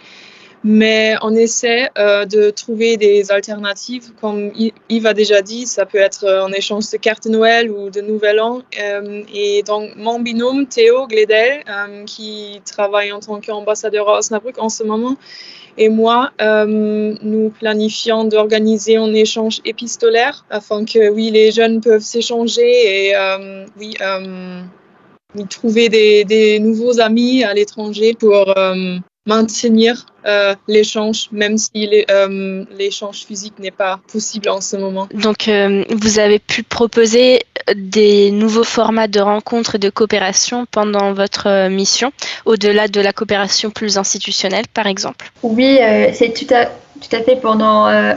mais 0.64 1.16
on 1.22 1.34
essaie 1.34 1.90
euh, 1.98 2.24
de 2.24 2.50
trouver 2.50 2.96
des 2.96 3.32
alternatives. 3.32 4.12
Comme 4.20 4.52
Yves 4.88 5.06
a 5.06 5.14
déjà 5.14 5.42
dit, 5.42 5.66
ça 5.66 5.86
peut 5.86 5.98
être 5.98 6.26
en 6.28 6.52
échange 6.52 6.90
de 6.90 6.96
cartes 6.98 7.26
Noël 7.26 7.70
ou 7.70 7.90
de 7.90 8.00
Nouvel 8.00 8.40
An. 8.40 8.62
Euh, 8.80 9.22
et 9.34 9.62
donc, 9.64 9.90
mon 9.96 10.20
binôme, 10.20 10.66
Théo 10.66 11.06
Gledel, 11.08 11.64
euh, 11.68 12.04
qui 12.04 12.60
travaille 12.64 13.12
en 13.12 13.20
tant 13.20 13.40
qu'ambassadeur 13.40 14.08
à 14.08 14.18
Osnabrück 14.18 14.58
en 14.58 14.68
ce 14.68 14.84
moment, 14.84 15.16
et 15.78 15.88
moi, 15.88 16.30
nous 16.40 17.50
planifions 17.58 18.24
d'organiser 18.24 18.96
un 18.96 19.12
échange 19.14 19.60
épistolaire 19.64 20.44
afin 20.50 20.84
que, 20.84 21.10
oui, 21.10 21.30
les 21.30 21.52
jeunes 21.52 21.80
peuvent 21.80 22.02
s'échanger 22.02 23.08
et, 23.08 23.14
oui, 23.78 23.96
trouver 25.48 25.88
des, 25.88 26.24
des, 26.24 26.58
nouveaux 26.58 27.00
amis 27.00 27.42
à 27.42 27.54
l'étranger 27.54 28.14
pour 28.14 28.54
maintenir 29.26 30.06
euh, 30.26 30.54
l'échange, 30.66 31.28
même 31.30 31.56
si 31.56 31.88
l'échange 32.78 33.22
euh, 33.22 33.26
physique 33.26 33.58
n'est 33.58 33.70
pas 33.70 34.00
possible 34.10 34.48
en 34.48 34.60
ce 34.60 34.76
moment. 34.76 35.08
Donc, 35.14 35.48
euh, 35.48 35.84
vous 35.90 36.18
avez 36.18 36.38
pu 36.38 36.62
proposer 36.62 37.40
des 37.76 38.32
nouveaux 38.32 38.64
formats 38.64 39.06
de 39.06 39.20
rencontres 39.20 39.76
et 39.76 39.78
de 39.78 39.90
coopération 39.90 40.66
pendant 40.70 41.12
votre 41.12 41.68
mission, 41.68 42.12
au-delà 42.44 42.88
de 42.88 43.00
la 43.00 43.12
coopération 43.12 43.70
plus 43.70 43.96
institutionnelle, 43.96 44.64
par 44.74 44.86
exemple? 44.88 45.30
Oui, 45.44 45.78
c'est 46.12 46.34
tout 46.34 46.52
à, 46.52 46.66
tout 46.66 47.14
à 47.14 47.22
fait 47.22 47.36
pendant 47.36 47.86
euh, 47.86 48.14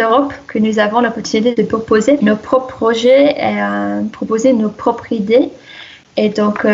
Europe 0.00 0.32
que 0.46 0.58
nous 0.58 0.78
avons 0.78 1.00
l'opportunité 1.00 1.62
de 1.62 1.66
proposer 1.68 2.16
nos 2.22 2.36
propres 2.36 2.68
projets 2.68 3.36
et 3.38 4.08
proposer 4.12 4.54
nos 4.54 4.70
propres 4.70 5.12
idées. 5.12 5.50
Et 6.16 6.30
donc, 6.30 6.64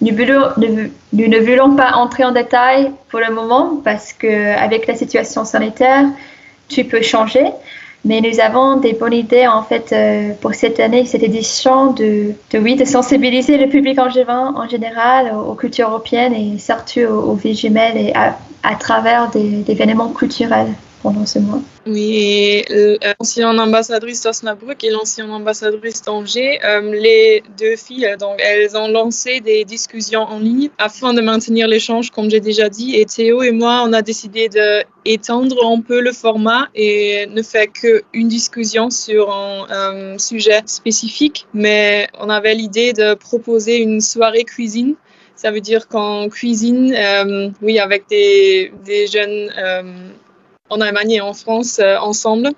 nous, 0.00 0.12
ne 0.12 1.38
voulons 1.38 1.74
pas 1.74 1.92
entrer 1.94 2.24
en 2.24 2.32
détail 2.32 2.92
pour 3.08 3.20
le 3.20 3.32
moment 3.32 3.80
parce 3.82 4.12
qu'avec 4.12 4.86
la 4.86 4.94
situation 4.94 5.44
sanitaire, 5.44 6.04
tout 6.68 6.84
peut 6.84 7.02
changer. 7.02 7.44
Mais 8.04 8.20
nous 8.20 8.38
avons 8.38 8.76
des 8.76 8.92
bonnes 8.92 9.14
idées 9.14 9.48
en 9.48 9.64
fait 9.64 9.92
euh, 9.92 10.32
pour 10.40 10.54
cette 10.54 10.78
année, 10.78 11.06
cette 11.06 11.24
édition 11.24 11.92
de, 11.92 12.34
sensibiliser 12.84 13.58
le 13.58 13.68
public 13.68 13.98
en 13.98 14.68
général 14.68 15.34
aux, 15.34 15.54
cultures 15.54 15.88
européennes 15.88 16.34
et 16.34 16.58
surtout 16.58 17.00
aux, 17.00 17.32
aux 17.32 17.52
jumelles 17.52 17.96
et 17.96 18.12
à, 18.14 18.74
travers 18.76 19.28
des, 19.30 19.64
événements 19.66 20.10
culturels 20.10 20.72
Oui, 21.86 22.64
et 22.68 22.98
l'ancienne 23.18 23.60
ambassadrice 23.60 24.22
d'Osnabrück 24.22 24.82
et 24.84 24.90
l'ancienne 24.90 25.30
ambassadrice 25.30 26.02
d'Angers, 26.02 26.58
euh, 26.64 26.92
les 26.92 27.42
deux 27.58 27.76
filles, 27.76 28.08
donc, 28.18 28.36
elles 28.38 28.76
ont 28.76 28.88
lancé 28.88 29.40
des 29.40 29.64
discussions 29.64 30.22
en 30.22 30.38
ligne 30.38 30.70
afin 30.78 31.14
de 31.14 31.20
maintenir 31.20 31.68
l'échange, 31.68 32.10
comme 32.10 32.30
j'ai 32.30 32.40
déjà 32.40 32.68
dit. 32.68 32.96
Et 32.96 33.04
Théo 33.04 33.42
et 33.42 33.52
moi, 33.52 33.84
on 33.86 33.92
a 33.92 34.02
décidé 34.02 34.48
d'étendre 34.48 35.64
un 35.64 35.80
peu 35.80 36.00
le 36.00 36.12
format 36.12 36.68
et 36.74 37.26
ne 37.26 37.42
faire 37.42 37.72
qu'une 37.72 38.28
discussion 38.28 38.90
sur 38.90 39.32
un 39.32 39.66
euh, 39.70 40.18
sujet 40.18 40.62
spécifique. 40.66 41.46
Mais 41.54 42.08
on 42.20 42.28
avait 42.28 42.54
l'idée 42.54 42.92
de 42.92 43.14
proposer 43.14 43.78
une 43.78 44.00
soirée 44.00 44.44
cuisine 44.44 44.96
ça 45.36 45.50
veut 45.50 45.60
dire 45.60 45.86
qu'en 45.86 46.28
cuisine, 46.30 46.94
euh, 46.96 47.50
oui, 47.60 47.78
avec 47.78 48.08
des, 48.08 48.72
jeunes 49.06 49.52
euh, 49.58 49.82
en 50.70 50.80
Allemagne 50.80 51.12
et 51.12 51.20
en 51.20 51.34
France 51.34 51.78
euh, 51.78 51.96
ensemble. 51.98 52.50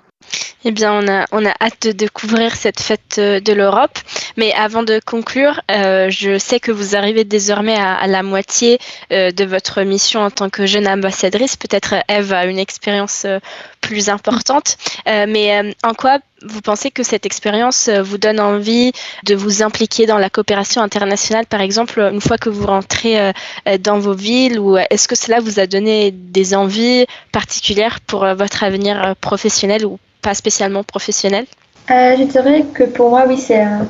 Eh 0.65 0.71
bien, 0.71 0.93
on 0.93 1.07
a, 1.07 1.25
on 1.31 1.45
a 1.45 1.53
hâte 1.61 1.83
de 1.87 1.91
découvrir 1.93 2.55
cette 2.55 2.81
fête 2.81 3.17
de 3.17 3.53
l'Europe. 3.53 3.97
Mais 4.35 4.53
avant 4.53 4.83
de 4.83 4.99
conclure, 5.05 5.61
euh, 5.71 6.09
je 6.09 6.37
sais 6.37 6.59
que 6.59 6.71
vous 6.71 6.95
arrivez 6.95 7.23
désormais 7.23 7.77
à, 7.77 8.05
la 8.07 8.23
moitié 8.23 8.79
euh, 9.11 9.31
de 9.31 9.45
votre 9.45 9.81
mission 9.83 10.21
en 10.21 10.29
tant 10.29 10.49
que 10.49 10.65
jeune 10.65 10.87
ambassadrice. 10.87 11.55
Peut-être 11.55 11.95
Eve 12.09 12.33
a 12.33 12.45
une 12.45 12.59
expérience 12.59 13.23
euh, 13.25 13.39
plus 13.81 14.09
importante. 14.09 14.77
mais 15.05 15.73
en 15.83 15.93
quoi 15.93 16.19
vous 16.45 16.61
pensez 16.61 16.91
que 16.91 17.03
cette 17.03 17.25
expérience 17.25 17.89
vous 17.89 18.17
donne 18.17 18.39
envie 18.39 18.91
de 19.25 19.35
vous 19.35 19.63
impliquer 19.63 20.05
dans 20.05 20.17
la 20.17 20.29
coopération 20.29 20.81
internationale, 20.81 21.45
par 21.45 21.61
exemple, 21.61 21.99
une 21.99 22.21
fois 22.21 22.37
que 22.37 22.49
vous 22.49 22.65
rentrez 22.65 23.33
dans 23.79 23.99
vos 23.99 24.13
villes, 24.13 24.59
ou 24.59 24.77
est-ce 24.77 25.07
que 25.07 25.15
cela 25.15 25.39
vous 25.39 25.59
a 25.59 25.67
donné 25.67 26.11
des 26.11 26.55
envies 26.55 27.05
particulières 27.31 27.99
pour 28.01 28.25
votre 28.35 28.63
avenir 28.63 29.15
professionnel 29.19 29.85
ou 29.85 29.99
pas 30.21 30.33
spécialement 30.33 30.83
professionnel? 30.83 31.45
Euh, 31.91 32.15
Je 32.17 32.23
dirais 32.23 32.65
que 32.73 32.83
pour 32.83 33.09
moi, 33.09 33.25
oui, 33.27 33.37
c'est 33.37 33.61
un, 33.61 33.87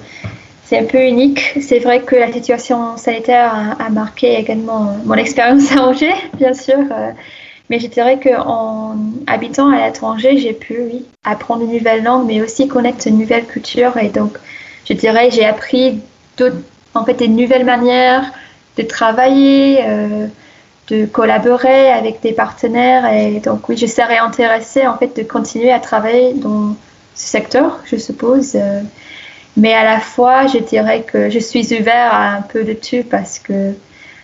un 0.72 0.86
peu 0.86 1.04
unique. 1.04 1.56
C'est 1.62 1.80
vrai 1.80 2.02
que 2.02 2.16
la 2.16 2.32
situation 2.32 2.97
sanitaire 2.97 3.76
a, 3.80 3.89
marqué 3.89 4.36
également 4.36 4.95
mon 5.06 5.16
expérience 5.16 5.72
à 5.76 5.84
Angers, 5.84 6.16
bien 6.38 6.54
sûr. 6.54 6.78
Mais 7.70 7.80
je 7.80 7.88
dirais 7.88 8.20
qu'en 8.20 8.95
habitant 9.28 9.70
à 9.70 9.86
l'étranger, 9.86 10.38
j'ai 10.38 10.53
pu, 10.53 10.80
oui, 10.80 11.05
apprendre 11.24 11.63
une 11.63 11.74
nouvelle 11.74 12.03
langue, 12.03 12.26
mais 12.28 12.41
aussi 12.41 12.67
connaître 12.67 13.07
une 13.07 13.20
nouvelle 13.20 13.45
culture. 13.45 13.95
Et 13.97 14.09
donc, 14.09 14.38
je 14.86 14.93
dirais, 14.93 15.30
j'ai 15.32 15.45
appris 15.45 16.01
en 16.95 17.05
fait, 17.05 17.13
des 17.13 17.28
nouvelles 17.28 17.65
manières 17.65 18.32
de 18.78 18.84
travailler, 18.84 19.84
euh, 19.86 20.28
de 20.89 21.05
collaborer 21.05 21.91
avec 21.91 22.22
des 22.22 22.34
partenaires. 22.34 23.11
Et 23.13 23.39
donc, 23.39 23.70
oui, 23.70 23.78
je 23.78 23.86
serais 23.86 24.17
intéressée 24.17 24.88
en 24.88 24.97
fait 24.97 25.15
de 25.15 25.24
continuer 25.24 25.72
à 25.72 25.80
travailler 25.80 26.34
dans 26.34 26.76
ce 27.15 27.28
secteur, 27.28 27.80
je 27.86 27.97
suppose. 27.97 28.55
Euh, 28.55 28.82
mais 29.57 29.74
à 29.74 29.84
la 29.84 29.99
fois, 29.99 30.47
je 30.47 30.59
dirais 30.59 31.03
que 31.03 31.30
je 31.30 31.39
suis 31.39 31.76
ouvert 31.78 32.13
à 32.13 32.30
un 32.36 32.41
peu 32.41 32.63
de 32.63 32.74
tout 32.74 33.03
parce 33.09 33.39
que 33.39 33.74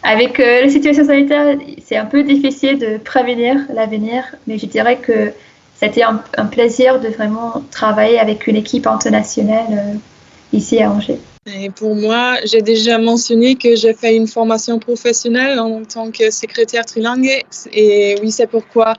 avec 0.05 0.39
euh, 0.39 0.61
la 0.61 0.69
situation 0.69 1.03
sanitaire, 1.03 1.57
c'est 1.83 1.97
un 1.97 2.05
peu 2.05 2.23
difficile 2.23 2.77
de 2.77 2.97
prévenir 2.97 3.57
l'avenir. 3.73 4.23
Mais 4.45 4.57
je 4.59 4.67
dirais 4.67 4.97
que 4.97 5.31
c'était 5.75 6.03
un, 6.03 6.45
plaisir 6.45 6.99
de 6.99 7.09
vraiment 7.09 7.63
travailler 7.71 8.19
avec 8.19 8.47
une 8.47 8.55
équipe 8.55 8.87
internationale 8.87 9.65
euh, 9.71 9.93
ici 10.53 10.81
à 10.81 10.91
Angers. 10.91 11.19
Et 11.47 11.69
pour 11.69 11.95
moi, 11.95 12.37
j'ai 12.45 12.61
déjà 12.61 12.97
mentionné 12.97 13.55
que 13.55 13.75
j'ai 13.75 13.93
fait 13.93 14.15
une 14.15 14.27
formation 14.27 14.79
professionnelle 14.79 15.59
en 15.59 15.83
tant 15.83 16.11
que 16.11 16.31
secrétaire 16.31 16.85
trilingue. 16.85 17.43
Et 17.73 18.15
oui, 18.21 18.31
c'est 18.31 18.47
pourquoi 18.47 18.93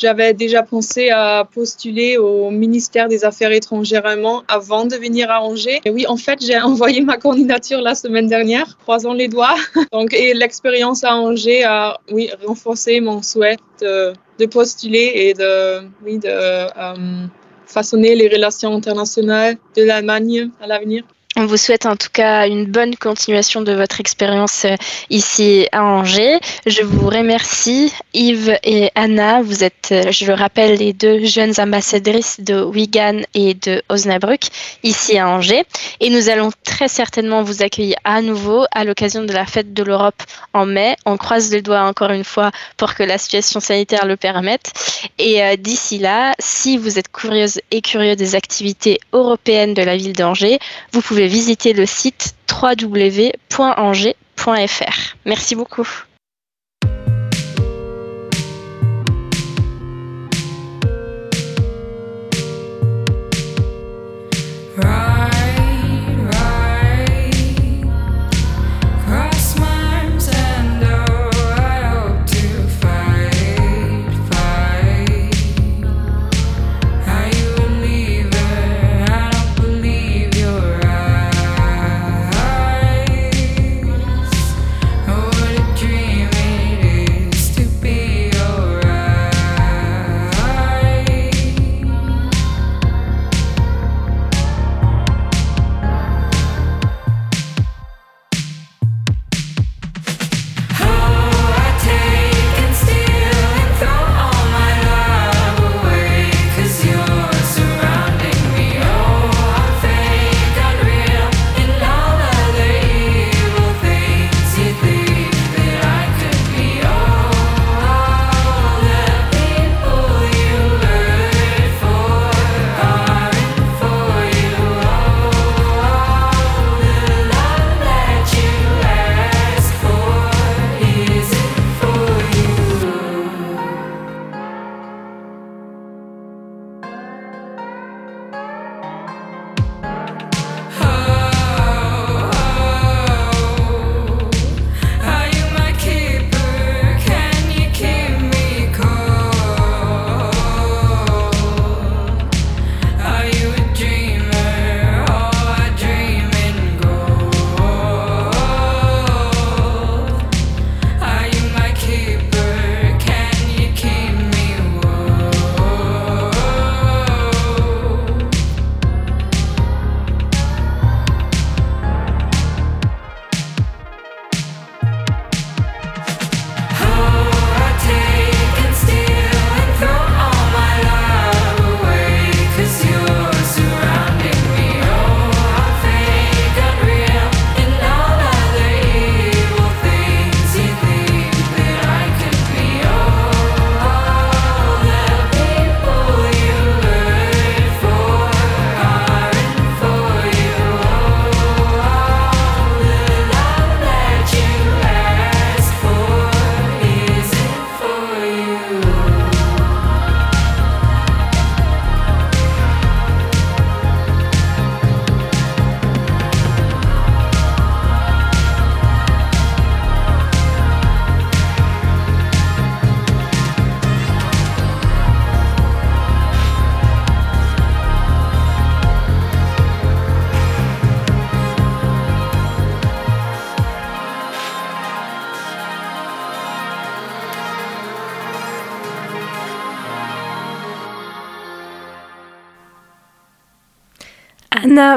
j'avais 0.00 0.32
déjà 0.32 0.62
pensé 0.62 1.10
à 1.10 1.46
postuler 1.52 2.16
au 2.16 2.50
ministère 2.50 3.08
des 3.08 3.24
Affaires 3.24 3.52
étrangères 3.52 4.06
allemand 4.06 4.42
avant 4.48 4.86
de 4.86 4.96
venir 4.96 5.30
à 5.30 5.42
Angers. 5.42 5.80
Et 5.84 5.90
oui, 5.90 6.06
en 6.06 6.16
fait, 6.16 6.38
j'ai 6.44 6.58
envoyé 6.72 7.02
ma 7.02 7.18
candidature 7.18 7.80
la 7.80 7.94
semaine 7.94 8.26
dernière, 8.26 8.78
croisant 8.78 9.12
les 9.12 9.28
doigts. 9.28 9.56
Donc, 9.92 10.14
et 10.14 10.32
l'expérience 10.34 11.04
à 11.04 11.14
Angers 11.14 11.64
a 11.64 11.98
oui, 12.10 12.30
renforcé 12.46 13.00
mon 13.00 13.22
souhait 13.22 13.58
de, 13.80 14.14
postuler 14.46 15.12
et 15.14 15.34
de, 15.34 15.82
oui, 16.04 16.18
de 16.18 16.28
euh, 16.28 17.26
façonner 17.66 18.14
les 18.14 18.28
relations 18.28 18.74
internationales 18.74 19.56
de 19.76 19.82
l'Allemagne 19.82 20.50
à 20.62 20.66
l'avenir. 20.66 21.04
On 21.36 21.46
vous 21.46 21.56
souhaite 21.56 21.86
en 21.86 21.94
tout 21.94 22.08
cas 22.12 22.48
une 22.48 22.66
bonne 22.66 22.96
continuation 22.96 23.62
de 23.62 23.72
votre 23.72 24.00
expérience 24.00 24.64
euh, 24.64 24.74
ici 25.10 25.68
à 25.70 25.84
Angers. 25.84 26.40
Je 26.66 26.82
vous 26.82 27.08
remercie 27.08 27.92
Yves 28.14 28.58
et 28.64 28.90
Anna. 28.96 29.40
Vous 29.40 29.62
êtes, 29.62 29.90
euh, 29.92 30.10
je 30.10 30.26
le 30.26 30.34
rappelle, 30.34 30.78
les 30.78 30.92
deux 30.92 31.24
jeunes 31.24 31.54
ambassadrices 31.58 32.40
de 32.40 32.60
Wigan 32.60 33.20
et 33.34 33.54
de 33.54 33.80
Osnabrück 33.88 34.48
ici 34.82 35.18
à 35.18 35.28
Angers. 35.28 35.62
Et 36.00 36.10
nous 36.10 36.28
allons 36.30 36.50
très 36.64 36.88
certainement 36.88 37.44
vous 37.44 37.62
accueillir 37.62 37.96
à 38.02 38.22
nouveau 38.22 38.64
à 38.72 38.82
l'occasion 38.82 39.22
de 39.22 39.32
la 39.32 39.46
fête 39.46 39.72
de 39.72 39.84
l'Europe 39.84 40.20
en 40.52 40.66
mai. 40.66 40.96
On 41.06 41.16
croise 41.16 41.52
le 41.52 41.62
doigt 41.62 41.82
encore 41.82 42.10
une 42.10 42.24
fois 42.24 42.50
pour 42.76 42.94
que 42.94 43.04
la 43.04 43.18
situation 43.18 43.60
sanitaire 43.60 44.04
le 44.04 44.16
permette. 44.16 44.72
Et 45.18 45.44
euh, 45.44 45.54
d'ici 45.54 45.98
là, 45.98 46.34
si 46.40 46.76
vous 46.76 46.98
êtes 46.98 47.10
curieuse 47.12 47.60
et 47.70 47.82
curieux 47.82 48.16
des 48.16 48.34
activités 48.34 48.98
européennes 49.12 49.74
de 49.74 49.82
la 49.82 49.96
ville 49.96 50.12
d'Angers, 50.12 50.58
vous 50.90 51.00
pouvez 51.00 51.19
visiter 51.24 51.72
le 51.72 51.86
site 51.86 52.34
www.angers.fr. 52.62 55.16
Merci 55.24 55.54
beaucoup. 55.54 55.88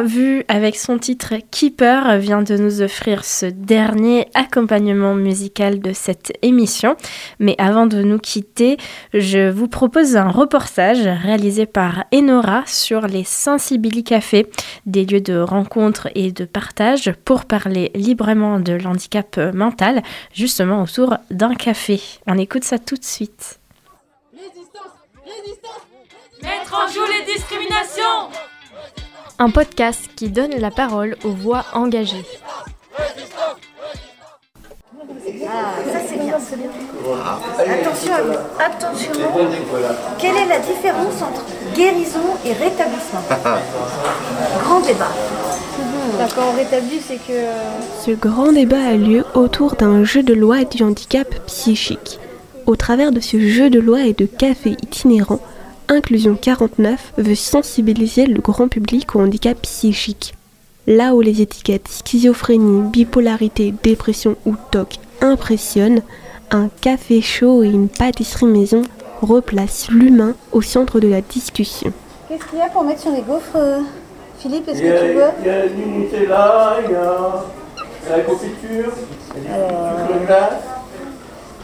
Vu, 0.06 0.46
avec 0.48 0.78
son 0.78 0.98
titre 0.98 1.34
Keeper, 1.52 2.18
vient 2.18 2.42
de 2.42 2.56
nous 2.56 2.82
offrir 2.82 3.26
ce 3.26 3.46
dernier 3.46 4.30
accompagnement 4.34 5.14
musical 5.14 5.82
de 5.82 5.92
cette 5.92 6.32
émission. 6.42 6.96
Mais 7.40 7.56
avant 7.58 7.86
de 7.86 8.02
nous 8.02 8.18
quitter, 8.18 8.78
je 9.14 9.50
vous 9.50 9.68
propose 9.68 10.16
un 10.16 10.30
reportage 10.30 11.06
réalisé 11.06 11.66
par 11.66 12.06
Enora 12.14 12.64
sur 12.66 13.08
les 13.08 13.26
Sensibili 13.26 14.06
Cafés, 14.06 14.48
des 14.86 15.04
lieux 15.04 15.20
de 15.20 15.38
rencontre 15.38 16.08
et 16.16 16.32
de 16.32 16.46
partage 16.46 17.12
pour 17.26 17.44
parler 17.44 17.92
librement 17.94 18.62
de 18.62 18.74
l'handicap 18.74 19.38
mental, 19.54 20.02
justement 20.34 20.84
autour 20.84 21.18
d'un 21.30 21.56
café. 21.56 22.00
On 22.26 22.38
écoute 22.38 22.64
ça 22.64 22.80
tout 22.80 22.96
de 22.96 23.04
suite. 23.04 23.60
Résistance 24.32 24.94
Résistance 25.26 25.82
Mettre 26.42 26.74
en 26.74 26.88
joue 26.90 27.06
les 27.06 27.34
discriminations 27.34 28.30
un 29.44 29.50
podcast 29.50 30.00
qui 30.16 30.30
donne 30.30 30.52
la 30.58 30.72
parole 30.72 31.18
aux 31.26 31.32
voix 31.32 31.66
engagées. 31.74 32.24
Ah, 35.46 35.74
ça 35.92 36.00
c'est 36.08 36.18
bien. 36.18 36.36
Attention 36.36 38.14
à 38.14 38.22
vous. 38.22 38.34
Attention. 38.58 39.12
Quelle 40.18 40.38
est 40.38 40.46
la 40.48 40.60
différence 40.60 41.22
entre 41.22 41.44
guérison 41.76 42.22
et 42.46 42.54
rétablissement 42.54 43.20
Grand 44.64 44.80
débat. 44.80 45.12
D'accord, 46.18 46.54
on 46.54 46.58
rétablit, 46.58 47.02
c'est 47.06 47.18
que... 47.18 47.32
euh, 47.34 47.70
Ce 48.06 48.12
grand 48.12 48.54
débat 48.54 48.82
a 48.88 48.94
lieu 48.94 49.26
autour 49.34 49.76
d'un 49.76 50.06
jeu 50.06 50.24
de 50.24 50.34
loi 50.34 50.64
du 50.64 50.84
handicap 50.84 51.28
psychique. 51.48 52.18
Au 52.66 52.78
travers 52.78 53.12
de 53.12 53.20
ce 53.20 53.42
jeu 53.42 53.70
de 53.70 53.80
loi 53.82 54.04
et 54.04 54.14
de 54.14 54.26
café 54.26 54.78
itinérant, 54.82 55.42
Inclusion 55.90 56.36
49 56.36 57.14
veut 57.18 57.36
sensibiliser 57.36 58.26
le 58.26 58.40
grand 58.40 58.68
public 58.68 59.16
au 59.16 59.20
handicap 59.20 59.62
psychique. 59.62 60.34
Là 60.88 61.14
où 61.14 61.22
les 61.22 61.42
étiquettes 61.42 61.88
schizophrénie, 61.88 62.90
bipolarité, 62.90 63.74
dépression 63.84 64.36
ou 64.46 64.56
TOC 64.72 64.96
impressionnent, 65.22 66.02
un 66.52 66.70
café 66.82 67.22
chaud 67.22 67.64
et 67.64 67.70
une 67.70 67.90
pâtisserie 67.90 68.46
maison 68.46 68.84
replacent 69.22 69.90
l'humain 69.90 70.36
au 70.52 70.62
centre 70.62 71.00
de 71.00 71.08
la 71.08 71.22
discussion. 71.22 71.92
Qu'est-ce 72.28 72.46
qu'il 72.46 72.60
y 72.60 72.62
a 72.62 72.70
pour 72.70 72.84
mettre 72.84 73.02
sur 73.02 73.12
les 73.12 73.22
gaufres 73.22 73.56
euh, 73.56 73.80
Philippe, 74.40 74.68
est-ce 74.68 74.80
Il 74.80 74.86
y 74.86 74.90
a, 74.90 74.94
que 74.94 75.08
tu 75.08 75.14
veux 75.14 75.24
il 75.40 75.48
y 75.48 75.50
a 75.50 75.68
du 75.68 75.86
Nutella, 75.86 76.78
il 76.86 76.92
y 76.92 76.96
a 76.96 77.46
la 78.10 78.24
confiture, 78.24 78.92
il 79.38 79.44
y 79.44 79.48
a 79.48 80.08
du. 80.08 80.83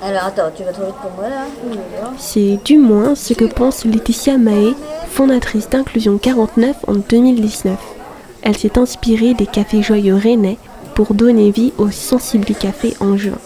Alors 0.02 0.24
attends, 0.24 0.50
tu 0.56 0.64
vas 0.64 0.72
trop 0.72 0.86
vite 0.86 0.96
pour 0.96 1.12
moi 1.12 1.28
là 1.28 1.46
C'est 2.18 2.58
du 2.64 2.78
moins 2.78 3.16
ce 3.16 3.34
que 3.34 3.46
pense 3.46 3.84
Laetitia 3.84 4.38
Mahé, 4.38 4.74
fondatrice 5.08 5.70
d'Inclusion 5.70 6.18
49 6.18 6.78
en 6.88 6.94
2019. 6.94 7.78
Elle 8.42 8.58
s'est 8.58 8.80
inspirée 8.80 9.34
des 9.34 9.46
cafés 9.46 9.82
joyeux 9.82 10.16
rennais 10.16 10.58
pour 10.96 11.14
donner 11.14 11.52
vie 11.52 11.74
au 11.78 11.92
Sensibli 11.92 12.56
Café 12.56 12.96
en 13.02 13.18
juin. 13.18 13.38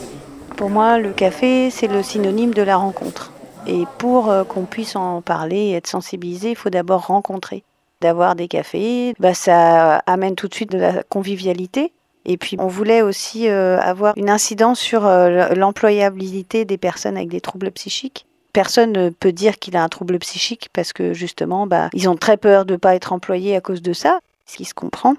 Pour 0.55 0.69
moi, 0.69 0.99
le 0.99 1.11
café, 1.11 1.71
c'est 1.71 1.87
le 1.87 2.03
synonyme 2.03 2.53
de 2.53 2.61
la 2.61 2.77
rencontre. 2.77 3.31
Et 3.65 3.85
pour 3.97 4.29
euh, 4.29 4.43
qu'on 4.43 4.65
puisse 4.65 4.95
en 4.95 5.21
parler 5.21 5.57
et 5.57 5.73
être 5.73 5.87
sensibilisé, 5.87 6.51
il 6.51 6.55
faut 6.55 6.69
d'abord 6.69 7.07
rencontrer. 7.07 7.63
D'avoir 8.01 8.35
des 8.35 8.47
cafés, 8.47 9.15
bah, 9.19 9.33
ça 9.33 9.97
amène 10.05 10.35
tout 10.35 10.47
de 10.47 10.53
suite 10.53 10.71
de 10.71 10.77
la 10.77 11.03
convivialité. 11.03 11.93
Et 12.25 12.37
puis, 12.37 12.55
on 12.59 12.67
voulait 12.67 13.01
aussi 13.01 13.49
euh, 13.49 13.79
avoir 13.79 14.13
une 14.17 14.29
incidence 14.29 14.79
sur 14.79 15.05
euh, 15.05 15.49
l'employabilité 15.55 16.65
des 16.65 16.77
personnes 16.77 17.17
avec 17.17 17.29
des 17.29 17.41
troubles 17.41 17.71
psychiques. 17.71 18.25
Personne 18.53 18.91
ne 18.91 19.09
peut 19.09 19.31
dire 19.31 19.57
qu'il 19.57 19.75
a 19.75 19.83
un 19.83 19.89
trouble 19.89 20.19
psychique 20.19 20.69
parce 20.73 20.93
que 20.93 21.13
justement, 21.13 21.67
bah, 21.67 21.89
ils 21.93 22.07
ont 22.07 22.15
très 22.15 22.37
peur 22.37 22.65
de 22.65 22.73
ne 22.73 22.77
pas 22.77 22.95
être 22.95 23.11
employés 23.11 23.55
à 23.55 23.61
cause 23.61 23.81
de 23.81 23.93
ça, 23.93 24.19
ce 24.45 24.57
qui 24.57 24.65
se 24.65 24.73
comprend. 24.73 25.15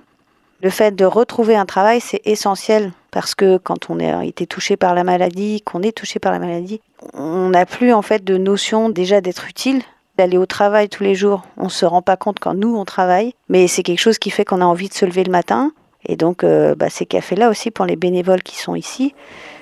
Le 0.62 0.70
fait 0.70 0.94
de 0.94 1.04
retrouver 1.04 1.56
un 1.56 1.66
travail, 1.66 2.00
c'est 2.00 2.22
essentiel 2.24 2.92
parce 3.10 3.34
que 3.34 3.58
quand 3.58 3.90
on 3.90 3.98
a 4.00 4.24
été 4.24 4.46
touché 4.46 4.76
par 4.76 4.94
la 4.94 5.04
maladie, 5.04 5.60
qu'on 5.62 5.82
est 5.82 5.96
touché 5.96 6.18
par 6.18 6.32
la 6.32 6.38
maladie, 6.38 6.80
on 7.12 7.50
n'a 7.50 7.66
plus 7.66 7.92
en 7.92 8.02
fait 8.02 8.24
de 8.24 8.38
notion 8.38 8.88
déjà 8.88 9.20
d'être 9.20 9.46
utile, 9.46 9.82
d'aller 10.16 10.38
au 10.38 10.46
travail 10.46 10.88
tous 10.88 11.02
les 11.02 11.14
jours. 11.14 11.42
On 11.56 11.68
se 11.68 11.84
rend 11.84 12.02
pas 12.02 12.16
compte 12.16 12.38
quand 12.38 12.54
nous 12.54 12.76
on 12.76 12.84
travaille, 12.84 13.34
mais 13.48 13.66
c'est 13.66 13.82
quelque 13.82 14.00
chose 14.00 14.18
qui 14.18 14.30
fait 14.30 14.44
qu'on 14.44 14.60
a 14.60 14.64
envie 14.64 14.88
de 14.88 14.94
se 14.94 15.04
lever 15.04 15.24
le 15.24 15.32
matin. 15.32 15.72
Et 16.06 16.16
donc, 16.16 16.44
euh, 16.44 16.74
bah, 16.74 16.90
ces 16.90 17.06
cafés-là 17.06 17.48
aussi 17.50 17.70
pour 17.70 17.86
les 17.86 17.96
bénévoles 17.96 18.42
qui 18.42 18.56
sont 18.56 18.74
ici, 18.74 19.14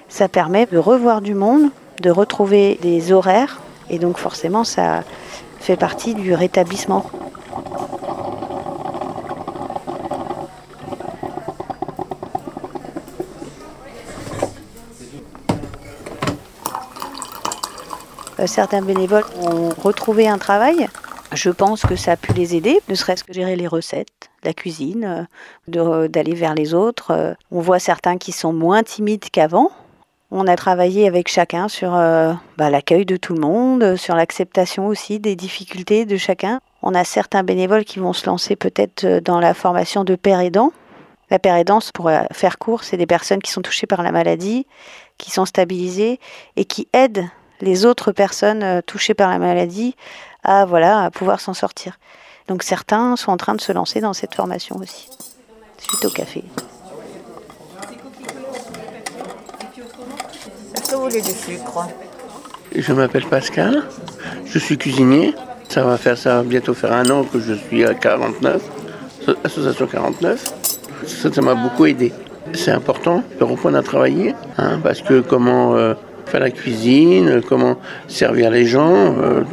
ça 0.09 0.29
permet 0.29 0.67
de 0.67 0.79
revoir 0.79 1.21
du 1.21 1.35
monde, 1.35 1.71
de 2.01 2.11
retrouver 2.11 2.79
des 2.83 3.13
horaires, 3.13 3.61
et 3.91 3.99
donc 3.99 4.19
forcément, 4.19 4.65
ça 4.65 5.05
fait 5.61 5.77
partie 5.77 6.15
du 6.15 6.35
rétablissement. 6.35 7.07
Euh, 18.41 18.47
Certains 18.47 18.83
bénévoles 18.83 19.25
ont 19.41 19.71
retrouvé 19.81 20.29
un 20.29 20.39
travail. 20.39 20.89
Je 21.35 21.51
pense 21.51 21.83
que 21.83 21.97
ça 21.97 22.13
a 22.13 22.17
pu 22.17 22.33
les 22.35 22.55
aider, 22.57 22.79
ne 22.89 22.95
serait-ce 22.95 23.25
que 23.25 23.33
gérer 23.33 23.57
les 23.57 23.67
recettes, 23.67 24.31
la 24.45 24.53
cuisine, 24.53 25.05
euh, 25.05 25.23
de- 25.69 26.07
d'aller 26.07 26.35
vers 26.35 26.55
les 26.55 26.75
autres. 26.75 27.11
Euh, 27.13 27.35
On 27.51 27.61
voit 27.61 27.79
certains 27.79 28.19
qui 28.19 28.33
sont 28.33 28.53
moins 28.53 28.83
timides 28.83 29.31
qu'avant. 29.31 29.71
On 30.31 30.47
a 30.47 30.57
travaillé 30.57 31.07
avec 31.07 31.29
chacun 31.29 31.69
sur 31.69 31.95
euh, 31.95 32.33
bah, 32.59 32.71
l'accueil 32.71 33.07
de 33.07 33.17
tout 33.17 33.35
le 33.35 33.41
monde, 33.41 33.83
euh, 33.83 33.97
sur 33.97 34.15
l'acceptation 34.15 34.87
aussi 34.87 35.21
des 35.21 35.37
difficultés 35.37 36.05
de 36.07 36.17
chacun. 36.17 36.61
On 36.83 36.95
a 36.95 37.05
certains 37.05 37.43
bénévoles 37.43 37.85
qui 37.85 37.99
vont 37.99 38.13
se 38.13 38.27
lancer 38.27 38.57
peut-être 38.57 39.05
euh, 39.05 39.21
dans 39.21 39.41
la 39.41 39.55
formation 39.55 40.05
de 40.05 40.15
père 40.17 40.41
aidant. 40.41 40.73
La 41.31 41.39
père 41.39 41.57
aidance, 41.57 41.93
pour 41.93 42.09
euh, 42.09 42.23
faire 42.33 42.59
court, 42.59 42.85
c'est 42.85 42.97
des 42.99 43.07
personnes 43.07 43.41
qui 43.41 43.51
sont 43.53 43.63
touchées 43.63 43.87
par 43.87 44.03
la 44.03 44.13
maladie, 44.13 44.67
qui 45.19 45.31
sont 45.31 45.47
stabilisées 45.47 46.19
et 46.57 46.65
qui 46.67 46.89
aident 46.93 47.25
les 47.61 47.87
autres 47.87 48.11
personnes 48.13 48.63
euh, 48.63 48.81
touchées 48.83 49.15
par 49.15 49.31
la 49.31 49.39
maladie 49.39 49.95
à 50.45 50.65
voilà 50.65 51.05
à 51.05 51.11
pouvoir 51.11 51.41
s'en 51.41 51.55
sortir. 51.55 51.99
Donc 52.49 52.63
certains 52.63 53.17
sont 53.17 53.31
en 53.31 53.37
train 53.37 53.55
de 53.55 53.61
se 53.61 53.73
lancer 53.73 54.01
dans 54.01 54.13
cette 54.13 54.35
formation 54.35 54.77
aussi, 54.77 55.09
suite 55.79 56.05
au 56.05 56.11
café. 56.11 56.45
Est-ce 60.75 60.91
que 60.91 60.97
vous 60.97 61.03
voulez 61.03 61.21
du 61.21 61.31
sucre? 61.31 61.89
Je 62.75 62.93
m'appelle 62.93 63.27
Pascal, 63.27 63.83
je 64.47 64.59
suis 64.59 64.79
cuisinier. 64.79 65.35
Ça 65.69 65.85
va 65.85 65.97
faire 65.97 66.19
ça 66.19 66.37
va 66.37 66.43
bientôt 66.43 66.75
faire 66.75 66.93
un 66.93 67.09
an 67.11 67.25
que 67.25 67.41
je 67.41 67.55
suis 67.55 67.85
à 67.85 67.95
49, 67.95 68.61
association 69.45 69.87
49. 69.87 70.53
Ça 71.07 71.33
ça 71.33 71.41
m'a 71.41 71.55
beaucoup 71.55 71.87
aidé. 71.87 72.13
C'est 72.55 72.73
important 72.73 73.23
de 73.39 73.45
reprendre 73.45 73.79
à 73.79 73.83
travailler, 73.83 74.35
hein, 74.59 74.81
parce 74.83 75.01
que 75.01 75.21
comment 75.21 75.75
euh, 75.75 75.95
faire 76.27 76.41
la 76.41 76.51
cuisine, 76.51 77.41
comment 77.49 77.79
servir 78.09 78.51
les 78.51 78.67
gens, 78.67 78.93
euh, 78.93 79.45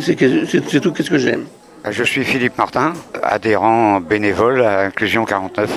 c'est- 0.00 0.80
tout 0.80 0.92
qu'est-ce 0.92 1.10
que 1.10 1.18
j'aime? 1.18 1.46
Je 1.88 2.02
suis 2.02 2.24
Philippe 2.24 2.58
Martin, 2.58 2.94
adhérent 3.22 4.00
bénévole 4.00 4.62
à 4.62 4.80
Inclusion 4.80 5.24
49. 5.24 5.70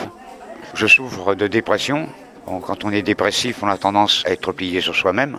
Je 0.73 0.87
souffre 0.87 1.35
de 1.35 1.47
dépression. 1.47 2.07
Bon, 2.47 2.59
quand 2.59 2.83
on 2.85 2.91
est 2.91 3.01
dépressif, 3.03 3.61
on 3.61 3.67
a 3.67 3.77
tendance 3.77 4.23
à 4.25 4.31
être 4.31 4.51
plié 4.51 4.81
sur 4.81 4.95
soi-même. 4.95 5.37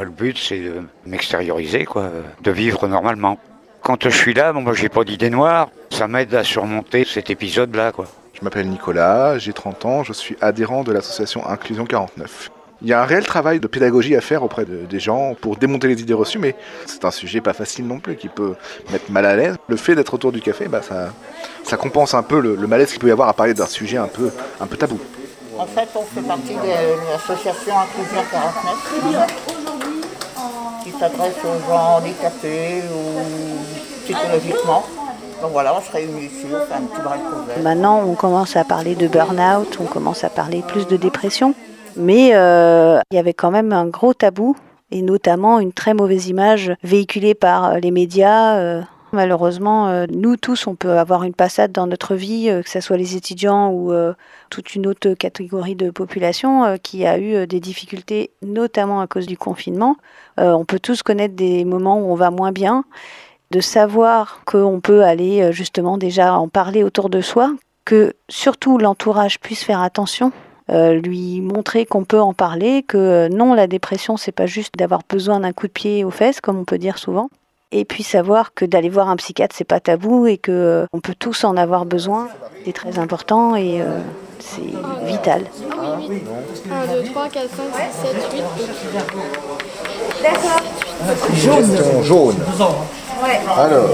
Le 0.00 0.10
but, 0.10 0.36
c'est 0.38 0.58
de 0.60 0.82
m'extérioriser, 1.06 1.84
quoi, 1.84 2.10
de 2.42 2.50
vivre 2.50 2.86
normalement. 2.88 3.38
Quand 3.82 4.04
je 4.04 4.10
suis 4.10 4.34
là, 4.34 4.52
bon, 4.52 4.60
moi, 4.60 4.74
j'ai 4.74 4.88
pas 4.88 5.02
d'idée 5.02 5.30
noire. 5.30 5.68
Ça 5.90 6.06
m'aide 6.08 6.34
à 6.34 6.44
surmonter 6.44 7.04
cet 7.04 7.30
épisode-là, 7.30 7.90
quoi. 7.92 8.06
Je 8.34 8.44
m'appelle 8.44 8.68
Nicolas, 8.68 9.38
j'ai 9.38 9.52
30 9.52 9.84
ans, 9.84 10.02
je 10.04 10.12
suis 10.12 10.36
adhérent 10.40 10.84
de 10.84 10.92
l'association 10.92 11.46
Inclusion 11.48 11.84
49. 11.84 12.50
Il 12.82 12.88
y 12.88 12.92
a 12.92 13.00
un 13.00 13.04
réel 13.04 13.24
travail 13.24 13.60
de 13.60 13.66
pédagogie 13.68 14.16
à 14.16 14.20
faire 14.20 14.42
auprès 14.42 14.64
de- 14.64 14.84
des 14.86 14.98
gens 15.00 15.34
pour 15.40 15.56
démonter 15.56 15.86
les 15.88 16.00
idées 16.00 16.14
reçues, 16.14 16.38
mais 16.38 16.56
c'est 16.86 17.04
un 17.04 17.10
sujet 17.12 17.40
pas 17.40 17.52
facile 17.52 17.86
non 17.86 18.00
plus 18.00 18.16
qui 18.16 18.28
peut 18.28 18.54
mettre 18.90 19.10
mal 19.10 19.24
à 19.24 19.36
l'aise. 19.36 19.54
Le 19.68 19.76
fait 19.76 19.94
d'être 19.94 20.12
autour 20.14 20.32
du 20.32 20.40
café, 20.40 20.66
bah, 20.68 20.80
ça, 20.82 21.10
ça 21.62 21.76
compense 21.76 22.12
un 22.14 22.22
peu 22.24 22.40
le, 22.40 22.56
le 22.56 22.66
malaise 22.66 22.90
qu'il 22.90 22.98
peut 22.98 23.08
y 23.08 23.12
avoir 23.12 23.28
à 23.28 23.34
parler 23.34 23.54
d'un 23.54 23.66
sujet 23.66 23.98
un 23.98 24.08
peu, 24.08 24.30
un 24.60 24.66
peu 24.66 24.76
tabou. 24.76 24.98
En 25.58 25.66
fait, 25.66 25.88
on 25.94 26.02
fait 26.02 26.26
partie 26.26 26.54
de 26.54 27.12
l'association 27.12 27.74
Inclusion 27.78 28.22
49 28.32 29.26
qui 30.82 30.90
s'adresse 30.98 31.34
aux 31.44 31.70
gens 31.70 31.98
handicapés 31.98 32.82
ou 32.92 33.62
psychologiquement. 34.04 34.84
Donc 35.40 35.52
voilà, 35.52 35.74
on 35.76 35.80
se 35.80 35.90
réunit 35.92 36.26
ici, 36.26 36.46
on 36.46 36.66
fait 36.66 36.74
un 36.74 36.80
petit 36.86 37.00
bras. 37.02 37.16
Maintenant, 37.62 38.02
on 38.06 38.14
commence 38.14 38.56
à 38.56 38.64
parler 38.64 38.94
de 38.94 39.06
burn-out, 39.08 39.76
on 39.80 39.84
commence 39.84 40.24
à 40.24 40.30
parler 40.30 40.62
plus 40.66 40.86
de 40.86 40.96
dépression, 40.96 41.54
mais 41.96 42.30
euh, 42.34 43.00
il 43.10 43.16
y 43.16 43.18
avait 43.18 43.34
quand 43.34 43.50
même 43.50 43.72
un 43.72 43.86
gros 43.86 44.14
tabou 44.14 44.56
et 44.90 45.02
notamment 45.02 45.58
une 45.58 45.72
très 45.72 45.94
mauvaise 45.94 46.28
image 46.28 46.72
véhiculée 46.82 47.34
par 47.34 47.64
euh, 47.64 47.78
les 47.78 47.90
médias. 47.90 48.56
euh. 48.56 48.82
Malheureusement, 49.14 50.06
nous 50.08 50.36
tous, 50.38 50.66
on 50.66 50.74
peut 50.74 50.96
avoir 50.96 51.22
une 51.24 51.34
passade 51.34 51.70
dans 51.70 51.86
notre 51.86 52.14
vie, 52.14 52.46
que 52.64 52.70
ce 52.70 52.80
soit 52.80 52.96
les 52.96 53.14
étudiants 53.14 53.70
ou 53.70 53.92
toute 54.48 54.74
une 54.74 54.86
autre 54.86 55.12
catégorie 55.12 55.74
de 55.74 55.90
population 55.90 56.78
qui 56.82 57.04
a 57.04 57.18
eu 57.18 57.46
des 57.46 57.60
difficultés, 57.60 58.30
notamment 58.40 59.02
à 59.02 59.06
cause 59.06 59.26
du 59.26 59.36
confinement. 59.36 59.96
On 60.38 60.64
peut 60.64 60.78
tous 60.78 61.02
connaître 61.02 61.36
des 61.36 61.66
moments 61.66 61.98
où 61.98 62.10
on 62.10 62.14
va 62.14 62.30
moins 62.30 62.52
bien. 62.52 62.84
de 63.52 63.60
savoir 63.60 64.40
qu'on 64.46 64.80
peut 64.80 65.04
aller 65.04 65.52
justement 65.52 65.98
déjà 65.98 66.34
en 66.34 66.48
parler 66.48 66.82
autour 66.82 67.10
de 67.10 67.20
soi, 67.20 67.52
que 67.84 68.14
surtout 68.28 68.78
l'entourage 68.78 69.38
puisse 69.40 69.62
faire 69.62 69.82
attention, 69.82 70.32
euh, 70.72 70.94
lui 70.94 71.40
montrer 71.40 71.86
qu'on 71.86 72.04
peut 72.04 72.20
en 72.20 72.32
parler, 72.32 72.82
que 72.82 72.96
euh, 72.96 73.28
non, 73.28 73.54
la 73.54 73.66
dépression, 73.66 74.16
c'est 74.16 74.32
pas 74.32 74.46
juste 74.46 74.74
d'avoir 74.76 75.02
besoin 75.08 75.40
d'un 75.40 75.52
coup 75.52 75.66
de 75.66 75.72
pied 75.72 76.04
aux 76.04 76.10
fesses, 76.10 76.40
comme 76.40 76.58
on 76.58 76.64
peut 76.64 76.78
dire 76.78 76.98
souvent. 76.98 77.28
Et 77.74 77.86
puis 77.86 78.02
savoir 78.02 78.52
que 78.52 78.66
d'aller 78.66 78.90
voir 78.90 79.08
un 79.08 79.16
psychiatre, 79.16 79.56
c'est 79.56 79.64
pas 79.64 79.80
tabou 79.80 80.26
et 80.26 80.36
que 80.36 80.52
euh, 80.52 80.86
on 80.92 81.00
peut 81.00 81.14
tous 81.18 81.44
en 81.44 81.56
avoir 81.56 81.86
besoin. 81.86 82.28
C'est 82.66 82.74
très 82.74 82.98
important 82.98 83.56
et 83.56 83.80
euh, 83.80 83.98
c'est 84.38 84.60
vital. 85.06 85.44
1, 86.70 86.86
2, 87.02 87.04
3, 87.04 87.28
4, 87.28 87.48
5, 87.48 87.64
6, 87.82 88.08
7, 88.08 88.32
8. 88.34 88.42
D'accord. 90.22 90.60
Question 91.34 92.02
jaune. 92.02 92.36
Alors, 93.56 93.90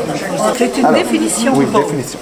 C'est 0.57 0.79
une 0.79 0.87
alors, 0.87 0.99
définition. 0.99 1.53
Oui, 1.55 1.66
définition. 1.66 2.18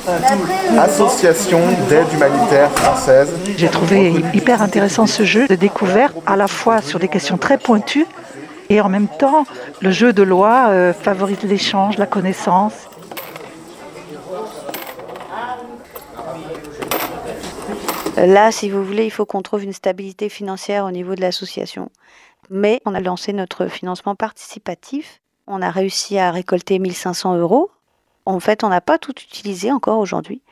Association 0.78 1.60
d'aide 1.88 2.12
humanitaire 2.12 2.70
française. 2.72 3.32
J'ai 3.56 3.68
trouvé 3.68 4.12
hyper 4.34 4.62
intéressant 4.62 5.06
ce 5.06 5.22
jeu 5.22 5.46
de 5.46 5.54
découverte, 5.54 6.14
à 6.26 6.36
la 6.36 6.48
fois 6.48 6.82
sur 6.82 6.98
des 6.98 7.08
questions 7.08 7.36
très 7.36 7.58
pointues 7.58 8.06
et 8.68 8.80
en 8.80 8.88
même 8.88 9.08
temps, 9.08 9.46
le 9.80 9.90
jeu 9.90 10.12
de 10.12 10.22
loi 10.22 10.68
euh, 10.68 10.92
favorise 10.92 11.42
l'échange, 11.42 11.98
la 11.98 12.06
connaissance. 12.06 12.74
Là, 18.16 18.50
si 18.50 18.70
vous 18.70 18.82
voulez, 18.82 19.04
il 19.04 19.10
faut 19.10 19.26
qu'on 19.26 19.42
trouve 19.42 19.62
une 19.62 19.74
stabilité 19.74 20.28
financière 20.28 20.84
au 20.84 20.90
niveau 20.90 21.14
de 21.14 21.20
l'association. 21.20 21.90
Mais 22.50 22.80
on 22.86 22.94
a 22.94 23.00
lancé 23.00 23.32
notre 23.32 23.66
financement 23.66 24.14
participatif. 24.14 25.20
On 25.46 25.62
a 25.62 25.70
réussi 25.70 26.18
à 26.18 26.30
récolter 26.30 26.78
1500 26.78 27.36
euros. 27.36 27.70
En 28.24 28.40
fait, 28.40 28.64
on 28.64 28.68
n'a 28.68 28.80
pas 28.80 28.98
tout 28.98 29.12
utilisé 29.12 29.70
encore 29.70 30.00
aujourd'hui. 30.00 30.42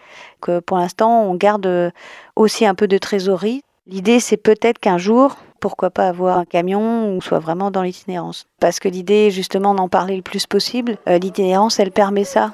Que 0.41 0.61
pour 0.61 0.77
l'instant, 0.77 1.23
on 1.25 1.35
garde 1.35 1.93
aussi 2.37 2.65
un 2.65 2.75
peu 2.75 2.87
de 2.87 2.99
trésorerie. 2.99 3.63
L'idée, 3.87 4.21
c'est 4.21 4.37
peut-être 4.37 4.79
qu'un 4.79 4.99
jour, 4.99 5.37
pourquoi 5.59 5.91
pas 5.91 6.09
avoir 6.09 6.39
un 6.39 6.45
camion 6.45 7.17
ou 7.17 7.21
soit 7.21 7.39
vraiment 7.39 7.71
dans 7.71 7.83
l'itinérance. 7.83 8.47
Parce 8.61 8.79
que 8.79 8.89
l'idée, 8.89 9.31
justement, 9.31 9.75
d'en 9.75 9.89
parler 9.89 10.17
le 10.17 10.23
plus 10.23 10.47
possible, 10.47 10.99
euh, 11.09 11.19
l'itinérance, 11.19 11.81
elle 11.81 11.91
permet 11.91 12.25
ça. 12.25 12.53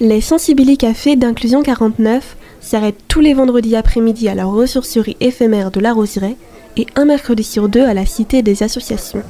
Les 0.00 0.20
Sensibility 0.20 0.78
Café 0.78 1.16
d'Inclusion 1.16 1.62
49 1.62 2.36
s'arrêtent 2.60 3.08
tous 3.08 3.20
les 3.20 3.34
vendredis 3.34 3.74
après-midi 3.74 4.28
à 4.28 4.34
la 4.34 4.44
ressourcerie 4.44 5.16
éphémère 5.20 5.70
de 5.70 5.80
la 5.80 5.92
Roseraie 5.92 6.36
et 6.76 6.86
un 6.94 7.04
mercredi 7.04 7.42
sur 7.42 7.68
deux 7.68 7.84
à 7.84 7.94
la 7.94 8.06
Cité 8.06 8.42
des 8.42 8.62
Associations. 8.62 9.24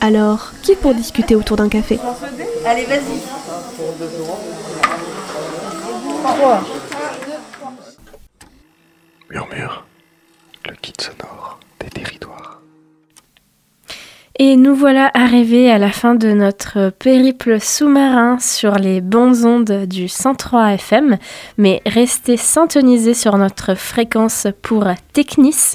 Alors, 0.00 0.52
qui 0.62 0.76
pour 0.76 0.94
discuter 0.94 1.34
autour 1.34 1.56
d'un 1.56 1.68
café 1.68 1.98
Allez, 2.64 2.84
vas-y. 2.84 3.20
Murmure. 9.30 9.84
Le 10.66 10.74
kit 10.76 10.92
sonore 11.00 11.58
des 11.80 11.90
territoires. 11.90 12.57
Et 14.40 14.54
nous 14.54 14.76
voilà 14.76 15.10
arrivés 15.14 15.68
à 15.68 15.78
la 15.78 15.90
fin 15.90 16.14
de 16.14 16.28
notre 16.28 16.90
périple 16.90 17.60
sous-marin 17.60 18.38
sur 18.38 18.76
les 18.76 19.00
bonnes 19.00 19.44
ondes 19.44 19.86
du 19.86 20.06
103 20.06 20.74
FM. 20.74 21.18
Mais 21.56 21.82
restez 21.84 22.36
syntonisés 22.36 23.14
sur 23.14 23.36
notre 23.36 23.74
fréquence 23.74 24.46
pour 24.62 24.84
Technis, 25.12 25.72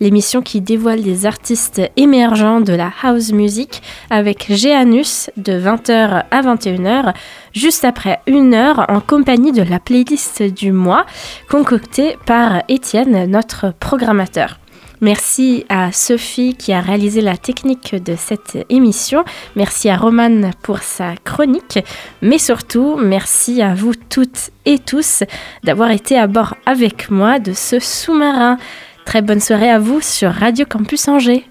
l'émission 0.00 0.40
qui 0.40 0.62
dévoile 0.62 1.02
des 1.02 1.26
artistes 1.26 1.82
émergents 1.98 2.62
de 2.62 2.72
la 2.72 2.90
house 3.02 3.32
music 3.32 3.82
avec 4.08 4.46
Géanus 4.48 5.28
de 5.36 5.52
20h 5.52 6.24
à 6.30 6.40
21h, 6.40 7.12
juste 7.52 7.84
après 7.84 8.20
une 8.26 8.54
heure 8.54 8.86
en 8.88 9.00
compagnie 9.00 9.52
de 9.52 9.62
la 9.62 9.78
playlist 9.78 10.42
du 10.42 10.72
mois 10.72 11.04
concoctée 11.50 12.16
par 12.24 12.62
Étienne, 12.68 13.30
notre 13.30 13.74
programmateur. 13.78 14.58
Merci 15.00 15.64
à 15.68 15.92
Sophie 15.92 16.54
qui 16.54 16.72
a 16.72 16.80
réalisé 16.80 17.20
la 17.20 17.36
technique 17.36 17.94
de 17.94 18.14
cette 18.16 18.58
émission. 18.70 19.24
Merci 19.54 19.88
à 19.88 19.96
Romane 19.96 20.52
pour 20.62 20.78
sa 20.78 21.14
chronique. 21.24 21.78
Mais 22.22 22.38
surtout, 22.38 22.96
merci 22.96 23.60
à 23.62 23.74
vous 23.74 23.92
toutes 23.94 24.50
et 24.64 24.78
tous 24.78 25.22
d'avoir 25.64 25.90
été 25.90 26.18
à 26.18 26.26
bord 26.26 26.56
avec 26.64 27.10
moi 27.10 27.38
de 27.38 27.52
ce 27.52 27.78
sous-marin. 27.78 28.56
Très 29.04 29.22
bonne 29.22 29.40
soirée 29.40 29.70
à 29.70 29.78
vous 29.78 30.00
sur 30.00 30.32
Radio 30.32 30.64
Campus 30.68 31.08
Angers. 31.08 31.44